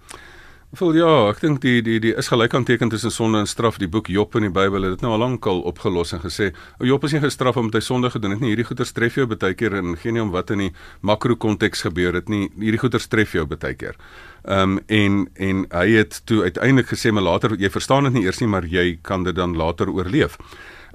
Vol 0.76 0.98
ja, 0.98 1.08
ek 1.30 1.38
dink 1.40 1.62
die 1.64 1.78
die 1.80 1.94
die 1.96 2.10
is 2.20 2.26
gelyk 2.28 2.52
aan 2.52 2.66
teken 2.68 2.90
tussen 2.92 3.08
sonde 3.08 3.38
en 3.40 3.46
straf. 3.48 3.78
Die 3.80 3.88
boek 3.88 4.10
Job 4.12 4.34
in 4.36 4.44
die 4.44 4.52
Bybel 4.52 4.84
het 4.84 4.98
dit 4.98 5.04
nou 5.04 5.14
al 5.14 5.22
lankal 5.22 5.62
opgelos 5.64 6.12
en 6.12 6.20
gesê, 6.20 6.50
"O 6.78 6.84
Job 6.84 7.04
is 7.04 7.12
nie 7.12 7.22
gestraf 7.22 7.56
omdat 7.56 7.80
hy 7.80 7.80
sonde 7.80 8.10
gedoen 8.10 8.32
het 8.32 8.40
nie. 8.40 8.50
Hierdie 8.54 8.66
goeie 8.66 8.92
tref 8.92 9.14
jou 9.14 9.26
baie 9.26 9.54
keer 9.54 9.74
en 9.74 9.96
geen 9.96 10.12
nie 10.12 10.22
om 10.22 10.30
wat 10.30 10.50
in 10.50 10.58
die 10.58 10.72
makro 11.00 11.36
konteks 11.36 11.82
gebeur 11.82 12.12
het 12.12 12.28
nie. 12.28 12.50
Hierdie 12.58 12.78
goeie 12.78 13.08
tref 13.08 13.32
jou 13.32 13.46
baie 13.46 13.74
keer." 13.74 13.96
Ehm 14.44 14.76
um, 14.76 14.80
en 14.88 15.28
en 15.36 15.66
hy 15.70 15.88
het 15.96 16.20
toe 16.26 16.42
uiteindelik 16.42 16.88
gesê, 16.88 17.12
"Maar 17.12 17.22
later 17.22 17.56
jy 17.56 17.70
verstaan 17.70 18.04
dit 18.04 18.12
nie 18.12 18.24
eers 18.24 18.40
nie, 18.40 18.48
maar 18.48 18.66
jy 18.66 18.98
kan 19.02 19.24
dit 19.24 19.34
dan 19.34 19.56
later 19.56 19.88
oorleef." 19.88 20.36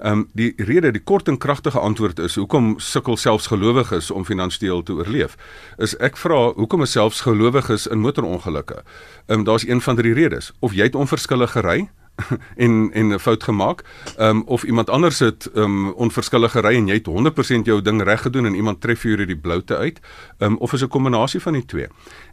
Ehm 0.04 0.12
um, 0.12 0.28
die 0.32 0.52
rede, 0.56 0.90
die 0.90 1.00
kort 1.00 1.28
en 1.28 1.38
kragtige 1.38 1.78
antwoord 1.78 2.18
is 2.18 2.34
hoekom 2.36 2.74
sukkel 2.76 3.16
selfs 3.16 3.46
gelowiges 3.46 4.10
om 4.10 4.24
finansiëel 4.24 4.82
te 4.82 4.92
oorleef. 4.92 5.36
Is 5.80 5.96
ek 5.96 6.20
vra 6.20 6.52
hoekom 6.58 6.84
is 6.84 6.92
selfs 6.92 7.22
gelowiges 7.24 7.86
in 7.86 8.04
motorongelukke? 8.04 8.82
Ehm 9.26 9.38
um, 9.38 9.44
daar's 9.48 9.64
een 9.64 9.80
van 9.80 9.96
drie 9.96 10.12
redes. 10.12 10.52
Of 10.60 10.76
jy 10.76 10.90
het 10.90 10.94
onverskillige 10.94 11.56
gery 11.56 11.88
en 12.64 12.90
en 12.92 13.14
'n 13.14 13.18
fout 13.18 13.42
gemaak, 13.42 13.84
ehm 14.16 14.28
um, 14.28 14.42
of 14.46 14.64
iemand 14.64 14.90
anders 14.90 15.18
het 15.18 15.50
ehm 15.54 15.64
um, 15.64 15.92
onverskillige 15.92 16.60
ry 16.60 16.74
en 16.74 16.86
jy 16.86 16.94
het 16.94 17.08
100% 17.08 17.64
jou 17.64 17.82
ding 17.82 18.02
reg 18.02 18.22
gedoen 18.22 18.46
en 18.46 18.54
iemand 18.54 18.80
tref 18.80 19.02
jou 19.02 19.18
uit 19.18 19.26
die 19.26 19.40
bloute 19.40 19.76
uit, 19.76 20.00
ehm 20.38 20.52
um, 20.52 20.58
of 20.58 20.72
is 20.72 20.82
'n 20.82 20.88
kombinasie 20.88 21.40
van 21.40 21.52
die 21.52 21.64
twee. 21.64 21.86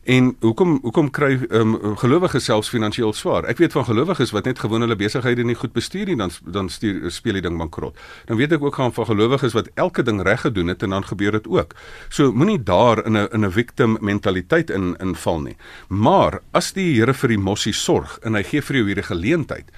En 0.03 0.35
hoekom 0.39 0.79
hoekom 0.81 1.09
kry 1.13 1.35
um, 1.53 1.75
gelowiges 2.01 2.47
selfs 2.49 2.71
finansiëel 2.73 3.11
swaar? 3.13 3.45
Ek 3.45 3.59
weet 3.61 3.75
van 3.77 3.85
gelowiges 3.85 4.31
wat 4.33 4.47
net 4.49 4.59
gewoon 4.59 4.81
hulle 4.81 4.97
besighede 4.97 5.43
nie 5.45 5.55
goed 5.55 5.75
bestuur 5.77 6.09
nie, 6.09 6.15
dan 6.17 6.33
dan 6.41 6.71
stuur 6.73 7.11
speel 7.13 7.37
die 7.37 7.43
ding 7.45 7.59
bankrot. 7.59 7.99
Dan 8.25 8.39
weet 8.39 8.55
ek 8.57 8.65
ook 8.65 8.79
gaan 8.81 8.95
van 8.95 9.05
gelowiges 9.05 9.53
wat 9.53 9.69
elke 9.77 10.01
ding 10.01 10.23
reg 10.25 10.41
gedoen 10.41 10.73
het 10.73 10.81
en 10.81 10.97
dan 10.97 11.05
gebeur 11.05 11.37
dit 11.37 11.47
ook. 11.47 11.75
So 12.09 12.33
moenie 12.33 12.63
daar 12.63 13.05
in 13.05 13.13
'n 13.13 13.29
in 13.29 13.45
'n 13.45 13.51
victim 13.51 13.97
mentaliteit 14.01 14.69
in 14.69 14.95
inval 14.97 15.41
nie. 15.41 15.57
Maar 15.87 16.41
as 16.51 16.73
die 16.73 16.89
Here 16.97 17.13
vir 17.13 17.29
die 17.29 17.37
mossie 17.37 17.73
sorg 17.73 18.19
en 18.23 18.33
hy 18.33 18.43
gee 18.43 18.61
vir 18.61 18.75
jou 18.75 18.85
hierdie 18.85 19.03
geleentheid 19.03 19.69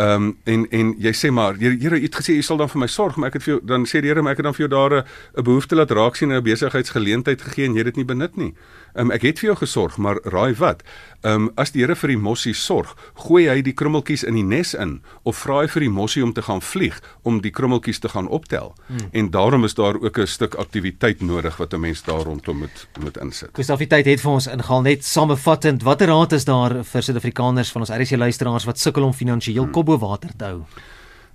Ehm 0.00 0.22
um, 0.22 0.36
en 0.44 0.62
en 0.70 0.94
jy 0.98 1.10
sê 1.12 1.28
maar 1.30 1.58
Here 1.60 1.76
Here 1.76 1.98
het 2.00 2.14
gesê 2.16 2.36
jy 2.38 2.44
sal 2.46 2.56
dan 2.56 2.70
vir 2.72 2.80
my 2.80 2.86
sorg 2.88 3.18
maar 3.20 3.28
ek 3.28 3.34
het 3.36 3.44
vir 3.44 3.52
jou 3.52 3.60
dan 3.68 3.82
sê 3.84 4.00
die 4.00 4.08
Here 4.08 4.22
maar 4.22 4.32
ek 4.32 4.40
het 4.40 4.46
dan 4.48 4.54
vir 4.56 4.64
jou 4.64 4.70
daar 4.72 4.94
'n 4.96 5.44
behoefte 5.44 5.76
laat 5.76 5.90
raak 5.90 6.16
sien 6.16 6.32
'n 6.32 6.42
besigheidsgeleentheid 6.42 7.42
gegee 7.42 7.64
en 7.66 7.74
jy 7.74 7.84
het 7.84 7.90
dit 7.92 7.96
nie 7.96 8.04
benut 8.04 8.36
nie. 8.36 8.54
Ehm 8.94 9.06
um, 9.06 9.10
ek 9.10 9.22
het 9.22 9.38
vir 9.38 9.46
jou 9.50 9.56
gesorg 9.56 9.98
maar 9.98 10.16
raai 10.24 10.54
wat? 10.54 10.82
Ehm 11.20 11.34
um, 11.34 11.50
as 11.56 11.70
die 11.72 11.80
Here 11.80 11.96
vir 11.96 12.08
die 12.08 12.16
mossie 12.16 12.54
sorg, 12.54 12.96
gooi 13.14 13.48
hy 13.48 13.62
die 13.62 13.72
krummeltjies 13.72 14.24
in 14.24 14.34
die 14.34 14.42
nes 14.42 14.74
in 14.74 15.02
of 15.22 15.36
vra 15.36 15.60
hy 15.60 15.66
vir 15.68 15.80
die 15.80 15.90
mossie 15.90 16.24
om 16.24 16.32
te 16.32 16.42
gaan 16.42 16.60
vlieg 16.60 17.02
om 17.22 17.40
die 17.40 17.50
krummeltjies 17.50 17.98
te 17.98 18.08
gaan 18.08 18.28
optel. 18.28 18.74
Hmm. 18.86 19.08
En 19.12 19.30
daarom 19.30 19.64
is 19.64 19.74
daar 19.74 20.00
ook 20.00 20.18
'n 20.18 20.26
stuk 20.26 20.54
aktiwiteit 20.54 21.20
nodig 21.20 21.56
wat 21.56 21.74
'n 21.74 21.80
mens 21.80 22.02
daar 22.02 22.24
rondom 22.24 22.58
moet 22.58 22.88
moet 23.00 23.16
insit. 23.18 23.52
Kustafiteit 23.52 24.06
het 24.06 24.20
vir 24.20 24.30
ons 24.30 24.46
ingehaal 24.46 24.82
net 24.82 25.04
samevattend 25.04 25.82
watter 25.82 26.08
raad 26.08 26.32
is 26.32 26.44
daar 26.44 26.84
vir 26.84 27.02
Suid-Afrikaners 27.02 27.70
van 27.70 27.80
ons 27.80 27.90
RC 27.90 28.16
luisteraars 28.16 28.64
wat 28.64 28.78
sukkel 28.78 29.02
om 29.02 29.12
finansiëel 29.12 29.62
hmm 29.62 29.72
kop 29.72 29.89
bo 29.90 29.98
water 29.98 30.30
te 30.36 30.44
hou. 30.52 30.64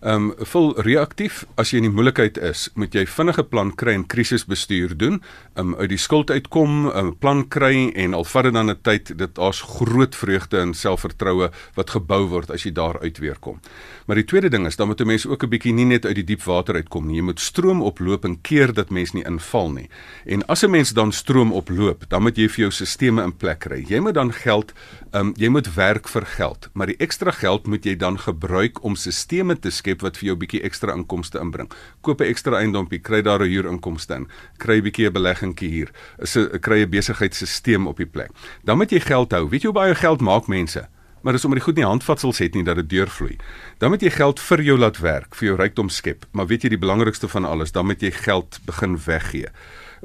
Ehm 0.06 0.28
um, 0.30 0.46
vol 0.52 0.74
reaktief 0.86 1.46
as 1.58 1.72
jy 1.72 1.80
in 1.80 1.88
die 1.88 1.96
moeilikheid 1.96 2.36
is, 2.44 2.68
moet 2.78 2.94
jy 2.94 3.08
vinnige 3.10 3.42
plan 3.48 3.72
kry 3.74 3.96
en 3.98 4.04
krisisbestuur 4.06 4.92
doen. 5.02 5.22
Ehm 5.56 5.72
um, 5.72 5.76
uit 5.80 5.90
die 5.90 5.98
skuld 5.98 6.30
uitkom, 6.30 6.86
'n 6.86 6.98
um, 7.00 7.10
plan 7.18 7.42
kry 7.48 7.90
en 7.96 8.14
al 8.14 8.24
vat 8.24 8.44
dit 8.44 8.54
dan 8.54 8.70
'n 8.70 8.78
tyd, 8.82 9.18
dit 9.18 9.36
daar's 9.36 9.62
groot 9.62 10.16
vreugde 10.16 10.60
en 10.60 10.74
selfvertroue 10.74 11.50
wat 11.76 11.90
gebou 11.90 12.28
word 12.28 12.52
as 12.52 12.64
jy 12.64 12.72
daar 12.72 13.00
uit 13.02 13.18
weer 13.18 13.40
kom. 13.40 13.60
Maar 14.06 14.16
die 14.16 14.26
tweede 14.26 14.50
ding 14.50 14.68
is 14.68 14.76
dan 14.76 14.88
moet 14.88 15.02
'n 15.02 15.08
mens 15.08 15.26
ook 15.26 15.44
'n 15.44 15.50
bietjie 15.50 15.74
nie 15.74 15.86
net 15.86 16.06
uit 16.06 16.16
die 16.16 16.24
diep 16.24 16.44
water 16.44 16.76
uitkom 16.76 17.08
nie. 17.08 17.16
Jy 17.16 17.24
moet 17.24 17.40
stroom 17.40 17.82
oploop 17.82 18.26
en 18.26 18.42
keer 18.42 18.74
dat 18.74 18.90
mens 18.90 19.14
nie 19.14 19.26
inval 19.26 19.72
nie. 19.72 19.90
En 20.26 20.46
as 20.48 20.64
'n 20.64 20.70
mens 20.70 20.94
dan 20.94 21.12
stroom 21.12 21.52
oploop, 21.52 22.06
dan 22.10 22.22
moet 22.22 22.38
jy 22.38 22.48
vir 22.48 22.60
jou 22.60 22.72
stelsels 22.72 23.24
in 23.24 23.34
plek 23.38 23.60
kry. 23.60 23.86
Jy 23.88 24.00
moet 24.00 24.14
dan 24.14 24.34
geld, 24.34 24.74
ehm 24.74 25.05
um, 25.16 25.32
jy 25.40 25.50
moet 25.50 25.68
werk 25.76 26.10
vir 26.12 26.26
geld, 26.36 26.68
maar 26.74 26.90
die 26.92 26.98
ekstra 27.04 27.32
geld 27.32 27.68
moet 27.72 27.86
jy 27.88 27.96
dan 28.00 28.18
gebruik 28.20 28.82
om 28.84 28.96
stelsels 29.00 29.62
te 29.64 29.72
skep 29.72 30.04
wat 30.04 30.18
vir 30.18 30.30
jou 30.30 30.36
'n 30.36 30.40
bietjie 30.40 30.62
ekstra 30.64 30.94
inkomste 30.94 31.40
inbring. 31.40 31.72
Koop 32.02 32.22
'n 32.22 32.30
ekstra 32.30 32.60
eiendompie, 32.60 33.00
kry 33.00 33.22
daar 33.22 33.42
'n 33.42 33.50
huurinkomste 33.50 34.16
in. 34.16 34.28
Kry 34.58 34.78
'n 34.78 34.84
bietjie 34.84 35.08
'n 35.08 35.14
beleggingkie 35.14 35.70
hier. 35.70 35.92
Is 36.20 36.36
'n 36.36 36.60
kry 36.60 36.84
'n 36.84 36.90
besigheidstelsel 36.90 37.88
op 37.88 37.98
die 37.98 38.06
plek. 38.06 38.32
Dan 38.64 38.78
moet 38.78 38.92
jy 38.92 39.00
geld 39.00 39.32
hou. 39.32 39.50
Weet 39.50 39.62
jy 39.62 39.70
hoe 39.72 39.80
baie 39.82 39.96
geld 39.96 40.22
maak 40.22 40.48
mense? 40.48 40.88
Maar 41.24 41.34
dis 41.34 41.46
omdat 41.46 41.60
jy 41.60 41.66
goed 41.66 41.76
nie 41.76 41.86
handvatsels 41.86 42.38
het 42.38 42.54
nie 42.54 42.64
dat 42.64 42.76
dit 42.76 42.90
deurvloei. 42.90 43.38
Dan 43.80 43.90
moet 43.90 44.02
jy 44.02 44.10
geld 44.10 44.40
vir 44.40 44.62
jou 44.62 44.78
laat 44.78 44.98
werk, 44.98 45.36
vir 45.36 45.48
jou 45.48 45.58
rykdom 45.58 45.90
skep. 45.90 46.26
Maar 46.32 46.48
weet 46.48 46.62
jy 46.62 46.70
die 46.70 46.78
belangrikste 46.78 47.28
van 47.28 47.46
alles, 47.46 47.72
dan 47.72 47.86
moet 47.86 48.02
jy 48.02 48.12
geld 48.12 48.60
begin 48.66 48.98
weggee 48.98 49.50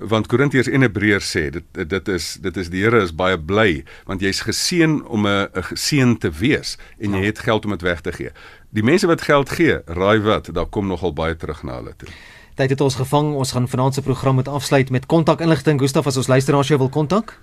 want 0.01 0.27
Korintiërs 0.27 0.69
en 0.69 0.81
Hebreërs 0.81 1.29
sê 1.37 1.49
dit 1.51 1.81
dit 1.89 2.09
is 2.09 2.33
dit 2.41 2.57
is 2.57 2.71
die 2.73 2.83
Here 2.85 3.03
is 3.05 3.13
baie 3.15 3.39
bly 3.39 3.85
want 4.09 4.25
jy's 4.25 4.41
geseën 4.47 5.01
om 5.07 5.27
'n 5.27 5.49
geseën 5.53 6.17
te 6.19 6.31
wees 6.31 6.79
en 6.99 7.13
jy 7.13 7.21
ja. 7.21 7.27
het 7.33 7.39
geld 7.39 7.65
om 7.65 7.71
dit 7.71 7.83
weg 7.83 8.01
te 8.01 8.13
gee. 8.13 8.31
Die 8.71 8.83
mense 8.83 9.07
wat 9.07 9.23
geld 9.23 9.51
gee, 9.51 9.81
raai 9.87 10.21
wat, 10.21 10.55
daar 10.55 10.67
kom 10.67 10.87
nogal 10.87 11.13
baie 11.13 11.37
terug 11.37 11.63
na 11.63 11.75
hulle 11.75 11.95
toe. 11.97 12.09
Tyd 12.55 12.71
het 12.71 12.81
ons 12.81 12.95
gevang. 12.95 13.35
Ons 13.35 13.53
gaan 13.53 13.69
vanaand 13.69 13.95
se 13.95 14.03
program 14.03 14.35
met 14.35 14.49
afsluit 14.49 14.91
met 14.91 15.07
kontakinligting. 15.07 15.81
Gustaf 15.81 16.07
as 16.07 16.17
ons 16.17 16.27
luisteraars 16.27 16.69
jou 16.69 16.79
wil 16.79 16.89
kontak 16.89 17.39